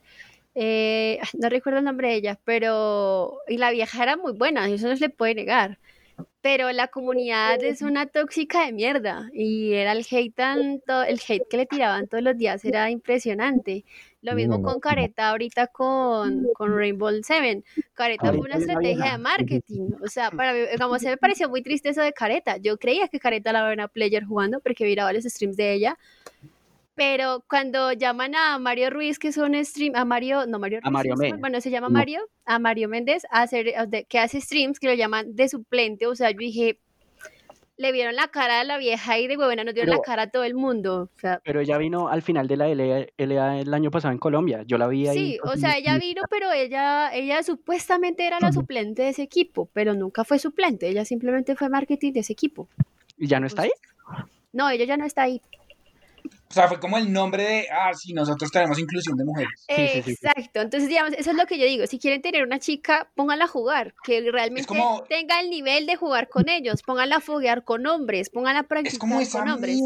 eh, 0.56 1.20
no 1.34 1.50
recuerdo 1.50 1.80
el 1.80 1.86
nombre 1.86 2.10
de 2.10 2.16
ella, 2.16 2.40
pero 2.46 3.40
y 3.48 3.58
la 3.58 3.72
vieja 3.72 4.04
era 4.04 4.18
muy 4.18 4.34
buena, 4.34 4.68
eso 4.70 4.88
no 4.88 4.96
se 4.96 5.08
le 5.08 5.10
puede 5.10 5.36
negar. 5.36 5.78
Pero 6.42 6.72
la 6.72 6.88
comunidad 6.88 7.64
es 7.64 7.82
una 7.82 8.06
tóxica 8.06 8.66
de 8.66 8.72
mierda 8.72 9.30
y 9.34 9.74
era 9.74 9.92
el 9.94 10.06
hate 10.10 10.34
tanto, 10.36 11.04
el 11.04 11.20
hate 11.28 11.48
que 11.50 11.58
le 11.58 11.66
tiraban 11.66 12.08
todos 12.08 12.24
los 12.24 12.38
días 12.38 12.64
era 12.66 12.90
impresionante. 12.92 13.84
Lo 14.22 14.34
mismo 14.34 14.62
con. 14.62 14.80
Careta 14.80 15.30
ahorita 15.30 15.68
con, 15.68 16.48
con 16.54 16.76
Rainbow 16.76 17.12
Seven. 17.24 17.64
Careta 17.94 18.34
fue 18.34 18.42
una 18.42 18.56
es 18.56 18.64
una 18.64 18.74
estrategia 18.74 19.12
de 19.14 19.18
marketing. 19.20 19.90
O 20.04 20.08
sea, 20.08 20.32
para 20.32 20.54
mí, 20.54 20.60
digamos, 20.72 21.02
se 21.02 21.10
me 21.10 21.18
pareció 21.18 21.48
muy 21.48 21.62
triste 21.62 21.90
eso 21.90 22.02
de 22.02 22.12
Careta. 22.12 22.58
Yo 22.58 22.78
creía 22.78 23.08
que 23.08 23.20
Careta 23.20 23.54
la 23.54 23.66
buena 23.66 23.88
player 23.88 24.24
jugando 24.24 24.60
porque 24.60 24.84
miraba 24.84 25.14
los 25.14 25.24
streams 25.24 25.58
de 25.58 25.74
ella. 25.74 25.98
Pero 26.96 27.44
cuando 27.50 27.92
llaman 27.92 28.36
a 28.36 28.58
Mario 28.58 28.90
Ruiz, 28.90 29.20
que 29.20 29.28
es 29.28 29.38
un 29.38 29.54
stream, 29.66 29.96
a 29.96 30.06
Mario, 30.06 30.48
no 30.48 30.60
Mario 30.60 30.80
Ruiz, 30.80 30.88
A 30.88 30.92
Mario. 30.92 31.16
Méndez. 31.18 31.40
bueno, 31.42 31.60
se 31.60 31.70
llama 31.70 31.88
No. 31.90 31.94
Mario, 31.94 32.22
a 32.46 32.58
Mario 32.58 32.88
Méndez, 32.88 33.24
a 33.32 33.42
hacer, 33.42 33.74
que 34.08 34.20
hace 34.20 34.40
streams, 34.40 34.80
que 34.80 34.88
lo 34.88 34.94
llaman 34.94 35.36
de 35.36 35.50
suplente, 35.50 36.08
o 36.08 36.16
sea, 36.16 36.32
yo 36.32 36.38
dije, 36.38 36.80
le 37.78 37.92
vieron 37.92 38.16
la 38.16 38.30
cara 38.30 38.62
a 38.62 38.64
la 38.64 38.78
vieja 38.78 39.20
y 39.20 39.28
de 39.28 39.36
huevona 39.36 39.66
nos 39.66 39.74
dieron 39.74 39.94
la 39.94 40.02
cara 40.02 40.24
a 40.24 40.30
todo 40.30 40.46
el 40.46 40.56
mundo, 40.56 41.10
o 41.14 41.20
sea, 41.20 41.42
Pero 41.44 41.60
ella 41.60 41.78
vino 41.78 42.08
al 42.08 42.22
final 42.22 42.48
de 42.48 42.56
la 42.56 42.70
LA, 42.70 43.08
LA 43.18 43.60
el 43.60 43.74
año 43.74 43.92
pasado 43.92 44.14
en 44.14 44.18
Colombia. 44.18 44.64
Yo 44.66 44.78
la 44.78 44.88
vi 44.88 45.08
ahí. 45.10 45.18
sí, 45.18 45.40
o 45.44 45.58
sea, 45.58 45.78
ella 45.78 45.98
vino, 45.98 46.22
pero 46.30 46.54
ella, 46.54 47.14
ella 47.14 47.44
supuestamente 47.44 48.26
era 48.26 48.40
la 48.40 48.54
suplente 48.54 49.02
de 49.02 49.10
ese 49.10 49.24
equipo, 49.24 49.70
pero 49.74 49.94
nunca 49.94 50.24
fue 50.24 50.40
suplente, 50.40 50.88
ella 50.88 51.04
simplemente 51.04 51.56
fue 51.58 51.68
marketing 51.68 52.14
de 52.14 52.22
ese 52.22 52.32
equipo. 52.32 52.70
¿Y 53.18 53.28
ya 53.28 53.42
no 53.42 53.48
está 53.48 53.64
ahí? 53.64 53.72
No, 54.54 54.70
ella 54.70 54.86
ya 54.86 54.96
no 54.96 55.06
está 55.06 55.24
ahí. 55.24 55.42
O 56.56 56.58
sea, 56.58 56.70
fue 56.70 56.80
como 56.80 56.98
el 56.98 57.12
nombre 57.12 57.44
de, 57.44 57.66
ah, 57.70 57.94
sí, 57.94 58.14
nosotros 58.14 58.50
tenemos 58.50 58.80
inclusión 58.80 59.18
de 59.18 59.26
mujeres. 59.26 59.66
Sí, 59.68 59.88
sí, 59.90 60.02
sí, 60.04 60.16
sí. 60.16 60.26
Exacto, 60.26 60.62
entonces 60.62 60.88
digamos, 60.88 61.12
eso 61.18 61.32
es 61.32 61.36
lo 61.36 61.46
que 61.48 61.60
yo 61.60 61.66
digo, 61.66 61.86
si 61.86 62.00
quieren 62.00 62.22
tener 62.22 62.44
una 62.44 62.60
chica, 62.60 63.12
pónganla 63.14 63.44
a 63.44 63.48
jugar, 63.50 63.94
que 64.06 64.22
realmente 64.32 64.66
como- 64.66 65.04
tenga 65.10 65.42
el 65.42 65.50
nivel 65.50 65.86
de 65.86 65.98
jugar 65.98 66.30
con 66.30 66.48
ellos, 66.48 66.82
pónganla 66.82 67.18
a 67.18 67.20
foguear 67.20 67.66
con 67.66 67.86
hombres, 67.88 68.30
pónganla 68.30 68.60
a 68.60 68.64
Es 68.64 68.68
practicar 68.70 69.00
como 69.00 69.20
esa 69.20 69.40
con 69.40 69.50
hombres. 69.50 69.82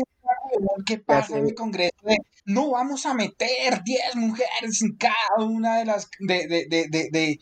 que 0.86 1.00
pasa 1.00 1.40
en 1.40 1.48
el 1.48 1.56
Congreso 1.56 1.96
de, 2.04 2.18
no 2.46 2.70
vamos 2.70 3.08
a 3.08 3.16
meter 3.16 3.82
10 3.84 4.16
mujeres 4.16 4.80
en 4.84 4.96
cada 4.96 5.44
una 5.48 5.80
de 5.80 5.86
las, 5.86 6.08
de, 6.20 6.48
de, 6.48 6.66
de, 6.70 6.88
de, 6.88 7.10
de- 7.12 7.40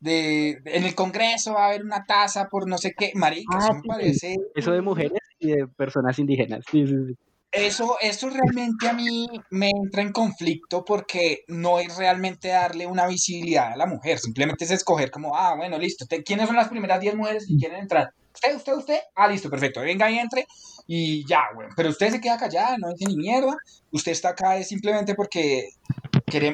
de- 0.00 0.60
en 0.66 0.84
el 0.84 0.94
Congreso 0.94 1.54
va 1.54 1.64
a 1.64 1.68
haber 1.68 1.82
una 1.82 2.04
taza 2.04 2.46
por 2.50 2.68
no 2.68 2.76
sé 2.76 2.92
qué, 2.94 3.12
marica, 3.14 3.56
Ah, 3.56 3.64
eso 3.70 3.74
me 3.74 3.82
parece, 3.88 4.36
Eso 4.54 4.72
de 4.72 4.82
mujeres 4.82 5.18
y 5.38 5.52
de 5.52 5.66
personas 5.66 6.18
indígenas. 6.18 6.62
Sí, 6.70 6.86
sí, 6.86 6.92
sí. 7.08 7.14
Eso, 7.56 7.96
eso 8.00 8.28
realmente 8.30 8.88
a 8.88 8.92
mí 8.92 9.26
me 9.50 9.70
entra 9.70 10.02
en 10.02 10.12
conflicto 10.12 10.84
porque 10.84 11.44
no 11.48 11.78
es 11.78 11.96
realmente 11.96 12.48
darle 12.48 12.86
una 12.86 13.06
visibilidad 13.06 13.72
a 13.72 13.76
la 13.76 13.86
mujer, 13.86 14.18
simplemente 14.18 14.64
es 14.64 14.70
escoger 14.70 15.10
como, 15.10 15.36
ah, 15.36 15.54
bueno, 15.56 15.78
listo, 15.78 16.06
te- 16.06 16.22
¿quiénes 16.22 16.46
son 16.46 16.56
las 16.56 16.68
primeras 16.68 17.00
10 17.00 17.14
mujeres 17.14 17.46
que 17.46 17.56
quieren 17.56 17.80
entrar? 17.80 18.10
¿Usted, 18.34 18.54
usted, 18.56 18.72
usted? 18.74 18.98
Ah, 19.14 19.28
listo, 19.28 19.48
perfecto, 19.48 19.80
venga 19.80 20.10
y 20.10 20.18
entre 20.18 20.46
y 20.86 21.26
ya, 21.26 21.40
güey, 21.54 21.68
pero 21.74 21.88
usted 21.88 22.10
se 22.10 22.20
queda 22.20 22.36
callada, 22.36 22.76
no 22.78 22.90
dice 22.92 23.06
ni 23.06 23.16
mierda, 23.16 23.56
usted 23.90 24.12
está 24.12 24.28
acá 24.30 24.56
es 24.58 24.68
simplemente 24.68 25.14
porque 25.14 25.68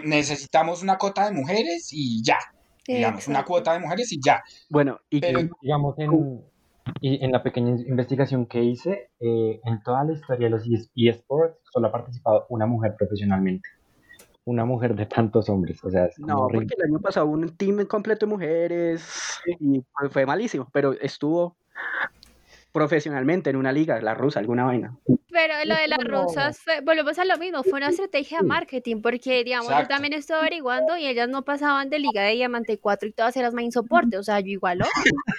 necesitamos 0.05 0.83
una 0.83 0.97
cuota 0.99 1.25
de 1.27 1.33
mujeres 1.33 1.89
y 1.93 2.23
ya, 2.23 2.39
digamos, 2.87 3.27
una 3.29 3.45
cuota 3.45 3.73
de 3.75 3.81
mujeres 3.81 4.13
y 4.13 4.21
ya. 4.25 4.43
Bueno, 4.69 5.01
y 5.11 5.21
Pero- 5.21 5.41
que- 5.41 5.51
Digamos, 5.61 5.99
en, 5.99 6.45
y 7.01 7.25
en 7.25 7.33
la 7.33 7.43
pequeña 7.43 7.71
investigación 7.87 8.47
que 8.47 8.63
hice, 8.63 9.11
eh, 9.21 9.61
en 9.65 9.83
toda 9.83 10.05
la 10.05 10.13
historia 10.13 10.47
de 10.47 10.51
los 10.51 10.67
eS- 10.67 10.91
eSports 10.95 11.59
solo 11.73 11.89
ha 11.89 11.93
participado 11.93 12.47
una 12.49 12.67
mujer 12.67 12.95
profesionalmente. 12.97 13.69
Una 14.45 14.65
mujer 14.65 14.97
de 14.97 15.07
tantos 15.07 15.49
hombres. 15.49 15.83
O 15.85 15.91
sea, 15.91 16.07
es 16.07 16.19
no, 16.19 16.37
horrible. 16.39 16.67
porque 16.67 16.83
el 16.83 16.91
año 16.91 17.01
pasado 17.01 17.27
hubo 17.27 17.35
un 17.35 17.57
team 17.57 17.87
completo 17.87 18.27
de 18.27 18.33
mujeres 18.33 19.41
y 19.61 19.85
fue 20.11 20.27
malísimo, 20.27 20.69
pero 20.73 20.93
estuvo 20.95 21.57
profesionalmente 22.73 23.51
en 23.51 23.57
una 23.57 23.71
liga, 23.71 24.01
la 24.01 24.15
rusa, 24.15 24.41
alguna 24.41 24.65
vaina. 24.65 24.97
Pero 25.31 25.55
lo 25.65 25.75
de 25.75 25.89
las 25.89 26.05
rosas, 26.05 26.59
fue, 26.59 26.81
volvemos 26.81 27.19
a 27.19 27.25
lo 27.25 27.37
mismo, 27.39 27.63
fue 27.63 27.75
una 27.75 27.89
estrategia 27.89 28.39
de 28.39 28.45
marketing, 28.45 29.03
porque 29.03 29.45
digamos, 29.45 29.71
yo 29.71 29.87
también 29.87 30.15
estoy 30.15 30.37
averiguando 30.37 30.97
y 30.97 31.07
ellas 31.07 31.29
no 31.29 31.43
pasaban 31.43 31.91
de 31.91 31.99
Liga 31.99 32.23
de 32.23 32.33
Diamante 32.33 32.79
4 32.79 33.09
y 33.09 33.13
todas 33.13 33.37
eran 33.37 33.55
main 33.55 33.73
soporte, 33.73 34.17
o 34.17 34.23
sea, 34.23 34.41
yo 34.41 34.49
igualó. 34.49 34.87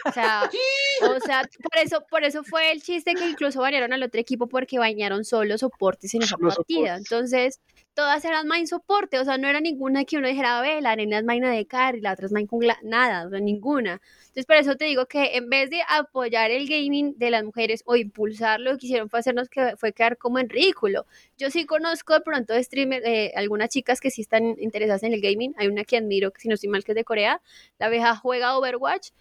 O 0.06 0.12
sea, 0.12 0.50
o 1.16 1.20
sea, 1.20 1.42
por 1.62 1.78
eso, 1.84 2.06
por 2.10 2.24
eso 2.24 2.44
fue 2.44 2.72
el 2.72 2.82
chiste 2.82 3.16
que 3.16 3.30
incluso 3.30 3.62
bañaron 3.62 3.94
al 3.94 4.04
otro 4.04 4.22
equipo 4.22 4.48
porque 4.48 4.80
bañaron 4.80 5.26
solo 5.26 5.58
soportes 5.58 6.14
en 6.14 6.24
esa 6.24 6.38
partida. 6.38 6.98
Entonces, 6.98 7.60
todas 7.94 8.26
eran 8.26 8.48
main 8.48 8.68
soporte, 8.68 9.20
o 9.20 9.26
sea, 9.26 9.38
no 9.38 9.48
era 9.48 9.62
ninguna 9.62 10.06
que 10.06 10.18
uno 10.18 10.28
dijera, 10.28 10.62
ve, 10.62 10.82
la 10.82 10.92
arena 10.92 11.20
es 11.20 11.24
main 11.24 11.44
de 11.44 11.66
carry, 11.68 12.02
la 12.02 12.14
otra 12.14 12.26
es 12.26 12.32
main 12.32 12.48
jungla, 12.48 12.78
nada, 12.84 13.28
o 13.28 13.30
sea, 13.30 13.40
ninguna. 13.40 14.02
Entonces, 14.22 14.46
por 14.46 14.56
eso 14.56 14.76
te 14.76 14.86
digo 14.86 15.06
que 15.06 15.36
en 15.36 15.50
vez 15.50 15.70
de 15.70 15.82
apoyar 15.88 16.52
el 16.52 16.68
gaming 16.68 17.18
de 17.18 17.30
las 17.32 17.44
mujeres 17.44 17.84
o 17.86 17.96
impulsarlo, 17.96 18.72
lo 18.72 18.78
que 18.78 18.88
hicieron 18.88 19.10
fue 19.10 19.20
hacernos 19.20 19.50
que 19.50 19.76
fue 19.78 19.94
quedar 19.94 20.18
como 20.18 20.40
en 20.40 20.50
ridículo. 20.50 21.06
Yo 21.38 21.52
sí 21.52 21.66
conozco 21.66 22.14
de 22.14 22.22
pronto 22.22 22.54
streamer, 22.64 23.04
eh, 23.06 23.32
algunas 23.36 23.70
chicas 23.70 24.00
que 24.02 24.10
sí 24.10 24.22
están 24.22 24.56
interesadas 24.60 25.04
en 25.04 25.14
el 25.14 25.22
gaming. 25.22 25.54
Hay 25.58 25.68
una 25.68 25.84
que 25.84 25.98
admiro, 25.98 26.32
si 26.38 26.48
no 26.48 26.56
estoy 26.56 26.70
mal, 26.70 26.84
que 26.84 26.94
es 26.94 26.96
de 26.96 27.04
Corea. 27.04 27.42
La 27.80 27.90
vieja 27.90 28.16
juega 28.16 28.58
Overwatch. 28.58 29.12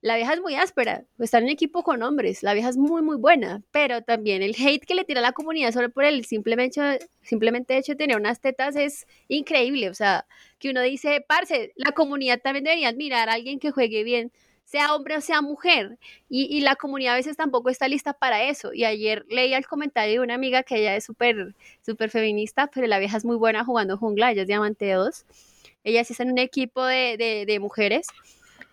La 0.00 0.14
vieja 0.14 0.34
es 0.34 0.40
muy 0.40 0.54
áspera, 0.54 1.04
está 1.18 1.38
en 1.38 1.48
equipo 1.48 1.82
con 1.82 2.04
hombres, 2.04 2.44
la 2.44 2.54
vieja 2.54 2.68
es 2.68 2.76
muy 2.76 3.02
muy 3.02 3.16
buena, 3.16 3.62
pero 3.72 4.00
también 4.02 4.42
el 4.42 4.54
hate 4.54 4.84
que 4.86 4.94
le 4.94 5.04
tira 5.04 5.18
a 5.18 5.22
la 5.22 5.32
comunidad 5.32 5.72
solo 5.72 5.90
por 5.90 6.04
el 6.04 6.24
simplemente, 6.24 7.00
simplemente 7.22 7.76
hecho 7.76 7.92
de 7.92 7.96
tener 7.96 8.16
unas 8.16 8.40
tetas 8.40 8.76
es 8.76 9.08
increíble, 9.26 9.90
o 9.90 9.94
sea, 9.94 10.24
que 10.60 10.70
uno 10.70 10.82
dice, 10.82 11.24
parce, 11.26 11.72
la 11.74 11.90
comunidad 11.90 12.40
también 12.40 12.62
debería 12.62 12.90
admirar 12.90 13.28
a 13.28 13.32
alguien 13.32 13.58
que 13.58 13.72
juegue 13.72 14.04
bien, 14.04 14.30
sea 14.64 14.94
hombre 14.94 15.16
o 15.16 15.20
sea 15.20 15.42
mujer, 15.42 15.98
y, 16.28 16.44
y 16.44 16.60
la 16.60 16.76
comunidad 16.76 17.14
a 17.14 17.16
veces 17.16 17.36
tampoco 17.36 17.68
está 17.68 17.88
lista 17.88 18.12
para 18.12 18.44
eso, 18.44 18.72
y 18.72 18.84
ayer 18.84 19.26
leía 19.28 19.58
el 19.58 19.66
comentario 19.66 20.20
de 20.20 20.20
una 20.20 20.34
amiga 20.34 20.62
que 20.62 20.76
ella 20.76 20.94
es 20.94 21.04
súper 21.04 21.56
súper 21.84 22.10
feminista, 22.10 22.68
pero 22.72 22.86
la 22.86 23.00
vieja 23.00 23.16
es 23.16 23.24
muy 23.24 23.36
buena 23.36 23.64
jugando 23.64 23.98
jungla, 23.98 24.30
ella 24.30 24.42
es 24.42 24.48
diamante 24.48 24.92
2, 24.92 25.26
ella 25.82 26.04
sí 26.04 26.12
está 26.12 26.22
en 26.22 26.30
un 26.30 26.38
equipo 26.38 26.84
de, 26.84 27.44
de 27.48 27.58
mujeres, 27.58 28.06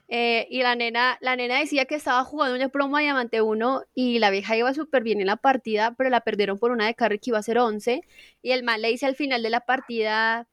eh, 0.07 0.47
y 0.49 0.61
la 0.61 0.75
nena, 0.75 1.17
la 1.21 1.35
nena 1.35 1.59
decía 1.59 1.85
que 1.85 1.95
estaba 1.95 2.23
jugando 2.23 2.55
una 2.55 2.69
promo 2.69 2.97
a 2.97 3.01
Diamante 3.01 3.41
1 3.41 3.83
y 3.95 4.19
la 4.19 4.29
vieja 4.29 4.55
iba 4.55 4.73
súper 4.73 5.03
bien 5.03 5.19
en 5.19 5.27
la 5.27 5.37
partida, 5.37 5.95
pero 5.97 6.09
la 6.09 6.21
perdieron 6.21 6.59
por 6.59 6.71
una 6.71 6.85
de 6.85 6.95
carry 6.95 7.19
que 7.19 7.31
iba 7.31 7.39
a 7.39 7.43
ser 7.43 7.57
11. 7.57 8.01
Y 8.41 8.51
el 8.51 8.63
man 8.63 8.81
le 8.81 8.89
dice 8.89 9.05
al 9.07 9.15
final 9.15 9.41
de 9.41 9.49
la 9.49 9.61
partida, 9.61 10.47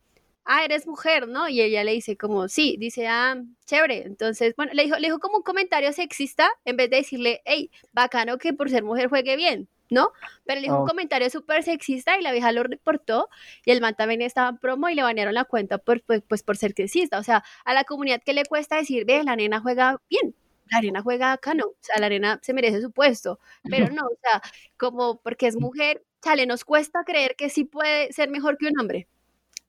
ah, 0.44 0.64
eres 0.64 0.86
mujer, 0.86 1.28
¿no? 1.28 1.48
Y 1.48 1.60
ella 1.60 1.84
le 1.84 1.92
dice 1.92 2.16
como, 2.16 2.48
sí, 2.48 2.76
dice, 2.78 3.06
ah, 3.08 3.42
chévere. 3.66 4.04
Entonces, 4.06 4.54
bueno, 4.56 4.72
le 4.74 4.84
dijo, 4.84 4.96
le 4.96 5.08
dijo 5.08 5.18
como 5.20 5.38
un 5.38 5.42
comentario 5.42 5.92
sexista 5.92 6.50
en 6.64 6.76
vez 6.76 6.90
de 6.90 6.96
decirle, 6.98 7.42
hey, 7.44 7.70
bacano 7.92 8.38
que 8.38 8.52
por 8.54 8.70
ser 8.70 8.82
mujer 8.84 9.08
juegue 9.08 9.36
bien, 9.36 9.68
¿no? 9.92 10.10
Pero 10.44 10.60
le 10.60 10.66
dijo 10.66 10.80
un 10.80 10.88
comentario 10.88 11.30
súper 11.30 11.62
sexista 11.62 12.18
y 12.18 12.22
la 12.22 12.32
vieja 12.32 12.50
lo 12.52 12.62
reportó 12.64 13.28
y 13.64 13.70
el 13.70 13.80
man 13.80 13.94
también 13.94 14.22
estaba 14.22 14.48
en 14.48 14.58
promo 14.58 14.88
y 14.88 14.94
le 14.94 15.02
banearon 15.02 15.34
la 15.34 15.44
cuenta 15.44 15.78
por, 15.78 16.02
pues, 16.02 16.22
pues, 16.26 16.42
por 16.42 16.56
ser 16.56 16.72
sexista. 16.72 17.18
O 17.18 17.22
sea, 17.22 17.44
a 17.64 17.74
la 17.74 17.84
comunidad 17.84 18.20
que 18.24 18.32
le 18.32 18.44
cuesta 18.44 18.76
decir, 18.76 19.04
ve, 19.04 19.22
la 19.22 19.36
nena 19.36 19.60
juega 19.60 20.00
bien. 20.10 20.34
La 20.70 20.78
arena 20.78 21.02
juega 21.02 21.28
bacano, 21.28 21.66
o 21.66 21.76
sea, 21.80 21.98
la 22.00 22.06
arena 22.06 22.38
se 22.40 22.54
merece 22.54 22.80
su 22.80 22.92
puesto, 22.92 23.38
pero 23.68 23.90
no, 23.90 24.06
o 24.06 24.16
sea, 24.22 24.40
como 24.78 25.20
porque 25.20 25.46
es 25.46 25.56
mujer, 25.56 26.02
chale, 26.22 26.46
nos 26.46 26.64
cuesta 26.64 27.04
creer 27.04 27.34
que 27.36 27.50
sí 27.50 27.64
puede 27.64 28.10
ser 28.12 28.30
mejor 28.30 28.56
que 28.56 28.68
un 28.68 28.80
hombre. 28.80 29.06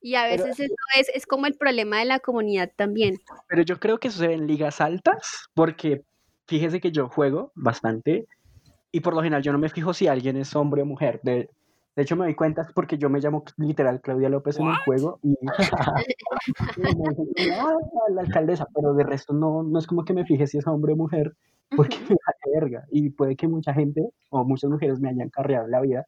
Y 0.00 0.14
a 0.14 0.22
Pero- 0.22 0.44
veces 0.44 0.60
eso 0.60 0.74
es, 0.98 1.10
es 1.14 1.26
como 1.26 1.44
el 1.44 1.56
problema 1.56 1.98
de 1.98 2.06
la 2.06 2.20
comunidad 2.20 2.72
también. 2.74 3.20
Pero 3.48 3.62
yo 3.62 3.78
creo 3.80 3.98
que 3.98 4.08
eso 4.08 4.18
se 4.20 4.28
ve 4.28 4.34
en 4.34 4.46
ligas 4.46 4.80
altas, 4.80 5.48
porque 5.52 6.02
fíjese 6.46 6.80
que 6.80 6.90
yo 6.90 7.08
juego 7.10 7.52
bastante 7.54 8.26
y 8.94 9.00
por 9.00 9.12
lo 9.12 9.22
general 9.22 9.42
yo 9.42 9.50
no 9.52 9.58
me 9.58 9.68
fijo 9.68 9.92
si 9.92 10.06
alguien 10.06 10.36
es 10.36 10.54
hombre 10.54 10.82
o 10.82 10.86
mujer. 10.86 11.18
De, 11.24 11.50
de 11.96 12.02
hecho, 12.02 12.14
me 12.14 12.26
doy 12.26 12.36
cuenta 12.36 12.64
porque 12.76 12.96
yo 12.96 13.10
me 13.10 13.18
llamo 13.18 13.42
literal 13.56 14.00
Claudia 14.00 14.28
López 14.28 14.56
en 14.60 14.68
el 14.68 14.76
juego 14.84 15.18
y, 15.20 15.36
y 16.76 16.80
me 16.80 17.08
dicen, 17.08 17.54
"Ah, 17.58 17.74
la 18.10 18.22
alcaldesa, 18.22 18.68
pero 18.72 18.94
de 18.94 19.02
resto 19.02 19.32
no, 19.32 19.64
no 19.64 19.80
es 19.80 19.88
como 19.88 20.04
que 20.04 20.14
me 20.14 20.24
fije 20.24 20.46
si 20.46 20.58
es 20.58 20.66
hombre 20.68 20.92
o 20.92 20.96
mujer, 20.96 21.34
porque 21.76 21.96
me 22.08 22.14
da 22.14 22.60
verga. 22.60 22.84
Y 22.92 23.10
puede 23.10 23.34
que 23.34 23.48
mucha 23.48 23.74
gente 23.74 24.08
o 24.30 24.44
muchas 24.44 24.70
mujeres 24.70 25.00
me 25.00 25.08
hayan 25.10 25.28
carreado 25.28 25.66
la 25.66 25.80
vida, 25.80 26.06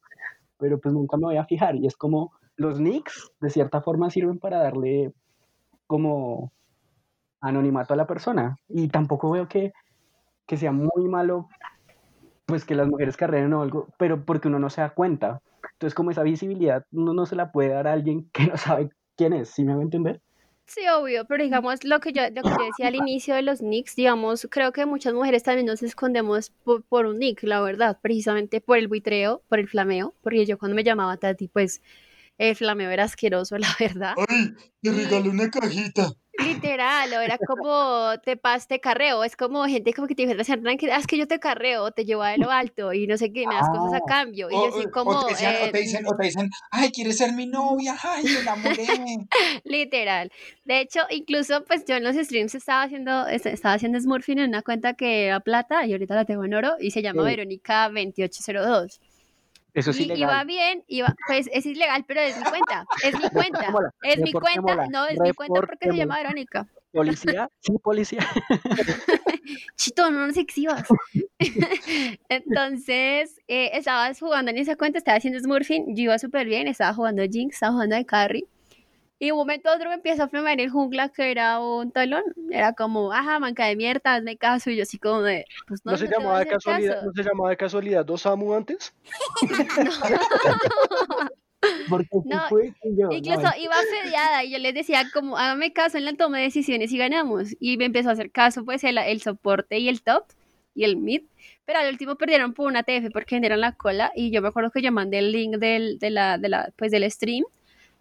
pero 0.57 0.79
pues 0.79 0.94
nunca 0.94 1.16
me 1.16 1.25
voy 1.25 1.38
a 1.38 1.44
fijar. 1.44 1.75
Y 1.75 1.88
es 1.88 1.96
como 1.96 2.35
los 2.55 2.79
nicks, 2.79 3.33
de 3.40 3.51
cierta 3.51 3.81
forma, 3.83 4.11
sirven 4.11 4.38
para 4.38 4.59
darle 4.59 5.12
como 5.88 6.53
anonimato 7.40 7.94
a 7.94 7.96
la 7.96 8.07
persona. 8.07 8.57
Y 8.68 8.87
tampoco 8.87 9.33
veo 9.33 9.49
que, 9.49 9.72
que 10.46 10.57
sea 10.57 10.70
muy 10.70 11.09
malo, 11.09 11.49
pues 12.46 12.64
que 12.64 12.74
las 12.74 12.88
mujeres 12.88 13.16
carreen 13.16 13.52
o 13.52 13.62
algo, 13.62 13.88
pero 13.98 14.24
porque 14.24 14.48
uno 14.48 14.59
no 14.59 14.70
se 14.70 14.80
da 14.80 14.90
cuenta. 14.90 15.40
Entonces, 15.72 15.94
como 15.94 16.11
esa 16.11 16.22
visibilidad, 16.22 16.85
uno 16.92 17.12
no 17.12 17.26
se 17.26 17.37
la 17.37 17.52
puede 17.52 17.70
dar 17.70 17.87
a 17.88 17.92
alguien 17.92 18.30
que 18.32 18.46
no 18.46 18.56
sabe 18.56 18.90
quién 19.16 19.32
es, 19.32 19.50
¿sí 19.50 19.64
me 19.64 19.74
va 19.74 19.80
a 19.80 19.85
entender? 19.85 20.20
Sí, 20.66 20.80
obvio, 20.88 21.24
pero 21.26 21.44
digamos 21.44 21.85
lo 21.85 22.00
que 22.00 22.12
yo, 22.12 22.22
lo 22.22 22.42
que 22.42 22.48
yo 22.48 22.64
decía 22.66 22.88
al 22.88 22.96
inicio 22.96 23.37
de 23.37 23.42
los 23.42 23.62
nicks, 23.62 23.94
digamos, 23.94 24.48
creo 24.50 24.72
que 24.72 24.85
muchas 24.85 25.14
mujeres 25.14 25.44
también 25.44 25.66
nos 25.66 25.80
escondemos 25.85 26.50
por, 26.50 26.82
por 26.82 27.06
un 27.06 27.20
nick, 27.20 27.44
la 27.44 27.61
verdad, 27.61 27.98
precisamente 28.02 28.61
por 28.61 28.76
el 28.76 28.88
buitreo, 28.88 29.42
por 29.48 29.61
el 29.61 29.68
flameo, 29.68 30.14
porque 30.22 30.44
yo 30.44 30.59
cuando 30.59 30.74
me 30.74 30.82
llamaba 30.82 31.18
Tati, 31.18 31.46
pues 31.46 31.82
el 32.38 32.55
flameo 32.57 32.90
era 32.90 33.05
asqueroso, 33.05 33.57
la 33.59 33.68
verdad. 33.79 34.14
Ay, 34.29 34.53
te 34.83 34.90
regalé 34.92 35.29
una 35.29 35.51
cajita. 35.51 36.12
Literal, 36.38 37.11
o 37.14 37.20
era 37.22 37.38
como 37.38 38.11
te 38.22 38.37
pas, 38.37 38.68
te 38.68 38.79
carreo, 38.79 39.25
es 39.25 39.37
como 39.37 39.64
gente 39.64 39.94
como 39.94 40.07
que 40.07 40.14
te 40.14 40.27
dice, 40.27 40.37
que 40.77 40.92
"Ah, 40.92 40.99
es 40.99 41.07
que 41.07 41.16
yo 41.16 41.27
te 41.27 41.38
carreo, 41.40 41.92
te 41.92 42.05
llevo 42.05 42.22
de 42.25 42.37
lo 42.37 42.51
alto 42.51 42.92
y 42.92 43.07
no 43.07 43.16
sé 43.16 43.33
qué, 43.33 43.46
me 43.46 43.55
das 43.55 43.66
cosas 43.70 43.94
a 43.94 43.96
Ah. 43.96 44.01
cambio. 44.07 44.51
Y 44.51 44.55
O, 44.55 44.68
yo 44.68 44.77
así 44.77 44.87
como, 44.90 45.12
o 45.12 45.25
te 45.25 45.33
decían, 45.33 45.55
o 45.66 45.70
te 45.70 45.79
eh, 45.79 45.81
dicen, 45.81 46.07
o 46.07 46.14
te 46.14 46.25
dicen, 46.27 46.51
ay, 46.72 46.90
¿quieres 46.92 47.16
ser 47.16 47.33
mi 47.33 47.46
novia? 47.46 47.96
Ay, 48.03 48.25
me 48.25 48.40
enamoré. 48.40 48.87
Literal. 49.64 50.31
De 50.66 50.81
hecho, 50.81 51.01
incluso 51.09 51.64
pues 51.64 51.87
yo 51.87 51.96
en 51.96 52.05
los 52.05 52.14
streams 52.16 52.55
estaba 52.55 52.83
haciendo, 52.83 53.27
est- 53.29 53.46
estaba 53.46 53.75
haciendo 53.75 53.99
smurfing 53.99 54.38
en 54.38 54.49
una 54.51 54.61
cuenta 54.61 54.92
que 54.92 55.27
era 55.29 55.40
plata 55.40 55.87
y 55.87 55.92
ahorita 55.92 56.14
la 56.14 56.27
tengo 56.27 56.44
en 56.44 56.53
oro 56.53 56.75
y 56.79 56.90
se 56.90 57.01
llama 57.01 57.22
Sí. 57.22 57.29
Verónica 57.31 57.88
2802. 57.88 59.01
Eso 59.77 59.91
es 59.91 60.01
y 60.01 60.05
ilegal. 60.05 60.47
bien, 60.47 60.83
iba, 60.87 61.15
pues 61.27 61.51
es 61.53 61.67
ilegal, 61.67 62.03
pero 62.09 62.23
es 62.23 62.35
mi 62.39 62.45
cuenta, 62.45 62.87
es 63.05 63.15
mi 63.15 63.29
cuenta, 63.29 63.75
es 64.03 64.19
mi 64.23 64.33
cuenta, 64.33 64.87
no, 64.89 65.07
es 65.07 65.21
mi 65.21 65.33
cuenta 65.35 65.61
porque 65.61 65.91
se 65.91 65.97
llama. 65.99 66.17
Verónica. 66.17 66.67
Policía, 66.93 67.51
sí, 67.61 67.75
policía. 67.83 68.21
Chito, 69.77 70.11
no 70.11 70.29
nos 70.29 70.39
exhibas. 70.39 70.89
Entonces, 72.31 73.39
eh, 73.49 73.73
estabas 73.75 74.19
jugando 74.19 74.51
en 74.51 74.57
esa 74.57 74.77
cuenta, 74.77 74.97
estaba 74.97 75.19
haciendo 75.19 75.39
smurfing, 75.41 75.95
yo 75.95 76.05
iba 76.05 76.19
súper 76.19 76.47
bien, 76.47 76.69
estaba 76.69 76.95
jugando 76.95 77.23
Jinx, 77.31 77.57
estaba 77.57 77.75
jugando 77.75 77.97
de 77.97 78.07
carry. 78.07 78.49
Y 79.18 79.31
un 79.31 79.38
momento 79.38 79.70
a 79.70 79.74
otro 79.74 79.88
me 79.88 79.94
empieza 79.94 80.24
a 80.24 80.29
flamear 80.29 80.61
el 80.61 80.70
jungla 80.70 81.09
que 81.09 81.31
era 81.31 81.59
un 81.59 81.90
talón. 81.90 82.22
Era 82.50 82.74
como, 82.74 83.12
ajá, 83.12 83.38
manca 83.38 83.66
de 83.66 83.76
mierda, 83.76 84.14
hazme 84.14 84.37
caso. 84.37 84.70
Y 84.70 84.76
yo 84.76 84.83
así 84.83 84.98
como 84.98 85.22
de, 85.22 85.46
pues 85.66 85.81
no, 85.85 85.92
¿No, 85.92 85.98
se 85.98 86.05
no 86.05 86.18
llamaba 86.18 86.40
de 86.40 86.46
casualidad, 86.48 86.94
caso. 86.96 87.07
¿No 87.07 87.12
se 87.12 87.22
llamaba 87.22 87.50
de 87.50 87.57
casualidad 87.57 88.05
dos 88.05 88.26
Amu 88.26 88.55
antes? 88.55 88.94
Porque 91.88 92.09
sí 92.12 92.29
No, 92.29 92.48
fue 92.48 92.74
que 92.83 92.94
yo, 92.94 93.07
no, 93.07 93.12
Incluso 93.12 93.48
iba 93.59 93.74
fedeada 94.02 94.44
y 94.44 94.52
yo 94.52 94.59
les 94.59 94.74
decía 94.74 95.05
como, 95.12 95.38
hágame 95.38 95.72
caso 95.72 95.96
en 95.96 96.05
la 96.05 96.12
toma 96.12 96.37
de 96.37 96.44
decisiones 96.44 96.92
y 96.92 96.98
ganamos. 96.98 97.57
Y 97.59 97.79
me 97.79 97.87
empezó 97.87 98.11
a 98.11 98.12
hacer 98.12 98.31
caso 98.31 98.64
pues 98.64 98.85
el, 98.85 98.98
el 98.98 99.22
soporte 99.22 99.79
y 99.79 99.88
el 99.88 100.02
top 100.02 100.24
y 100.74 100.85
el 100.85 100.98
mid. 100.98 101.22
Pero 101.64 101.79
al 101.79 101.88
último 101.90 102.16
perdieron 102.16 102.52
por 102.52 102.66
una 102.66 102.83
TF 102.83 103.11
porque 103.12 103.37
vendieron 103.37 103.61
la 103.61 103.72
cola 103.72 104.12
y 104.14 104.31
yo 104.31 104.42
me 104.42 104.48
acuerdo 104.48 104.70
que 104.70 104.83
yo 104.83 104.92
mandé 104.92 105.18
el 105.18 105.33
link 105.33 105.57
del, 105.57 105.98
de 105.98 106.11
la, 106.11 106.37
de 106.38 106.50
la, 106.50 106.72
pues, 106.76 106.92
del 106.92 107.11
stream 107.11 107.44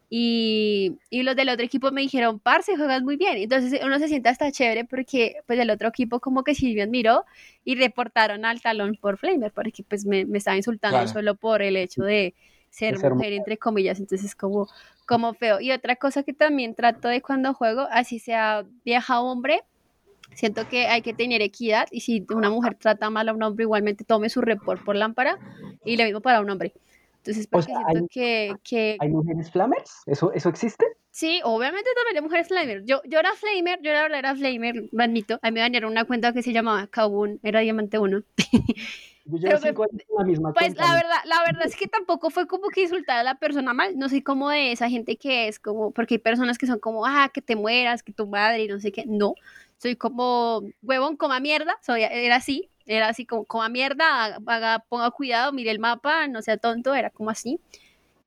y, 0.10 0.94
y 1.10 1.24
los 1.24 1.36
del 1.36 1.50
otro 1.50 1.66
equipo 1.66 1.92
me 1.92 2.02
dijeron, 2.02 2.40
parce, 2.40 2.76
juegas 2.78 3.02
muy 3.04 3.18
bien. 3.18 3.38
Entonces 3.38 3.80
uno 3.84 3.98
se 4.00 4.08
siente 4.08 4.30
hasta 4.30 4.52
chévere 4.52 4.86
porque 4.86 5.38
pues 5.48 5.60
el 5.60 5.70
otro 5.70 5.88
equipo 5.90 6.20
como 6.20 6.44
que 6.44 6.56
sí 6.56 6.74
me 6.76 6.84
admiró 6.84 7.26
y 7.64 7.76
reportaron 7.76 8.46
al 8.46 8.62
talón 8.62 8.98
por 9.02 9.18
Flamer 9.18 9.52
porque 9.52 9.84
pues 9.84 10.06
me, 10.06 10.26
me 10.26 10.38
estaba 10.38 10.58
insultando 10.58 10.98
Claro. 10.98 11.08
solo 11.12 11.36
por 11.36 11.62
el 11.62 11.76
hecho 11.78 12.04
de 12.04 12.34
ser 12.70 12.94
De 12.96 13.00
ser 13.00 13.14
mujer, 13.14 13.34
entre 13.34 13.58
comillas. 13.58 14.00
Entonces 14.00 14.36
como, 14.36 14.68
como 15.06 15.34
feo. 15.34 15.60
Y 15.62 15.72
otra 15.72 15.96
cosa 15.96 16.24
que 16.24 16.34
también 16.34 16.76
trato 16.76 17.08
de 17.08 17.22
cuando 17.22 17.54
juego, 17.54 17.88
así 17.92 18.20
sea 18.20 18.66
vieja 18.84 19.22
o 19.22 19.32
hombre, 19.32 19.62
siento 20.34 20.68
que 20.68 20.88
hay 20.88 21.02
que 21.02 21.14
tener 21.14 21.42
equidad 21.42 21.88
y 21.92 22.02
si 22.02 22.26
una 22.30 22.50
mujer 22.50 22.76
trata 22.76 23.10
mal 23.10 23.30
a 23.30 23.34
un 23.34 23.42
hombre, 23.44 23.64
igualmente 23.64 24.04
tome 24.04 24.30
su 24.30 24.42
report 24.42 24.84
por 24.84 24.96
lámpara 24.96 25.38
y 25.86 25.98
lo 25.98 26.04
mismo 26.04 26.22
para 26.22 26.42
un 26.42 26.50
hombre. 26.50 26.74
Entonces, 27.26 27.48
porque 27.48 27.74
sea, 27.74 27.76
siento 27.76 28.02
hay- 28.02 28.08
que, 28.10 28.60
que 28.64 29.02
¿Hay 29.02 29.10
mujeres 29.10 29.52
flamers? 29.52 30.04
¿Eso, 30.06 30.32
¿Eso 30.34 30.50
existe? 30.50 30.86
sí, 31.12 31.42
obviamente 31.44 31.90
también 31.96 32.18
hay 32.18 32.22
mujeres 32.24 32.48
flamer. 32.48 32.84
Yo, 32.86 33.02
yo 33.06 33.20
era 33.20 33.34
flamer, 33.36 33.80
yo 33.82 33.92
era, 33.92 34.06
era 34.18 34.36
flamer, 34.36 34.76
lo 34.92 35.04
admito. 35.04 35.40
A 35.42 35.50
mí 35.52 35.56
me 35.56 35.62
bañaron 35.62 35.92
una 35.92 36.06
cuenta 36.06 36.34
que 36.34 36.44
se 36.44 36.54
llamaba 36.54 36.88
Kabun, 36.88 37.40
era 37.44 37.62
Diamante 37.62 38.00
1. 38.00 38.24
Yo 39.26 39.38
Pero 39.44 39.58
cinco 39.58 39.84
años 39.84 40.02
la 40.18 40.24
misma 40.26 40.54
Pues 40.54 40.74
cuenta, 40.74 40.84
la 40.88 40.96
verdad, 40.96 41.18
la 41.26 41.44
verdad 41.44 41.66
es 41.68 41.76
que 41.76 41.88
tampoco 41.88 42.30
fue 42.30 42.48
como 42.48 42.70
que 42.70 42.84
insultar 42.84 43.20
a 43.20 43.24
la 43.24 43.36
persona 43.40 43.74
mal, 43.74 43.98
no 43.98 44.10
soy 44.10 44.22
como 44.24 44.50
de 44.50 44.72
esa 44.72 44.90
gente 44.90 45.18
que 45.18 45.48
es 45.50 45.60
como, 45.60 45.92
porque 45.92 46.16
hay 46.16 46.20
personas 46.20 46.58
que 46.58 46.68
son 46.68 46.80
como, 46.80 47.06
ah, 47.06 47.30
que 47.34 47.42
te 47.42 47.56
mueras, 47.58 48.04
que 48.04 48.14
tu 48.14 48.28
madre 48.28 48.64
y 48.64 48.68
no 48.70 48.80
sé 48.80 48.92
qué, 48.94 49.04
no, 49.08 49.36
soy 49.78 49.98
como, 49.98 50.64
huevón, 50.82 51.18
coma 51.18 51.40
mierda, 51.42 51.78
soy, 51.82 52.04
era 52.04 52.38
así, 52.38 52.70
era 52.86 53.10
así 53.10 53.26
como, 53.26 53.46
coma 53.46 53.70
mierda, 53.70 54.38
haga, 54.46 54.80
ponga 54.88 55.12
cuidado, 55.12 55.52
mire 55.52 55.72
el 55.72 55.80
mapa, 55.80 56.28
no 56.28 56.42
sea 56.42 56.58
tonto, 56.58 56.94
era 56.94 57.10
como 57.10 57.30
así. 57.30 57.60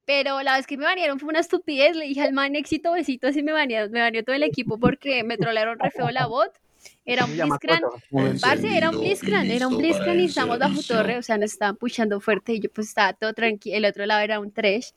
Pero 0.04 0.42
la 0.42 0.56
vez 0.56 0.66
que 0.66 0.76
me 0.76 0.84
banearon 0.84 1.20
fue 1.20 1.28
una 1.28 1.40
estupidez, 1.40 1.94
le 1.94 2.06
dije 2.06 2.22
al 2.22 2.32
man 2.32 2.56
éxito, 2.56 2.92
besito, 2.92 3.28
así 3.28 3.42
me 3.42 3.52
banearon, 3.52 3.90
me 3.90 4.00
baneó 4.00 4.24
todo 4.24 4.34
el 4.34 4.42
equipo 4.42 4.78
porque 4.78 5.22
me 5.22 5.36
trolearon 5.36 5.78
re 5.78 5.90
feo 5.90 6.10
la 6.10 6.26
bot, 6.26 6.50
era 7.04 7.24
un 7.24 7.32
Blitzcrank. 7.32 7.84
Parce, 8.40 8.76
era 8.76 8.90
un 8.90 9.00
Blitzcrank, 9.00 9.50
era 9.50 9.68
un 9.68 9.76
Blitzcrank 9.76 10.18
y 10.18 10.24
estamos 10.24 10.58
bajo 10.58 10.82
torre, 10.82 11.18
o 11.18 11.22
sea, 11.22 11.36
nos 11.38 11.52
estaban 11.52 11.76
pushando 11.76 12.20
fuerte 12.20 12.54
y 12.54 12.60
yo 12.60 12.70
pues 12.70 12.88
estaba 12.88 13.12
todo 13.12 13.32
tranquilo, 13.34 13.76
el 13.76 13.84
otro 13.84 14.06
lado 14.06 14.20
era 14.20 14.40
un 14.40 14.50
Thresh. 14.50 14.92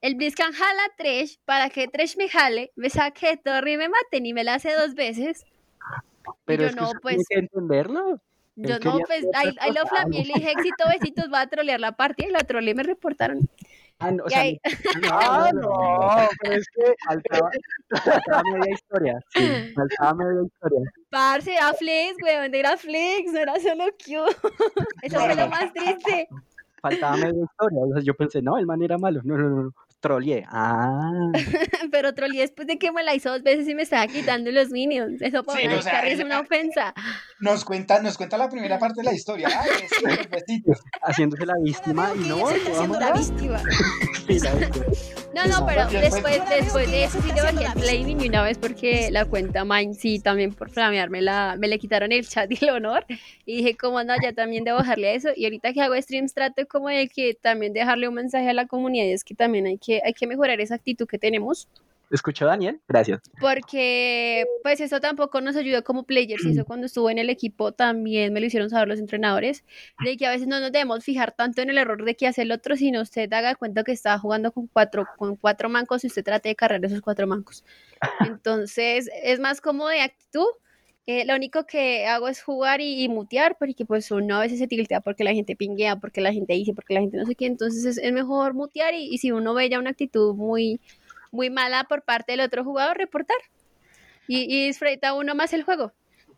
El 0.00 0.14
Blitzcrank 0.14 0.54
jala 0.54 0.84
a 0.84 0.96
Thresh 0.96 1.38
para 1.44 1.68
que 1.70 1.86
Thresh 1.86 2.16
me 2.16 2.28
jale, 2.28 2.72
me 2.74 2.88
saque 2.90 3.28
de 3.28 3.36
torre 3.36 3.72
y 3.72 3.76
me 3.76 3.88
maten 3.88 4.26
y 4.26 4.32
me 4.32 4.44
la 4.44 4.54
hace 4.54 4.72
dos 4.72 4.94
veces. 4.94 5.44
Pero 6.44 6.62
yo 6.62 6.68
es 6.68 6.74
que 6.74 6.80
no, 6.80 6.90
pues- 7.00 7.16
tiene 7.16 7.24
que 7.28 7.38
entenderlo. 7.38 8.20
Yo 8.62 8.78
no, 8.80 8.98
pues 9.06 9.26
ahí, 9.34 9.52
lo 9.72 10.08
y 10.12 10.24
le 10.24 10.34
dije 10.34 10.52
éxito, 10.52 10.84
besitos, 10.88 11.32
va 11.32 11.42
a 11.42 11.46
trolear 11.46 11.80
la 11.80 11.92
partida 11.92 12.28
y 12.28 12.32
la 12.32 12.40
troleé 12.40 12.72
y 12.72 12.74
me 12.74 12.82
reportaron. 12.82 13.48
Ah, 14.00 14.10
no, 14.10 14.24
o 14.24 14.30
sea, 14.30 14.44
Ah, 15.10 15.50
no, 15.54 16.28
pero 16.40 16.54
es 16.54 16.66
que 16.74 16.94
faltaba, 17.06 17.50
faltaba 18.02 18.42
media 18.54 18.74
historia. 18.74 19.20
Sí, 19.34 19.72
faltaba 19.74 20.14
media 20.14 20.42
historia. 20.42 20.92
Parce, 21.10 21.52
era 21.52 21.74
Flex, 21.74 22.16
weón, 22.22 22.54
era 22.54 22.76
Flex, 22.78 23.32
no 23.32 23.40
era 23.40 23.60
solo 23.60 23.84
Q. 24.02 24.24
Eso 25.02 25.20
fue 25.20 25.34
lo 25.34 25.48
más 25.48 25.72
triste. 25.74 26.28
Faltaba 26.80 27.16
media 27.18 27.44
historia. 27.44 27.80
O 27.82 27.92
sea, 27.92 28.02
yo 28.02 28.14
pensé, 28.14 28.40
no, 28.40 28.56
el 28.56 28.66
man 28.66 28.82
era 28.82 28.96
malo. 28.96 29.20
No, 29.22 29.36
no, 29.36 29.48
no. 29.48 29.74
No. 30.02 30.10
Troleé. 30.10 30.44
Ah. 30.48 31.30
Pero 31.90 32.14
troleé 32.14 32.40
después 32.40 32.66
de 32.66 32.78
que 32.78 32.90
me 32.92 33.02
la 33.02 33.14
hizo 33.14 33.30
dos 33.30 33.42
veces 33.42 33.68
y 33.68 33.74
me 33.74 33.82
estaba 33.82 34.06
quitando 34.06 34.50
los 34.50 34.70
minions. 34.70 35.20
Eso 35.20 35.44
para 35.44 35.60
Sí, 35.60 35.66
una 35.66 35.78
o 35.78 35.82
sea, 35.82 36.00
es 36.06 36.22
una 36.22 36.40
ofensa. 36.40 36.94
Nos 37.38 37.64
cuenta, 37.64 38.00
nos 38.00 38.16
cuenta 38.16 38.38
la 38.38 38.48
primera 38.48 38.78
parte 38.78 39.00
de 39.00 39.04
la 39.04 39.14
historia. 39.14 39.48
Ay, 39.48 40.26
besitos. 40.30 40.80
Haciéndose 41.02 41.46
la 41.46 41.54
víctima 41.62 42.12
y 42.16 42.28
no, 42.28 42.46
haciendo 42.46 42.98
la 42.98 43.12
víctima. 43.12 43.62
Sí, 44.26 44.38
la 44.38 44.54
víctima. 44.54 44.86
No, 45.34 45.46
no, 45.46 45.64
pero 45.64 45.86
después- 45.86 46.40
después, 46.48 46.90
de 46.90 47.04
eso 47.04 47.22
sí 47.22 47.28
le 47.32 47.40
bajé 47.40 47.64
el 47.64 47.72
flaming 47.82 48.20
y 48.20 48.28
una 48.28 48.42
vez 48.42 48.58
porque 48.58 49.10
la 49.12 49.24
cuenta 49.24 49.64
Mine 49.64 49.94
sí 49.94 50.18
también 50.18 50.52
por 50.52 50.70
flamearme 50.70 51.22
la, 51.22 51.54
me 51.58 51.68
le 51.68 51.78
quitaron 51.78 52.10
el 52.10 52.26
chat 52.28 52.50
y 52.50 52.64
el 52.64 52.70
honor. 52.70 53.06
Y 53.46 53.58
dije 53.58 53.76
como 53.76 54.02
no, 54.02 54.14
ya 54.20 54.32
también 54.32 54.64
debo 54.64 54.78
bajarle 54.78 55.08
a 55.10 55.12
eso 55.14 55.28
y 55.36 55.44
ahorita 55.44 55.72
que 55.72 55.82
hago 55.82 55.94
streams 55.94 56.34
trato 56.34 56.66
como 56.66 56.88
de 56.88 57.08
que 57.08 57.34
también 57.34 57.72
dejarle 57.72 58.08
un 58.08 58.14
mensaje 58.14 58.48
a 58.50 58.52
la 58.54 58.66
comunidad 58.66 59.04
y 59.06 59.12
es 59.12 59.22
que 59.24 59.34
también 59.34 59.66
hay 59.66 59.78
que, 59.78 60.02
hay 60.04 60.14
que 60.14 60.26
mejorar 60.26 60.60
esa 60.60 60.74
actitud 60.74 61.06
que 61.06 61.18
tenemos 61.18 61.68
¿Escuchó 62.10 62.46
Daniel? 62.46 62.80
Gracias. 62.88 63.20
Porque 63.40 64.44
pues 64.64 64.80
eso 64.80 65.00
tampoco 65.00 65.40
nos 65.40 65.54
ayudó 65.54 65.84
como 65.84 66.02
players, 66.02 66.44
y 66.44 66.50
eso 66.50 66.64
cuando 66.64 66.86
estuve 66.86 67.12
en 67.12 67.18
el 67.18 67.30
equipo 67.30 67.72
también 67.72 68.32
me 68.32 68.40
lo 68.40 68.46
hicieron 68.46 68.68
saber 68.68 68.88
los 68.88 68.98
entrenadores, 68.98 69.64
de 70.04 70.16
que 70.16 70.26
a 70.26 70.30
veces 70.30 70.48
no 70.48 70.58
nos 70.58 70.72
debemos 70.72 71.04
fijar 71.04 71.32
tanto 71.32 71.62
en 71.62 71.70
el 71.70 71.78
error 71.78 72.04
de 72.04 72.16
que 72.16 72.26
hace 72.26 72.42
el 72.42 72.50
otro, 72.50 72.76
sino 72.76 73.00
usted 73.00 73.32
haga 73.32 73.54
cuenta 73.54 73.84
que 73.84 73.92
está 73.92 74.18
jugando 74.18 74.50
con 74.50 74.66
cuatro, 74.66 75.06
con 75.16 75.36
cuatro 75.36 75.68
mancos 75.68 76.02
y 76.02 76.08
usted 76.08 76.24
trate 76.24 76.48
de 76.48 76.56
cargar 76.56 76.84
esos 76.84 77.00
cuatro 77.00 77.28
mancos. 77.28 77.64
Entonces 78.38 79.08
es 79.22 79.38
más 79.38 79.60
como 79.60 79.88
de 79.88 80.00
actitud. 80.00 80.48
Eh, 81.06 81.24
lo 81.24 81.34
único 81.34 81.64
que 81.64 82.06
hago 82.06 82.28
es 82.28 82.42
jugar 82.42 82.80
y, 82.80 83.02
y, 83.02 83.08
mutear, 83.08 83.56
porque 83.58 83.84
pues 83.84 84.10
uno 84.10 84.36
a 84.36 84.40
veces 84.40 84.58
se 84.58 84.68
tiltea 84.68 85.00
porque 85.00 85.24
la 85.24 85.32
gente 85.32 85.56
pinguea, 85.56 85.96
porque 85.96 86.20
la 86.20 86.32
gente 86.32 86.52
dice, 86.52 86.72
porque 86.74 86.94
la 86.94 87.00
gente 87.00 87.16
no 87.16 87.26
sé 87.26 87.34
qué, 87.34 87.46
entonces 87.46 87.84
es, 87.84 87.98
es 87.98 88.12
mejor 88.12 88.54
mutear 88.54 88.94
y, 88.94 89.08
y 89.12 89.18
si 89.18 89.32
uno 89.32 89.54
ve 89.54 89.68
ya 89.68 89.80
una 89.80 89.90
actitud 89.90 90.34
muy, 90.34 90.80
muy 91.30 91.50
mala 91.50 91.84
por 91.84 92.02
parte 92.02 92.32
del 92.32 92.40
otro 92.40 92.64
jugador, 92.64 92.96
reportar. 92.96 93.38
Y, 94.26 94.42
y 94.42 94.66
disfruta 94.66 95.14
uno 95.14 95.34
más 95.34 95.52
el 95.52 95.64
juego. 95.64 95.92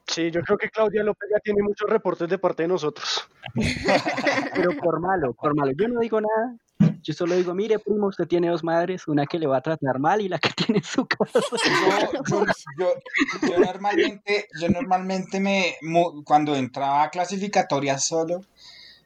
Sí, 0.07 0.31
yo 0.31 0.43
creo 0.43 0.59
que 0.59 0.71
Claudia 0.71 1.03
López 1.03 1.29
ya 1.33 1.39
tiene 1.41 1.63
muchos 1.63 1.89
reportes 1.89 2.29
de 2.29 2.39
parte 2.39 2.63
de 2.63 2.69
nosotros. 2.69 3.29
Pero 4.55 4.77
por 4.77 5.01
malo, 5.01 5.33
por 5.35 5.55
malo. 5.55 5.73
Yo 5.77 5.89
no 5.89 6.01
digo 6.01 6.21
nada. 6.21 6.57
Yo 7.03 7.15
solo 7.15 7.35
digo, 7.35 7.55
mire, 7.55 7.79
primo, 7.79 8.07
usted 8.07 8.27
tiene 8.27 8.49
dos 8.49 8.63
madres, 8.63 9.09
una 9.09 9.27
que 9.27 9.39
le 9.39 9.47
va 9.47 9.59
a 9.59 9.61
tratar 9.61 9.99
mal 9.99 10.21
y 10.21 10.29
la 10.29 10.39
que 10.39 10.51
tiene 10.57 10.79
en 10.79 10.85
su 10.85 11.07
casa. 11.07 11.41
Yo, 11.41 12.23
yo, 12.29 12.45
yo, 12.79 13.49
yo 13.49 13.59
normalmente, 13.59 14.49
yo 14.61 14.69
normalmente 14.69 15.41
me, 15.41 15.77
cuando 16.25 16.55
entraba 16.55 17.05
a 17.05 17.11
clasificatoria 17.11 17.99
solo, 17.99 18.43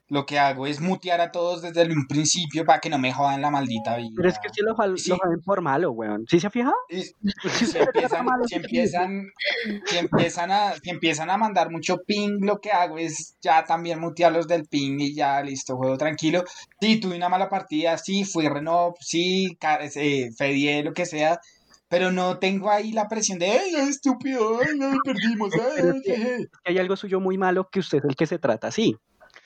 lo 0.09 0.25
que 0.25 0.39
hago 0.39 0.67
es 0.67 0.81
mutear 0.81 1.21
a 1.21 1.33
todos 1.33 1.63
desde 1.63 1.83
un 1.85 2.07
principio 2.07 2.65
para 2.65 2.81
que 2.81 2.89
no 2.89 2.99
me 2.99 3.13
jodan 3.13 3.41
la 3.41 3.51
maldita 3.51 3.97
vida. 3.97 4.13
Pero 4.17 4.29
es 4.29 4.39
que 4.39 4.49
si 4.51 4.63
lo, 4.63 4.97
sí. 4.97 5.11
lo 5.11 5.17
joden 5.19 5.41
por 5.43 5.61
malo, 5.63 5.91
weón. 5.91 6.25
¿Sí 6.29 6.39
se 6.39 6.47
ha 6.47 6.51
fijado? 6.51 6.77
Y, 6.89 7.03
si, 7.51 7.79
empiezan, 7.79 8.27
si, 8.47 8.55
empiezan, 8.55 9.33
si, 9.87 9.99
empiezan 9.99 10.51
a, 10.53 10.75
si 10.75 10.91
empiezan 10.91 11.31
a 11.31 11.37
mandar 11.37 11.71
mucho 11.71 11.99
ping, 12.07 12.39
lo 12.41 12.61
que 12.61 12.71
hago 12.71 12.99
es 12.99 13.37
ya 13.41 13.65
también 13.65 14.01
mutearlos 14.01 14.47
del 14.47 14.67
ping 14.67 14.99
y 15.01 15.15
ya, 15.15 15.43
listo, 15.43 15.77
juego 15.77 15.97
tranquilo. 15.99 16.45
Sí, 16.81 17.01
tuve 17.01 17.17
una 17.17 17.29
mala 17.29 17.49
partida, 17.49 17.99
sí, 17.99 18.25
fui 18.25 18.49
Renault, 18.49 18.97
sí, 19.01 19.59
eh, 19.97 20.31
Fedie, 20.37 20.85
lo 20.85 20.93
que 20.93 21.07
sea, 21.07 21.41
pero 21.89 22.13
no 22.13 22.39
tengo 22.39 22.71
ahí 22.71 22.93
la 22.93 23.09
presión 23.09 23.39
de, 23.39 23.47
¡ay, 23.47 23.75
estúpido! 23.89 24.61
¡ay, 24.61 24.77
no, 24.77 24.93
perdimos! 25.05 25.53
Ay, 25.55 25.89
es 25.89 26.03
que 26.05 26.49
hay 26.65 26.79
algo 26.79 26.97
suyo 26.97 27.21
muy 27.21 27.39
malo 27.39 27.69
que 27.71 27.81
usted 27.81 27.99
es 27.99 28.05
el 28.05 28.17
que 28.17 28.27
se 28.27 28.39
trata 28.39 28.69
así. 28.69 28.97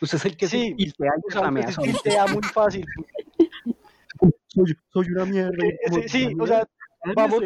Usted 0.00 0.16
es 0.16 0.24
el 0.24 0.36
que 0.36 0.48
sí, 0.48 0.74
se 0.78 1.72
se 1.72 1.82
tiltea 1.82 2.26
muy 2.26 2.42
fácil. 2.42 2.86
soy, 4.46 4.76
soy, 4.92 5.06
una 5.12 5.26
mierda. 5.26 5.64
Sí, 5.92 6.08
sí 6.08 6.34
o 6.38 6.46
sea, 6.46 6.66
vamos, 7.14 7.40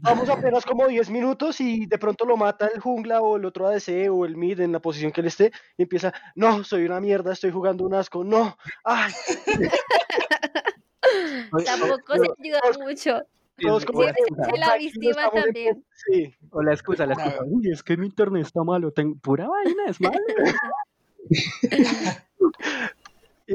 vamos 0.00 0.28
apenas 0.28 0.64
como 0.64 0.86
10 0.86 1.10
minutos 1.10 1.60
y 1.60 1.86
de 1.86 1.98
pronto 1.98 2.24
lo 2.24 2.36
mata 2.36 2.68
el 2.72 2.80
jungla 2.80 3.20
o 3.20 3.36
el 3.36 3.44
otro 3.44 3.68
ADC 3.68 4.10
o 4.10 4.24
el 4.24 4.36
mid 4.36 4.60
en 4.60 4.72
la 4.72 4.80
posición 4.80 5.12
que 5.12 5.20
él 5.20 5.28
esté 5.28 5.52
y 5.76 5.82
empieza, 5.82 6.12
no, 6.34 6.64
soy 6.64 6.84
una 6.84 7.00
mierda, 7.00 7.32
estoy 7.32 7.50
jugando 7.50 7.84
un 7.84 7.94
asco, 7.94 8.24
no, 8.24 8.56
ay. 8.84 9.12
Tampoco 11.64 12.14
se 12.14 12.28
ayuda 12.42 12.60
mucho. 12.84 13.22
Todos 13.58 13.86
como 13.86 14.02
sí, 14.02 14.08
la, 14.36 14.68
la 14.68 14.76
víctima 14.76 15.30
también. 15.30 15.82
Sí. 15.94 16.34
O 16.50 16.62
la 16.62 16.72
excusa, 16.72 17.06
la 17.06 17.14
excusa. 17.14 17.38
Uy, 17.46 17.70
es 17.70 17.82
que 17.82 17.96
mi 17.96 18.06
internet 18.06 18.42
está 18.42 18.62
malo. 18.62 18.90
Tengo... 18.90 19.16
Pura 19.16 19.48
vaina, 19.48 19.84
es 19.88 20.00
malo 20.00 20.18
y, 21.30 21.36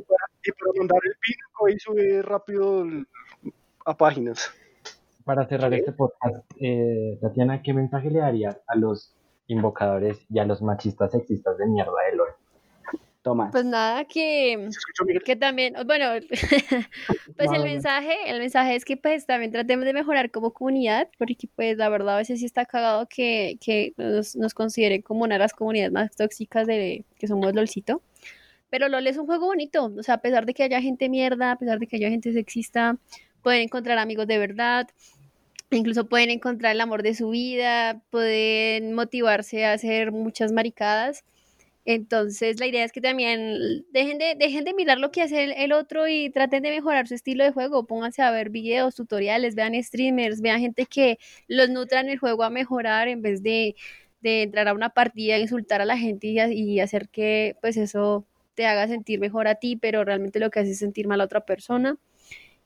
para, 0.02 0.26
y, 0.44 0.52
para, 0.52 0.72
mandar 0.78 1.00
el 1.04 1.16
pico 1.20 1.70
y 1.70 1.80
subir 1.80 2.26
rápido 2.26 2.86
a 3.86 3.98
páginas. 3.98 4.52
Para 5.24 5.48
cerrar 5.48 5.74
este 5.74 5.92
podcast, 5.92 6.44
eh, 6.60 7.18
Tatiana, 7.22 7.62
¿qué 7.62 7.74
mensaje 7.74 8.10
le 8.10 8.20
darías 8.20 8.60
a 8.68 8.76
los 8.76 9.16
invocadores 9.48 10.26
y 10.30 10.40
a 10.40 10.46
los 10.46 10.62
machistas 10.62 11.12
sexistas 11.12 11.58
de 11.58 11.68
mierda 11.68 11.92
de 12.10 12.18
LOL? 12.18 12.30
Toma. 13.22 13.52
Pues 13.52 13.66
nada, 13.66 14.06
que, 14.06 14.70
que 15.24 15.36
también, 15.36 15.76
bueno, 15.86 16.06
pues 17.38 17.52
el 17.54 17.64
mensaje, 17.64 18.16
el 18.26 18.40
mensaje 18.40 18.76
es 18.76 18.84
que 18.84 18.98
pues 18.98 19.28
también 19.28 19.52
tratemos 19.52 19.86
de 19.86 19.94
mejorar 19.94 20.32
como 20.32 20.54
comunidad, 20.54 21.08
porque 21.20 21.48
pues 21.56 21.78
la 21.78 21.90
verdad 21.90 22.16
a 22.16 22.18
veces 22.18 22.40
sí 22.40 22.46
está 22.46 22.66
cagado 22.66 23.08
que, 23.08 23.60
que 23.62 23.94
nos, 23.98 24.36
nos 24.36 24.56
consideren 24.56 25.04
como 25.04 25.24
una 25.24 25.36
de 25.36 25.40
las 25.40 25.54
comunidades 25.54 25.92
más 25.92 26.16
tóxicas 26.16 26.66
de 26.66 27.06
que 27.20 27.28
somos 27.28 27.54
LOLcito. 27.54 28.02
Pero 28.72 28.90
LOL 28.90 29.06
es 29.06 29.18
un 29.18 29.28
juego 29.28 29.48
bonito, 29.48 29.94
o 29.96 30.02
sea, 30.02 30.16
a 30.16 30.22
pesar 30.22 30.48
de 30.48 30.56
que 30.56 30.64
haya 30.64 30.82
gente 30.82 31.08
mierda, 31.08 31.52
a 31.52 31.58
pesar 31.58 31.78
de 31.78 31.86
que 31.86 31.98
haya 31.98 32.10
gente 32.10 32.34
sexista, 32.34 32.98
pueden 33.44 33.62
encontrar 33.64 34.00
amigos 34.00 34.26
de 34.26 34.40
verdad, 34.40 34.88
incluso 35.70 36.08
pueden 36.08 36.32
encontrar 36.32 36.72
el 36.72 36.82
amor 36.82 37.04
de 37.04 37.14
su 37.14 37.30
vida, 37.30 38.02
pueden 38.10 38.94
motivarse 38.94 39.66
a 39.66 39.74
hacer 39.74 40.12
muchas 40.12 40.52
maricadas 40.54 41.24
entonces, 41.86 42.60
la 42.60 42.68
idea 42.68 42.84
es 42.84 42.92
que 42.92 43.02
también 43.02 43.86
dejen 43.92 44.20
de, 44.20 44.36
dejen 44.38 44.66
de 44.66 44.74
mirar 44.74 45.00
lo 45.00 45.12
que 45.12 45.24
hace 45.24 45.64
el, 45.64 45.74
otro 45.74 46.08
y 46.08 46.30
traten 46.30 46.62
de 46.62 46.70
mejorar 46.70 47.08
su 47.08 47.16
estilo 47.16 47.44
de 47.44 47.52
juego. 47.52 47.88
Pónganse 47.88 48.22
a 48.22 48.30
ver 48.32 48.52
videos, 48.52 48.96
tutoriales, 48.96 49.56
vean 49.56 49.82
streamers, 49.84 50.42
vean 50.42 50.60
gente 50.60 50.86
que 50.86 51.18
los 51.48 51.70
nutran 51.70 52.10
el 52.10 52.20
juego 52.20 52.44
a 52.44 52.52
mejorar 52.52 53.08
en 53.08 53.24
vez 53.24 53.42
de, 53.42 53.76
de 54.22 54.44
entrar 54.44 54.68
a 54.68 54.74
una 54.74 54.90
partida, 54.90 55.40
insultar 55.40 55.82
a 55.82 55.86
la 55.86 55.98
gente 55.98 56.28
y, 56.28 56.40
y, 56.40 56.80
hacer 56.80 57.10
que 57.10 57.58
pues 57.62 57.78
eso 57.78 58.26
te 58.54 58.68
haga 58.68 58.88
sentir 58.88 59.20
mejor 59.20 59.48
a 59.48 59.56
ti, 59.56 59.76
pero 59.76 60.04
realmente 60.06 60.40
lo 60.40 60.52
que 60.52 60.60
hace 60.60 60.72
es 60.72 60.80
sentir 60.80 61.08
mal 61.08 61.22
a 61.22 61.26
otra 61.26 61.46
persona. 61.46 61.98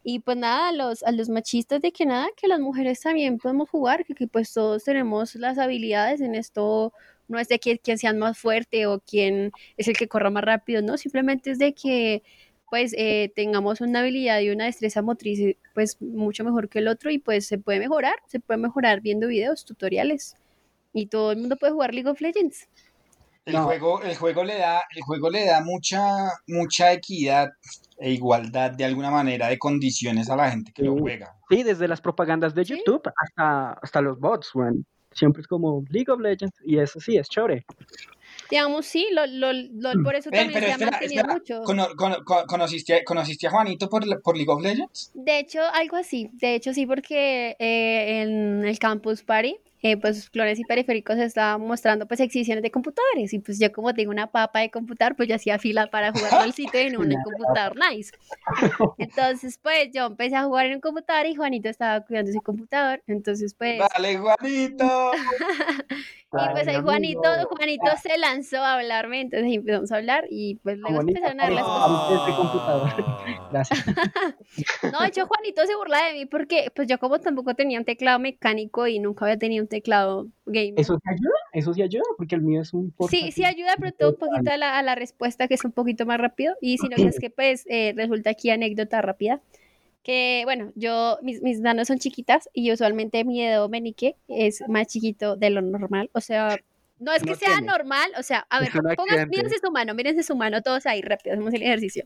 Y 0.04 0.20
pues 0.20 0.38
nada, 0.38 0.70
a 0.70 0.72
los, 0.74 1.04
a 1.04 1.12
los 1.12 1.30
machistas 1.30 1.82
de 1.82 1.92
que 1.92 2.06
nada, 2.06 2.28
que 2.38 2.48
las 2.48 2.60
mujeres 2.60 3.02
también 3.02 3.38
podemos 3.40 3.70
jugar, 3.70 4.06
que, 4.06 4.14
que 4.14 4.28
pues 4.28 4.54
todos 4.54 4.84
tenemos 4.84 5.36
las 5.36 5.58
habilidades 5.58 6.22
en 6.22 6.36
esto 6.36 6.94
no 7.28 7.40
es 7.40 7.48
de 7.48 7.60
que 7.60 7.80
quien 7.80 7.98
sea 7.98 8.14
más 8.14 8.38
fuerte 8.38 8.86
o 8.86 9.00
quién 9.00 9.52
es 9.78 9.88
el 9.88 9.98
que 9.98 10.08
corra 10.08 10.30
más 10.30 10.44
rápido, 10.44 10.82
no, 10.82 10.98
simplemente 10.98 11.52
es 11.52 11.60
de 11.60 11.74
que 11.74 12.24
pues 12.70 12.94
eh, 12.98 13.32
tengamos 13.36 13.80
una 13.82 14.00
habilidad 14.00 14.40
y 14.40 14.50
una 14.50 14.66
destreza 14.66 15.02
motriz 15.02 15.40
eh, 15.40 15.58
pues 15.74 16.02
mucho 16.02 16.44
mejor 16.44 16.68
que 16.68 16.80
el 16.80 16.88
otro 16.88 17.12
y 17.12 17.20
pues 17.20 17.48
se 17.48 17.58
puede 17.58 17.80
mejorar, 17.80 18.16
se 18.28 18.40
puede 18.40 18.60
mejorar 18.60 19.02
viendo 19.02 19.28
videos, 19.28 19.66
tutoriales 19.66 20.36
y 20.94 21.08
todo 21.08 21.32
el 21.32 21.38
mundo 21.38 21.58
puede 21.58 21.74
jugar 21.74 21.94
League 21.94 22.10
of 22.10 22.22
Legends. 22.22 22.68
El, 23.46 23.54
no. 23.54 23.66
juego, 23.66 24.02
el 24.02 24.16
juego 24.16 24.44
le 24.44 24.58
da, 24.58 24.82
el 24.96 25.04
juego 25.04 25.30
le 25.30 25.46
da 25.46 25.62
mucha, 25.62 26.02
mucha 26.48 26.92
equidad 26.92 27.50
e 28.00 28.12
igualdad 28.12 28.72
de 28.72 28.86
alguna 28.86 29.12
manera 29.12 29.48
de 29.48 29.60
condiciones 29.60 30.30
a 30.32 30.36
la 30.36 30.50
gente 30.50 30.72
que 30.74 30.82
sí. 30.82 30.88
lo 30.88 30.98
juega. 30.98 31.36
Sí, 31.50 31.62
desde 31.62 31.88
las 31.88 32.02
propagandas 32.02 32.56
de 32.56 32.64
YouTube 32.64 33.04
¿Sí? 33.06 33.12
hasta, 33.16 33.74
hasta 33.74 34.02
los 34.02 34.20
bots, 34.20 34.50
bueno 34.54 34.84
siempre 35.16 35.42
es 35.42 35.48
como 35.48 35.84
League 35.90 36.12
of 36.12 36.20
Legends 36.20 36.56
y 36.64 36.78
eso 36.78 37.00
sí 37.00 37.18
es 37.18 37.28
chore. 37.30 37.66
Digamos, 38.50 38.86
sí, 38.86 39.08
LOL, 39.12 39.40
LOL, 39.40 39.70
LOL 39.74 40.04
por 40.04 40.14
eso 40.16 40.30
también 40.30 40.54
pero 40.54 40.66
se 40.68 40.72
ha 40.72 40.76
espera, 40.76 40.92
mantenido 40.92 41.22
espera. 41.22 41.34
mucho. 41.34 41.62
¿Cono- 41.64 41.96
cono- 41.96 42.24
co- 42.24 42.46
conociste, 42.46 43.04
¿Conociste 43.04 43.48
a 43.48 43.50
Juanito 43.50 43.90
por, 43.90 44.04
por 44.22 44.36
League 44.38 44.52
of 44.52 44.62
Legends? 44.62 45.12
De 45.16 45.40
hecho, 45.40 45.62
algo 45.74 45.96
así. 45.96 46.30
De 46.34 46.54
hecho, 46.54 46.72
sí, 46.74 46.86
porque 46.86 47.56
eh, 47.58 48.22
en 48.22 48.64
el 48.66 48.78
Campus 48.78 49.24
Party, 49.24 49.56
eh, 49.86 49.98
pues 49.98 50.32
clones 50.32 50.58
y 50.58 50.64
periféricos 50.64 51.16
estaban 51.18 51.62
mostrando 51.62 52.08
pues 52.08 52.20
exhibiciones 52.20 52.64
de 52.64 52.72
computadores. 52.72 53.32
Y 53.34 53.38
pues 53.38 53.60
yo 53.60 53.72
como 53.72 53.94
tengo 53.94 54.10
una 54.10 54.32
papa 54.32 54.62
de 54.62 54.72
computador, 54.72 55.16
pues 55.16 55.30
yo 55.30 55.36
hacía 55.36 55.60
fila 55.60 55.86
para 55.92 56.12
jugar 56.12 56.44
el 56.44 56.54
sitio 56.54 56.80
en 56.80 56.98
un 56.98 57.14
computador 57.24 57.78
nice. 57.78 58.12
Entonces, 58.98 59.60
pues 59.62 59.92
yo 59.94 60.08
empecé 60.08 60.38
a 60.38 60.46
jugar 60.46 60.66
en 60.66 60.74
un 60.74 60.82
computador 60.82 61.28
y 61.28 61.36
Juanito 61.36 61.70
estaba 61.70 62.02
cuidando 62.02 62.32
su 62.32 62.42
computador. 62.42 63.04
Entonces, 63.06 63.54
pues... 63.54 63.78
¡Dale, 63.78 64.18
Juanito! 64.18 65.12
Y 66.34 66.52
pues 66.52 66.68
ahí 66.68 66.82
Juanito, 66.82 67.30
Juanito 67.50 67.86
se 68.02 68.18
lanzó 68.18 68.58
a 68.58 68.74
hablarme, 68.74 69.22
entonces 69.22 69.54
empezamos 69.54 69.92
a 69.92 69.96
hablar 69.98 70.26
y 70.30 70.56
pues 70.56 70.78
luego 70.78 70.98
Bonita, 70.98 71.20
empezaron 71.20 71.40
a 71.40 71.44
dar 71.44 71.54
las 71.54 71.64
cosas. 71.64 72.10
Desde 72.10 72.38
computador. 72.38 72.90
Gracias. 73.52 73.86
No, 74.92 75.00
de 75.02 75.08
hecho 75.08 75.28
Juanito 75.28 75.66
se 75.66 75.76
burla 75.76 76.06
de 76.08 76.14
mí 76.14 76.26
porque 76.26 76.72
pues 76.76 76.88
yo 76.88 77.00
como 77.00 77.20
tampoco 77.20 77.54
tenía 77.54 77.80
un 77.80 77.86
teclado 77.86 78.20
mecánico 78.20 78.88
y 78.88 79.00
nunca 79.00 79.26
había 79.26 79.38
tenido 79.38 79.64
un 79.64 79.68
teclado 79.68 79.75
game. 79.82 80.74
¿Eso 80.78 80.96
sí 80.96 81.10
ayuda? 81.10 81.36
¿Eso 81.54 81.74
sí 81.74 81.82
ayuda? 81.82 82.04
Porque 82.18 82.36
el 82.36 82.42
mío 82.42 82.62
es 82.62 82.74
un 82.74 82.88
Sí, 82.88 82.94
portátil. 82.98 83.32
sí 83.34 83.46
ayuda, 83.46 83.76
pero 83.80 83.92
todo 83.94 84.10
un 84.12 84.18
poquito 84.18 84.52
a 84.52 84.58
la, 84.58 84.78
a 84.78 84.84
la 84.84 84.96
respuesta 84.96 85.48
que 85.48 85.54
es 85.56 85.66
un 85.66 85.72
poquito 85.72 86.06
más 86.06 86.20
rápido. 86.20 86.56
Y 86.62 86.78
si 86.78 86.88
no 86.88 86.96
es 86.98 87.20
que 87.20 87.30
pues 87.30 87.66
eh, 87.70 87.94
resulta 87.96 88.30
aquí 88.32 88.50
anécdota 88.50 89.02
rápida. 89.02 89.42
Que 90.04 90.42
bueno, 90.46 90.72
yo, 90.76 91.18
mis, 91.24 91.42
mis 91.42 91.62
manos 91.62 91.88
son 91.88 91.98
chiquitas 91.98 92.48
y 92.54 92.72
usualmente 92.72 93.24
mi 93.26 93.42
dedo 93.44 93.70
meñique 93.70 94.16
es 94.28 94.64
más 94.68 94.86
chiquito 94.88 95.36
de 95.36 95.50
lo 95.50 95.62
normal. 95.62 96.10
O 96.14 96.22
sea, 96.22 96.58
no 97.00 97.12
es 97.12 97.24
que 97.24 97.32
No 97.32 97.36
sea 97.36 97.48
tiene. 97.58 97.68
normal, 97.68 98.12
o 98.18 98.22
sea, 98.22 98.46
a 98.50 98.60
ver, 98.60 98.70
pongan, 98.96 99.28
mírense 99.30 99.56
su 99.62 99.72
mano, 99.72 99.96
mírense 99.96 100.22
su 100.22 100.36
mano, 100.36 100.62
todos 100.62 100.86
ahí, 100.86 101.02
rápido, 101.02 101.34
hacemos 101.34 101.54
el 101.56 101.64
ejercicio. 101.64 102.06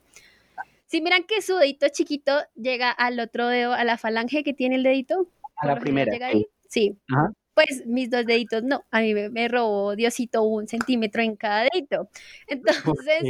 Si 0.86 1.02
miran 1.02 1.24
que 1.24 1.42
su 1.44 1.56
dedito 1.58 1.88
chiquito 1.90 2.32
llega 2.56 2.90
al 2.90 3.20
otro 3.20 3.48
dedo, 3.50 3.74
a 3.74 3.84
la 3.84 3.98
falange 3.98 4.44
que 4.44 4.54
tiene 4.54 4.78
el 4.78 4.84
dedito, 4.84 5.28
A 5.58 5.68
la 5.68 5.76
primera. 5.78 6.12
llega 6.12 6.28
ahí, 6.28 6.48
sí. 6.70 6.98
Ajá. 7.14 7.34
Pues 7.54 7.86
mis 7.86 8.10
dos 8.10 8.26
deditos 8.26 8.64
no, 8.64 8.86
a 8.92 9.02
mí 9.02 9.14
me, 9.14 9.30
me 9.30 9.48
robó 9.48 9.96
Diosito 9.96 10.44
un 10.44 10.68
centímetro 10.68 11.22
en 11.22 11.36
cada 11.36 11.68
dedito. 11.74 12.10
¿Por 12.84 12.98
Entonces, 13.00 13.24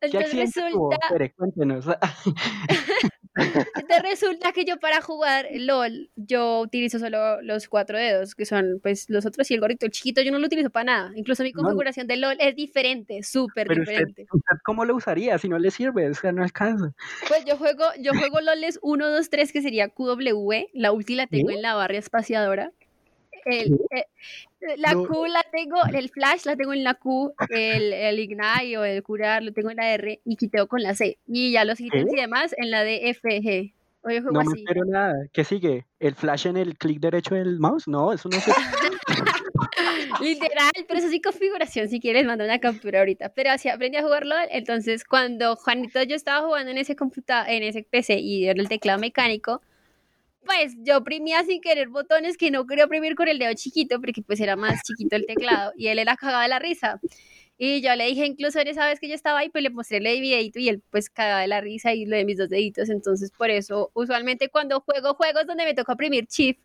entonces 0.00 0.34
resulta, 0.36 0.96
Espere, 1.02 1.32
cuéntenos. 1.32 1.86
Entonces 3.34 4.02
resulta 4.02 4.52
que 4.52 4.64
yo 4.64 4.78
para 4.78 5.00
jugar 5.00 5.46
LOL, 5.52 6.10
yo 6.16 6.60
utilizo 6.60 6.98
solo 6.98 7.40
los 7.40 7.68
cuatro 7.68 7.96
dedos, 7.98 8.34
que 8.34 8.44
son 8.44 8.78
pues 8.82 9.08
los 9.08 9.24
otros 9.24 9.50
y 9.50 9.54
el 9.54 9.60
gorrito. 9.60 9.86
El 9.86 9.92
chiquito 9.92 10.20
yo 10.20 10.32
no 10.32 10.38
lo 10.38 10.46
utilizo 10.46 10.70
para 10.70 10.84
nada. 10.84 11.12
Incluso 11.14 11.42
mi 11.42 11.52
No. 11.52 11.62
configuración 11.62 12.06
de 12.06 12.16
LOL 12.18 12.36
es 12.40 12.54
diferente, 12.56 13.22
súper 13.22 13.68
usted, 13.70 13.80
diferente. 13.80 14.26
usted, 14.30 14.56
¿cómo 14.64 14.84
lo 14.84 14.96
usaría 14.96 15.38
si 15.38 15.48
no 15.48 15.58
le 15.58 15.70
sirve? 15.70 16.10
O 16.10 16.14
sea, 16.14 16.32
no 16.32 16.42
alcanza. 16.42 16.92
Pues 17.28 17.44
yo 17.46 17.56
juego, 17.56 17.84
yo 18.00 18.12
juego 18.12 18.40
LOLes 18.40 18.78
1, 18.82 19.08
2, 19.08 19.30
3, 19.30 19.52
que 19.52 19.62
sería 19.62 19.88
QW. 19.88 20.68
La 20.74 20.92
ulti 20.92 21.14
la 21.14 21.26
tengo 21.26 21.48
¿Sí? 21.48 21.54
en 21.56 21.62
la 21.62 21.74
barra 21.74 21.96
espaciadora. 21.96 22.72
El, 23.44 23.80
eh, 23.90 24.06
la 24.76 24.92
No. 24.92 25.06
Q 25.06 25.26
la 25.26 25.42
tengo, 25.50 25.78
el 25.92 26.08
flash 26.10 26.44
la 26.44 26.56
tengo 26.56 26.72
en 26.72 26.84
la 26.84 26.94
Q, 26.94 27.34
el, 27.50 27.92
el 27.92 28.18
ignite 28.18 28.78
o 28.78 28.84
el 28.84 29.02
curar 29.02 29.42
lo 29.42 29.52
tengo 29.52 29.70
en 29.70 29.76
la 29.76 29.92
R 29.94 30.20
y 30.24 30.36
quiteo 30.36 30.68
con 30.68 30.82
la 30.82 30.94
C. 30.94 31.18
Y 31.26 31.52
ya 31.52 31.64
los 31.64 31.80
ítems 31.80 32.12
y 32.12 32.16
demás 32.16 32.54
en 32.56 32.70
la 32.70 32.82
de 32.84 33.12
FG. 33.14 33.74
O 34.04 34.10
yo 34.10 34.20
juego 34.22 34.32
No 34.32 34.40
me 34.40 34.52
así. 34.52 34.60
espero 34.62 34.84
nada. 34.84 35.14
¿Qué 35.32 35.44
sigue? 35.44 35.86
¿El 36.00 36.14
flash 36.14 36.46
en 36.46 36.56
el 36.56 36.76
clic 36.76 36.98
derecho 37.00 37.34
del 37.34 37.58
mouse? 37.60 37.86
No, 37.86 38.12
eso 38.12 38.28
no 38.28 38.40
se... 38.40 38.52
Literal, 40.20 40.70
pero 40.86 40.98
eso 41.00 41.08
sí 41.08 41.20
configuración, 41.20 41.88
si 41.88 42.00
quieres 42.00 42.26
mando 42.26 42.44
una 42.44 42.58
captura 42.58 43.00
ahorita. 43.00 43.30
Pero 43.30 43.50
así 43.50 43.68
aprendí 43.68 43.96
a 43.96 44.02
jugarlo, 44.02 44.34
entonces 44.50 45.04
cuando 45.04 45.56
Juanito 45.56 46.02
yo 46.02 46.14
estaba 46.14 46.46
jugando 46.46 46.70
en 46.70 46.78
ese 46.78 46.94
computa 46.96 47.44
en 47.50 47.62
ese 47.62 47.82
PC 47.82 48.18
y 48.18 48.46
era 48.46 48.60
el 48.60 48.68
teclado 48.68 48.98
mecánico, 49.00 49.62
pues 50.44 50.74
yo 50.78 50.98
oprimía 50.98 51.44
sin 51.44 51.60
querer 51.60 51.88
botones 51.88 52.36
que 52.36 52.50
no 52.50 52.66
quería 52.66 52.84
oprimir 52.84 53.14
con 53.14 53.28
el 53.28 53.38
dedo 53.38 53.52
chiquito 53.54 54.00
porque 54.00 54.22
pues 54.22 54.40
era 54.40 54.56
más 54.56 54.80
chiquito 54.82 55.16
el 55.16 55.26
teclado 55.26 55.72
y 55.76 55.88
él 55.88 55.98
era 55.98 56.16
cagado 56.16 56.42
de 56.42 56.48
la 56.48 56.58
risa. 56.58 57.00
Y 57.58 57.80
yo 57.80 57.94
le 57.94 58.06
dije, 58.06 58.26
incluso 58.26 58.58
en 58.58 58.66
esa 58.68 58.86
vez 58.86 58.98
que 58.98 59.08
yo 59.08 59.14
estaba 59.14 59.38
ahí, 59.38 59.48
pues 59.48 59.62
le 59.62 59.70
mostré 59.70 59.98
el 59.98 60.20
videito 60.20 60.58
y 60.58 60.68
él 60.68 60.82
pues 60.90 61.10
cagaba 61.10 61.42
de 61.42 61.46
la 61.46 61.60
risa 61.60 61.94
y 61.94 62.06
lo 62.06 62.16
de 62.16 62.24
mis 62.24 62.38
dos 62.38 62.48
deditos. 62.48 62.88
Entonces, 62.88 63.30
por 63.30 63.50
eso, 63.50 63.90
usualmente 63.94 64.48
cuando 64.48 64.80
juego 64.80 65.14
juegos 65.14 65.46
donde 65.46 65.64
me 65.64 65.74
toca 65.74 65.92
oprimir 65.92 66.26
shift, 66.26 66.60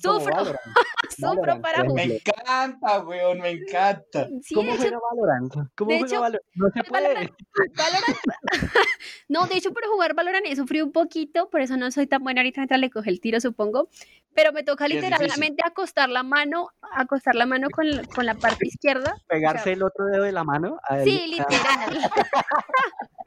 sufro, 0.00 0.34
Valorant. 0.34 0.58
sufro 1.10 1.28
Valorant, 1.36 1.62
para 1.62 1.84
por 1.84 1.94
Me 1.94 2.02
jugar. 2.08 2.20
encanta, 2.26 3.00
weón, 3.00 3.38
me 3.40 3.50
encanta. 3.50 4.28
Sí, 4.42 4.54
¿Cómo 4.54 4.70
hecho, 4.72 4.78
juega 4.82 4.98
Valorant? 5.10 5.52
¿Cómo 5.76 5.90
juega 5.90 6.06
hecho, 6.06 6.20
Valorant? 6.20 6.44
No 6.54 6.68
se 6.70 6.84
puede. 6.84 7.14
Valorant- 7.14 7.34
Valorant. 7.76 8.18
no, 9.28 9.46
de 9.46 9.56
hecho, 9.56 9.72
para 9.72 9.86
jugar 9.88 10.14
Valorant 10.14 10.46
he 10.46 10.56
sufrido 10.56 10.84
un 10.86 10.92
poquito, 10.92 11.48
por 11.50 11.60
eso 11.60 11.76
no 11.76 11.90
soy 11.90 12.06
tan 12.06 12.22
buena 12.22 12.40
ahorita 12.40 12.60
mientras 12.60 12.80
le 12.80 12.90
coge 12.90 13.10
el 13.10 13.20
tiro, 13.20 13.40
supongo. 13.40 13.88
Pero 14.34 14.52
me 14.52 14.62
toca 14.62 14.86
literalmente 14.86 15.62
acostar 15.66 16.08
la 16.10 16.22
mano, 16.22 16.68
acostar 16.92 17.34
la 17.34 17.44
mano 17.46 17.68
con, 17.70 17.90
la- 17.90 18.04
con 18.04 18.24
la 18.26 18.34
parte 18.34 18.66
izquierda. 18.68 19.14
Pegarse 19.26 19.72
el 19.72 19.82
otro 19.82 20.04
dedo 20.06 20.22
de 20.22 20.32
la 20.32 20.44
mano. 20.44 20.78
Sí, 21.02 21.26
literal. 21.26 22.10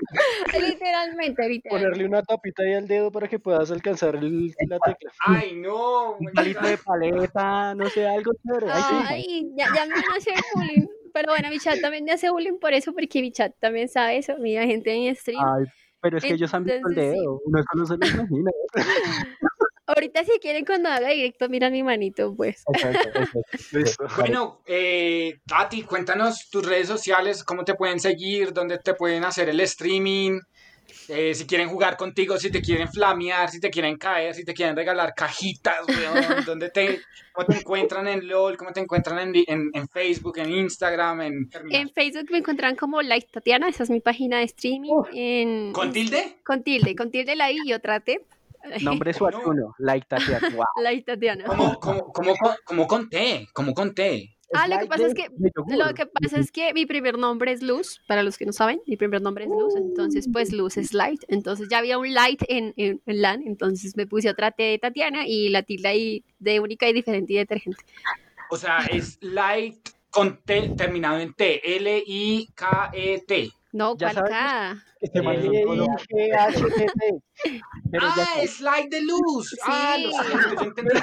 Literalmente, 0.59 1.47
literal. 1.49 1.79
Ponerle 1.81 2.05
una 2.05 2.23
tapita 2.23 2.63
ahí 2.63 2.73
al 2.73 2.87
dedo 2.87 3.11
para 3.11 3.27
que 3.27 3.39
puedas 3.39 3.71
alcanzar 3.71 4.15
el- 4.15 4.53
la 4.67 4.79
tecla. 4.79 5.11
Ay, 5.25 5.55
no. 5.55 6.17
un 6.17 6.31
palito 6.33 6.65
de 6.65 6.77
paleta, 6.77 7.75
no 7.75 7.89
sé, 7.89 8.07
algo 8.07 8.31
chévere. 8.43 8.67
Ay, 8.71 8.81
sí. 8.83 8.95
Ay, 9.07 9.51
ya, 9.55 9.67
ya 9.75 9.85
me 9.85 9.93
hacer 10.17 10.33
bullying. 10.55 10.87
Pero 11.13 11.31
bueno, 11.33 11.49
mi 11.49 11.59
chat 11.59 11.79
también 11.81 12.03
me 12.05 12.11
hace 12.11 12.29
bullying 12.29 12.57
por 12.59 12.73
eso, 12.73 12.93
porque 12.93 13.21
mi 13.21 13.31
chat 13.31 13.53
también 13.59 13.89
sabe 13.89 14.17
eso. 14.17 14.37
Mira, 14.39 14.65
gente 14.65 14.93
en 14.93 15.15
stream. 15.15 15.39
Ay, 15.43 15.65
pero 16.01 16.17
es 16.17 16.23
que 16.23 16.33
ellos 16.33 16.53
han 16.53 16.63
visto 16.63 16.75
el 16.75 16.79
Entonces, 16.79 17.11
sí. 17.13 17.19
dedo, 17.19 17.41
uno 17.45 17.63
solo 17.71 17.85
se 17.85 17.97
lo 17.97 18.05
imagina. 18.07 18.51
Ahorita, 19.93 20.23
si 20.23 20.39
quieren, 20.39 20.65
cuando 20.65 20.89
haga 20.89 21.09
directo, 21.09 21.49
miran 21.49 21.71
mi 21.73 21.83
manito, 21.83 22.33
pues. 22.35 22.63
Exacto, 22.73 23.07
exacto. 23.09 23.39
Listo. 23.71 24.05
Bueno, 24.17 24.61
eh, 24.65 25.39
Tati, 25.45 25.83
cuéntanos 25.83 26.49
tus 26.49 26.65
redes 26.65 26.87
sociales, 26.87 27.43
cómo 27.43 27.63
te 27.65 27.73
pueden 27.75 27.99
seguir, 27.99 28.53
dónde 28.53 28.77
te 28.77 28.93
pueden 28.93 29.23
hacer 29.25 29.49
el 29.49 29.59
streaming, 29.61 30.39
eh, 31.07 31.33
si 31.33 31.45
quieren 31.45 31.67
jugar 31.69 31.97
contigo, 31.97 32.37
si 32.37 32.51
te 32.51 32.61
quieren 32.61 32.87
flamear, 32.89 33.49
si 33.49 33.59
te 33.59 33.69
quieren 33.69 33.97
caer, 33.97 34.33
si 34.33 34.45
te 34.45 34.53
quieren 34.53 34.75
regalar 34.75 35.13
cajitas, 35.15 35.85
weón, 35.87 36.15
dónde 36.45 36.69
te, 36.69 37.01
cómo 37.33 37.47
te 37.47 37.57
encuentran 37.57 38.07
en 38.07 38.27
LOL, 38.27 38.55
cómo 38.57 38.71
te 38.71 38.79
encuentran 38.81 39.19
en, 39.19 39.43
en- 39.47 39.69
en 39.73 39.87
Facebook, 39.89 40.37
en 40.37 40.51
Instagram, 40.51 41.21
en... 41.21 41.49
En 41.71 41.89
Facebook 41.89 42.27
me 42.31 42.37
encuentran 42.37 42.75
como 42.75 43.01
Light 43.01 43.29
Tatiana, 43.31 43.67
esa 43.69 43.83
es 43.83 43.89
mi 43.89 43.99
página 43.99 44.37
de 44.39 44.43
streaming. 44.45 44.93
en, 45.13 45.73
¿Con 45.73 45.91
tilde? 45.91 46.37
Con 46.45 46.63
tilde, 46.63 46.95
con 46.95 47.09
tilde 47.11 47.35
la 47.35 47.51
I 47.51 47.57
y 47.65 47.73
otra 47.73 47.99
T. 47.99 48.21
Nombre 48.81 49.13
suachuno, 49.13 49.75
like 49.79 50.07
Tatiana. 50.07 50.49
Wow. 50.49 50.65
Light 50.83 51.05
Tatiana. 51.05 51.45
¿Cómo, 51.45 51.79
cómo, 51.79 52.11
cómo, 52.11 52.35
cómo 52.65 52.87
conté? 52.87 53.47
¿Cómo 53.53 53.73
conté? 53.73 54.37
Ah, 54.53 54.67
lo 54.67 54.79
que 54.79 54.85
pasa 54.85 55.07
es 55.07 55.13
que. 55.13 55.27
Lo 55.77 55.93
que 55.93 56.05
pasa 56.05 56.39
es 56.39 56.51
que 56.51 56.73
mi 56.73 56.85
primer 56.85 57.17
nombre 57.17 57.51
es 57.51 57.63
Luz, 57.63 58.01
para 58.07 58.21
los 58.21 58.37
que 58.37 58.45
no 58.45 58.51
saben, 58.51 58.81
mi 58.85 58.97
primer 58.97 59.21
nombre 59.21 59.45
es 59.45 59.49
Luz, 59.49 59.75
entonces 59.75 60.27
pues 60.31 60.51
Luz 60.51 60.77
es 60.77 60.93
Light, 60.93 61.23
entonces 61.29 61.69
ya 61.69 61.77
había 61.77 61.97
un 61.97 62.13
Light 62.13 62.43
en, 62.49 62.73
en, 62.75 63.01
en 63.05 63.21
LAN, 63.21 63.43
entonces 63.45 63.95
me 63.95 64.05
puse 64.05 64.29
otra 64.29 64.51
T 64.51 64.61
de 64.61 64.77
Tatiana 64.77 65.25
y 65.25 65.49
la 65.49 65.63
tilde 65.63 65.87
ahí 65.87 66.25
de 66.39 66.59
única 66.59 66.87
y 66.89 66.93
diferente 66.93 67.33
y 67.33 67.37
detergente. 67.37 67.83
O 68.49 68.57
sea, 68.57 68.79
es 68.91 69.17
light 69.21 69.89
con 70.09 70.41
T 70.43 70.73
terminado 70.75 71.19
en 71.19 71.33
T, 71.33 71.77
L-I-K-E-T. 71.77 73.51
No, 73.71 73.95
¿cuál 73.95 74.15
K? 74.15 74.83
Este 75.01 75.21
man 75.21 75.41
sí, 75.41 75.49
pero 77.91 78.05
ya 78.05 78.23
ah, 78.23 78.41
es 78.41 78.61
light 78.61 78.89
de 78.91 79.01
luz. 79.01 79.57
Ah, 79.65 79.97
lo 79.99 80.11
Sí. 80.11 80.17
siento, 80.27 80.53
yo 80.55 80.67
entendí. 80.69 80.93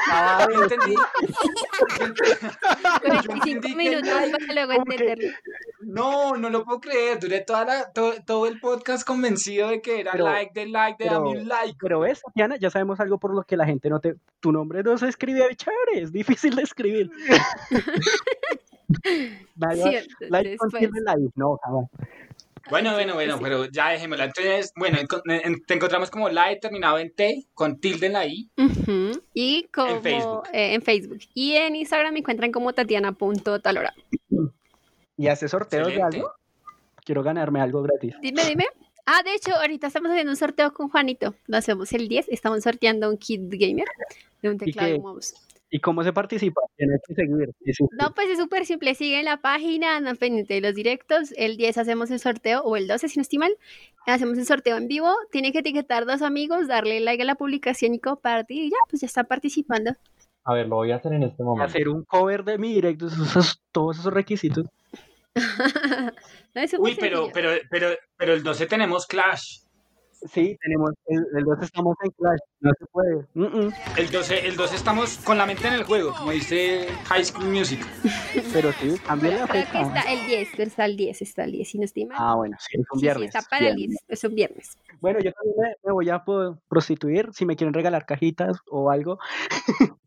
Yo 0.54 0.62
entendí. 0.62 0.94
Yo 0.94 2.04
entendí. 2.06 2.24
45 3.02 3.44
entendí 3.44 3.60
que 3.70 3.76
minutos 3.76 4.08
Light- 4.08 4.32
para 4.32 4.52
luego 4.54 4.72
entenderlo. 4.72 5.28
No, 5.80 6.36
no 6.36 6.48
lo 6.50 6.64
puedo 6.64 6.80
creer. 6.80 7.18
Duré 7.18 7.40
toda 7.40 7.64
la, 7.64 7.92
todo, 7.92 8.14
todo 8.24 8.46
el 8.46 8.60
podcast 8.60 9.04
convencido 9.06 9.68
de 9.68 9.82
que 9.82 10.00
era 10.00 10.12
Pero- 10.12 10.26
like 10.26 10.52
de 10.54 10.66
like 10.68 11.02
de 11.02 11.10
dame 11.10 11.30
un 11.30 11.48
like. 11.48 11.76
Pero 11.80 11.98
ves, 12.00 12.22
Tatiana, 12.22 12.56
ya 12.56 12.70
sabemos 12.70 13.00
algo 13.00 13.18
por 13.18 13.34
lo 13.34 13.42
que 13.42 13.56
la 13.56 13.66
gente 13.66 13.90
no 13.90 13.98
te... 14.00 14.14
Tu 14.40 14.52
nombre 14.52 14.84
no 14.84 14.96
se 14.96 15.08
escribe 15.08 15.56
chévere, 15.56 16.02
es 16.04 16.12
difícil 16.12 16.54
de 16.54 16.62
escribir. 16.62 17.10
Sí, 18.88 20.08
like 20.30 20.56
con 20.56 20.70
después. 20.70 21.30
no, 21.34 21.58
jamás. 21.62 21.90
Bueno, 22.70 22.92
bueno, 22.94 23.14
bueno, 23.14 23.36
Sí. 23.36 23.40
pero 23.42 23.64
ya 23.66 23.90
dejémosla. 23.90 24.24
Entonces, 24.26 24.72
bueno, 24.76 24.98
en- 24.98 25.64
te 25.64 25.74
encontramos 25.74 26.10
como 26.10 26.28
light 26.28 26.60
terminado 26.60 26.98
en 26.98 27.12
T, 27.14 27.46
con 27.54 27.78
tilde 27.80 28.06
en 28.06 28.12
la 28.12 28.26
I. 28.26 28.50
Y 29.34 29.64
como 29.72 30.00
Facebook. 30.00 30.42
eh, 30.52 30.74
en 30.74 30.82
Facebook. 30.82 31.18
Y 31.34 31.52
en 31.54 31.76
Instagram 31.76 32.12
me 32.12 32.18
encuentran 32.20 32.52
como 32.52 32.72
tatiana.talora. 32.72 33.94
¿Y 35.16 35.28
hace 35.28 35.48
sorteos 35.48 35.88
de 35.88 36.02
algo? 36.02 36.30
Quiero 37.04 37.22
ganarme 37.22 37.60
algo 37.60 37.82
gratis. 37.82 38.14
Dime, 38.20 38.44
dime. 38.44 38.66
Ah, 39.06 39.22
de 39.24 39.34
hecho, 39.34 39.54
ahorita 39.56 39.86
estamos 39.86 40.10
haciendo 40.10 40.32
un 40.32 40.36
sorteo 40.36 40.74
con 40.74 40.90
Juanito. 40.90 41.34
Lo 41.46 41.56
hacemos 41.56 41.90
el 41.94 42.08
10. 42.08 42.26
Estamos 42.28 42.62
sorteando 42.62 43.08
un 43.08 43.16
kit 43.16 43.40
gamer 43.48 43.86
de 44.42 44.50
un 44.50 44.58
teclado 44.58 44.94
y 44.94 45.00
mouse. 45.00 45.34
¿Y 45.70 45.80
cómo 45.80 46.02
se 46.02 46.12
participa? 46.14 46.60
Tienes 46.76 47.00
que 47.06 47.14
seguir. 47.14 47.50
No, 48.00 48.14
pues 48.14 48.28
es 48.30 48.38
súper 48.38 48.64
simple. 48.64 48.94
Siguen 48.94 49.26
la 49.26 49.36
página, 49.42 49.96
andan 49.96 50.16
pendientes 50.16 50.56
de 50.56 50.60
los 50.66 50.74
directos. 50.74 51.32
El 51.36 51.56
10 51.58 51.76
hacemos 51.78 52.10
el 52.10 52.20
sorteo, 52.20 52.62
o 52.62 52.76
el 52.76 52.86
12, 52.88 53.08
si 53.08 53.18
no 53.18 53.22
estoy 53.22 53.38
mal. 53.38 53.54
Hacemos 54.06 54.38
el 54.38 54.46
sorteo 54.46 54.78
en 54.78 54.88
vivo. 54.88 55.12
Tienen 55.30 55.52
que 55.52 55.58
etiquetar 55.58 56.06
dos 56.06 56.22
amigos, 56.22 56.68
darle 56.68 57.00
like 57.00 57.22
a 57.22 57.26
la 57.26 57.34
publicación 57.34 57.92
y 57.94 57.98
compartir. 57.98 58.64
Y 58.64 58.70
ya, 58.70 58.76
pues 58.88 59.02
ya 59.02 59.06
están 59.06 59.26
participando. 59.26 59.92
A 60.44 60.54
ver, 60.54 60.66
lo 60.68 60.76
voy 60.76 60.92
a 60.92 60.96
hacer 60.96 61.12
en 61.12 61.24
este 61.24 61.42
momento. 61.42 61.66
hacer 61.66 61.90
un 61.90 62.04
cover 62.04 62.44
de 62.44 62.56
mi 62.56 62.72
directo, 62.72 63.06
esos- 63.08 63.60
todos 63.70 63.98
esos 63.98 64.12
requisitos. 64.12 64.66
No, 66.54 66.62
es 66.62 66.70
súper 66.70 66.92
Uy, 66.92 66.96
pero, 66.98 67.28
pero, 67.32 67.50
pero, 67.70 67.88
pero 68.16 68.32
el 68.32 68.42
12 68.42 68.66
tenemos 68.66 69.06
Clash. 69.06 69.58
Sí, 70.26 70.56
tenemos, 70.60 70.90
el, 71.06 71.24
el 71.36 71.44
2 71.44 71.62
estamos 71.62 71.96
en 72.02 72.10
Clash, 72.10 72.38
no 72.60 72.70
se 72.78 72.86
puede. 72.86 73.26
Mm, 73.34 73.44
mm. 73.66 73.72
El 73.98 74.10
12, 74.10 74.48
el 74.48 74.56
12 74.56 74.74
estamos 74.76 75.18
con 75.18 75.38
la 75.38 75.46
mente 75.46 75.68
en 75.68 75.74
el 75.74 75.84
juego, 75.84 76.12
como 76.12 76.32
dice 76.32 76.88
High 77.06 77.24
School 77.24 77.46
Music. 77.46 77.86
Pero 78.52 78.72
sí, 78.72 78.96
cambia 79.06 79.38
la 79.38 79.46
fecha. 79.46 79.80
está 79.82 80.12
el 80.12 80.26
10, 80.26 80.48
pero 80.56 80.68
está 80.68 80.84
el 80.86 80.96
10, 80.96 81.22
está 81.22 81.44
el 81.44 81.52
10, 81.52 81.68
si 81.68 81.78
no 81.78 81.84
estoy 81.84 82.06
mal. 82.06 82.16
Ah, 82.20 82.34
bueno, 82.34 82.56
sí, 82.58 82.78
es 82.80 82.86
un 82.90 82.98
Sí, 82.98 83.00
sí, 83.00 83.00
viernes. 83.02 83.34
está 83.34 83.48
para 83.48 83.68
el 83.68 83.76
Bien. 83.76 83.90
10, 83.90 84.00
es 84.08 84.24
un 84.24 84.34
viernes. 84.34 84.78
Bueno, 85.00 85.20
yo 85.20 85.32
también 85.32 85.56
me, 85.58 85.68
me 85.84 85.92
voy 85.92 86.10
a 86.10 86.24
prostituir 86.68 87.28
si 87.32 87.46
me 87.46 87.54
quieren 87.56 87.74
regalar 87.74 88.04
cajitas 88.06 88.58
o 88.70 88.90
algo. 88.90 89.18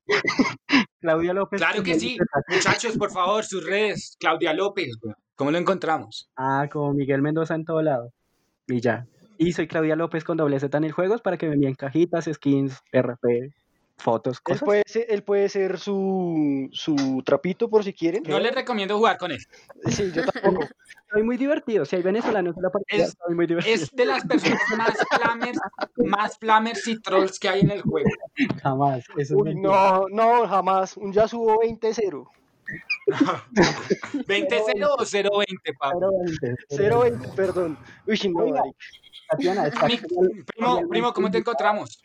Claudia 0.99 1.33
López. 1.33 1.59
Claro 1.59 1.83
que 1.83 1.99
sí. 1.99 2.17
Muchachos, 2.49 2.97
por 2.97 3.11
favor, 3.11 3.43
sus 3.43 3.65
redes. 3.65 4.17
Claudia 4.19 4.53
López. 4.53 4.89
¿cómo 5.35 5.49
lo 5.51 5.57
encontramos? 5.57 6.29
Ah, 6.35 6.67
como 6.71 6.93
Miguel 6.93 7.21
Mendoza 7.21 7.55
en 7.55 7.65
todo 7.65 7.81
lado. 7.81 8.11
Y 8.67 8.79
ya. 8.79 9.07
Y 9.41 9.53
soy 9.53 9.67
Claudia 9.67 9.95
López 9.95 10.23
con 10.23 10.37
doble 10.37 10.59
Z 10.59 10.77
en 10.77 10.83
el 10.83 10.91
juegos 10.91 11.19
para 11.21 11.35
que 11.35 11.47
me 11.47 11.55
envíen 11.55 11.73
cajitas, 11.73 12.29
skins, 12.31 12.79
RP, 12.93 13.51
fotos, 13.97 14.37
Él 14.37 14.43
cosas. 14.43 14.61
puede 14.63 14.83
ser, 14.85 15.05
él 15.09 15.23
puede 15.23 15.49
ser 15.49 15.79
su, 15.79 16.69
su 16.71 17.23
trapito 17.25 17.67
por 17.67 17.83
si 17.83 17.91
quieren. 17.91 18.21
No 18.27 18.39
les 18.39 18.53
recomiendo 18.53 18.95
jugar 18.97 19.17
con 19.17 19.31
él. 19.31 19.39
Sí, 19.87 20.11
yo 20.13 20.23
tampoco. 20.25 20.67
Soy 21.11 21.23
muy 21.23 21.37
divertido. 21.37 21.85
Si 21.85 21.95
hay 21.95 22.03
venezolanos 22.03 22.55
en 22.55 22.61
la 22.61 22.69
partida, 22.69 23.03
Es- 23.05 23.17
soy 23.25 23.33
muy 23.35 23.47
divertido. 23.47 23.73
Es 23.75 23.89
de 23.91 24.05
las 24.05 24.23
personas 24.27 24.61
más 24.77 24.93
flamers, 25.19 25.59
más 25.97 26.37
flamers 26.37 26.87
y 26.87 27.01
trolls 27.01 27.39
que 27.39 27.49
hay 27.49 27.61
en 27.61 27.71
el 27.71 27.81
juego. 27.81 28.09
Jamás. 28.61 29.03
Eso 29.17 29.37
Uy, 29.37 29.55
no, 29.55 30.05
no, 30.09 30.47
jamás. 30.47 30.95
Un 30.97 31.11
Yasuo 31.13 31.57
20-0. 31.63 32.27
¿20-0 34.27 34.87
o 34.97 35.05
0-20, 35.05 35.77
Pablo? 35.79 36.11
020, 36.69 37.29
perdón. 37.35 37.77
Uy, 38.07 38.19
no, 38.33 38.43
Oiga. 38.43 38.59
marica. 38.61 38.77
Tatiana, 39.29 39.67
está 39.67 39.87
Mi- 39.87 39.97
Primo, 39.97 40.89
primo, 40.89 41.13
¿cómo 41.13 41.31
te 41.31 41.37
encontramos? 41.37 42.01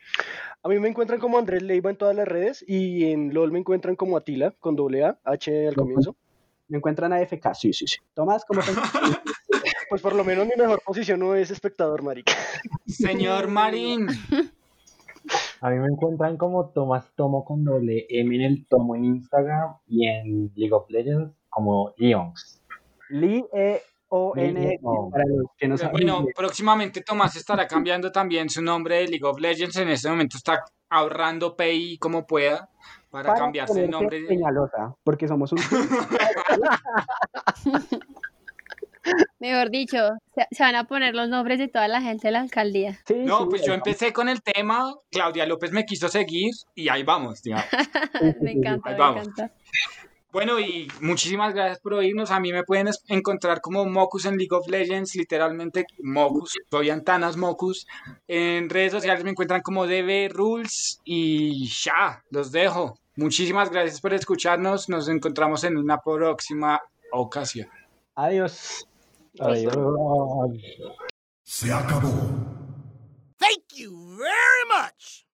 A 0.63 0.69
mí 0.69 0.79
me 0.79 0.87
encuentran 0.87 1.19
como 1.19 1.37
Andrés 1.37 1.61
Leiva 1.61 1.89
en 1.89 1.97
todas 1.97 2.15
las 2.15 2.27
redes 2.27 2.63
y 2.67 3.11
en 3.11 3.33
LOL 3.33 3.51
me 3.51 3.59
encuentran 3.59 3.95
como 3.95 4.17
Atila, 4.17 4.51
con 4.59 4.75
doble 4.75 5.03
A, 5.03 5.19
H 5.23 5.67
al 5.67 5.75
comienzo. 5.75 6.15
Me 6.69 6.77
encuentran 6.77 7.13
a 7.13 7.21
FK, 7.21 7.53
sí, 7.53 7.73
sí, 7.73 7.85
sí. 7.87 7.97
Tomás, 8.13 8.43
¿cómo 8.45 8.61
te 8.61 8.71
encuentras? 8.71 9.19
Pues 9.89 10.01
por 10.01 10.15
lo 10.15 10.25
menos 10.25 10.45
mi 10.45 10.51
mejor 10.57 10.81
posición 10.85 11.21
no 11.21 11.33
es 11.33 11.49
espectador, 11.49 12.03
marica. 12.03 12.33
Señor 12.85 13.47
Marín. 13.47 14.07
A 15.61 15.69
mí 15.69 15.79
me 15.79 15.87
encuentran 15.87 16.37
como 16.37 16.69
Tomás 16.69 17.11
Tomo 17.15 17.43
con 17.45 17.63
doble 17.63 18.05
M 18.09 18.35
en 18.35 18.41
el 18.41 18.67
tomo 18.67 18.95
en 18.95 19.05
Instagram 19.05 19.77
y 19.87 20.07
en 20.07 20.51
League 20.55 20.73
of 20.73 20.89
Legends 20.89 21.33
como 21.49 21.93
Leons. 21.97 22.61
Lee 23.09 23.45
E 23.53 23.81
O 24.09 24.33
N 24.35 24.79
los 24.81 25.49
que 25.57 25.67
no 25.67 25.77
saben. 25.77 25.93
Bueno, 25.93 26.25
próximamente 26.35 27.01
Tomás 27.01 27.35
estará 27.35 27.67
cambiando 27.67 28.11
también 28.11 28.49
su 28.49 28.61
nombre 28.61 28.97
de 28.97 29.07
League 29.07 29.25
of 29.25 29.39
Legends. 29.39 29.75
En 29.77 29.89
este 29.89 30.09
momento 30.09 30.37
está 30.37 30.63
ahorrando 30.89 31.55
PI 31.57 31.97
como 31.97 32.25
pueda 32.25 32.69
para, 33.09 33.33
cambiarse 33.33 33.83
el 33.83 33.89
nombre. 33.89 34.21
de- 34.21 34.27
Peñalosa, 34.27 34.95
porque 35.03 35.27
somos 35.27 35.51
un 35.51 35.57
Mejor 39.39 39.69
dicho, 39.69 39.97
se, 40.33 40.47
se 40.51 40.63
van 40.63 40.75
a 40.75 40.85
poner 40.85 41.15
los 41.15 41.29
nombres 41.29 41.59
de 41.59 41.67
toda 41.67 41.87
la 41.87 42.01
gente 42.01 42.27
de 42.27 42.31
la 42.31 42.39
alcaldía. 42.41 42.99
Sí, 43.07 43.15
No, 43.15 43.39
sí, 43.41 43.45
pues 43.49 43.65
yo 43.65 43.73
empecé 43.73 44.13
con 44.13 44.29
el 44.29 44.41
tema, 44.41 44.93
Claudia 45.11 45.45
López 45.45 45.71
me 45.71 45.85
quiso 45.85 46.07
seguir 46.09 46.51
y 46.75 46.89
ahí 46.89 47.03
vamos, 47.03 47.41
digamos. 47.41 47.65
me 48.41 48.51
encanta, 48.51 48.89
ahí 48.89 48.95
me 48.95 48.99
vamos. 48.99 49.27
encanta. 49.27 49.53
Bueno, 50.31 50.59
y 50.59 50.87
muchísimas 51.01 51.53
gracias 51.53 51.79
por 51.79 51.93
oírnos. 51.93 52.31
A 52.31 52.39
mí 52.39 52.51
me 52.51 52.63
pueden 52.63 52.89
encontrar 53.07 53.61
como 53.61 53.85
Mocus 53.85 54.25
en 54.25 54.37
League 54.37 54.53
of 54.55 54.67
Legends, 54.67 55.15
literalmente 55.15 55.85
Mocus. 56.03 56.57
Soy 56.69 56.89
Antanas 56.89 57.37
Mocus. 57.37 57.87
En 58.27 58.69
redes 58.69 58.91
sociales 58.91 59.23
me 59.23 59.31
encuentran 59.31 59.61
como 59.61 59.87
DB 59.87 60.29
Rules 60.29 60.99
y 61.05 61.67
ya, 61.69 62.21
los 62.29 62.51
dejo. 62.51 62.99
Muchísimas 63.15 63.71
gracias 63.71 63.99
por 64.01 64.13
escucharnos. 64.13 64.89
Nos 64.89 65.07
encontramos 65.07 65.63
en 65.63 65.77
una 65.77 65.99
próxima 66.01 66.81
ocasión. 67.11 67.67
Adiós. 68.13 68.87
Adiós. 69.39 69.73
Se 71.43 71.71
acabó. 71.71 72.09
Thank 73.37 73.77
you 73.77 74.17
very 74.17 74.65
much. 74.69 75.26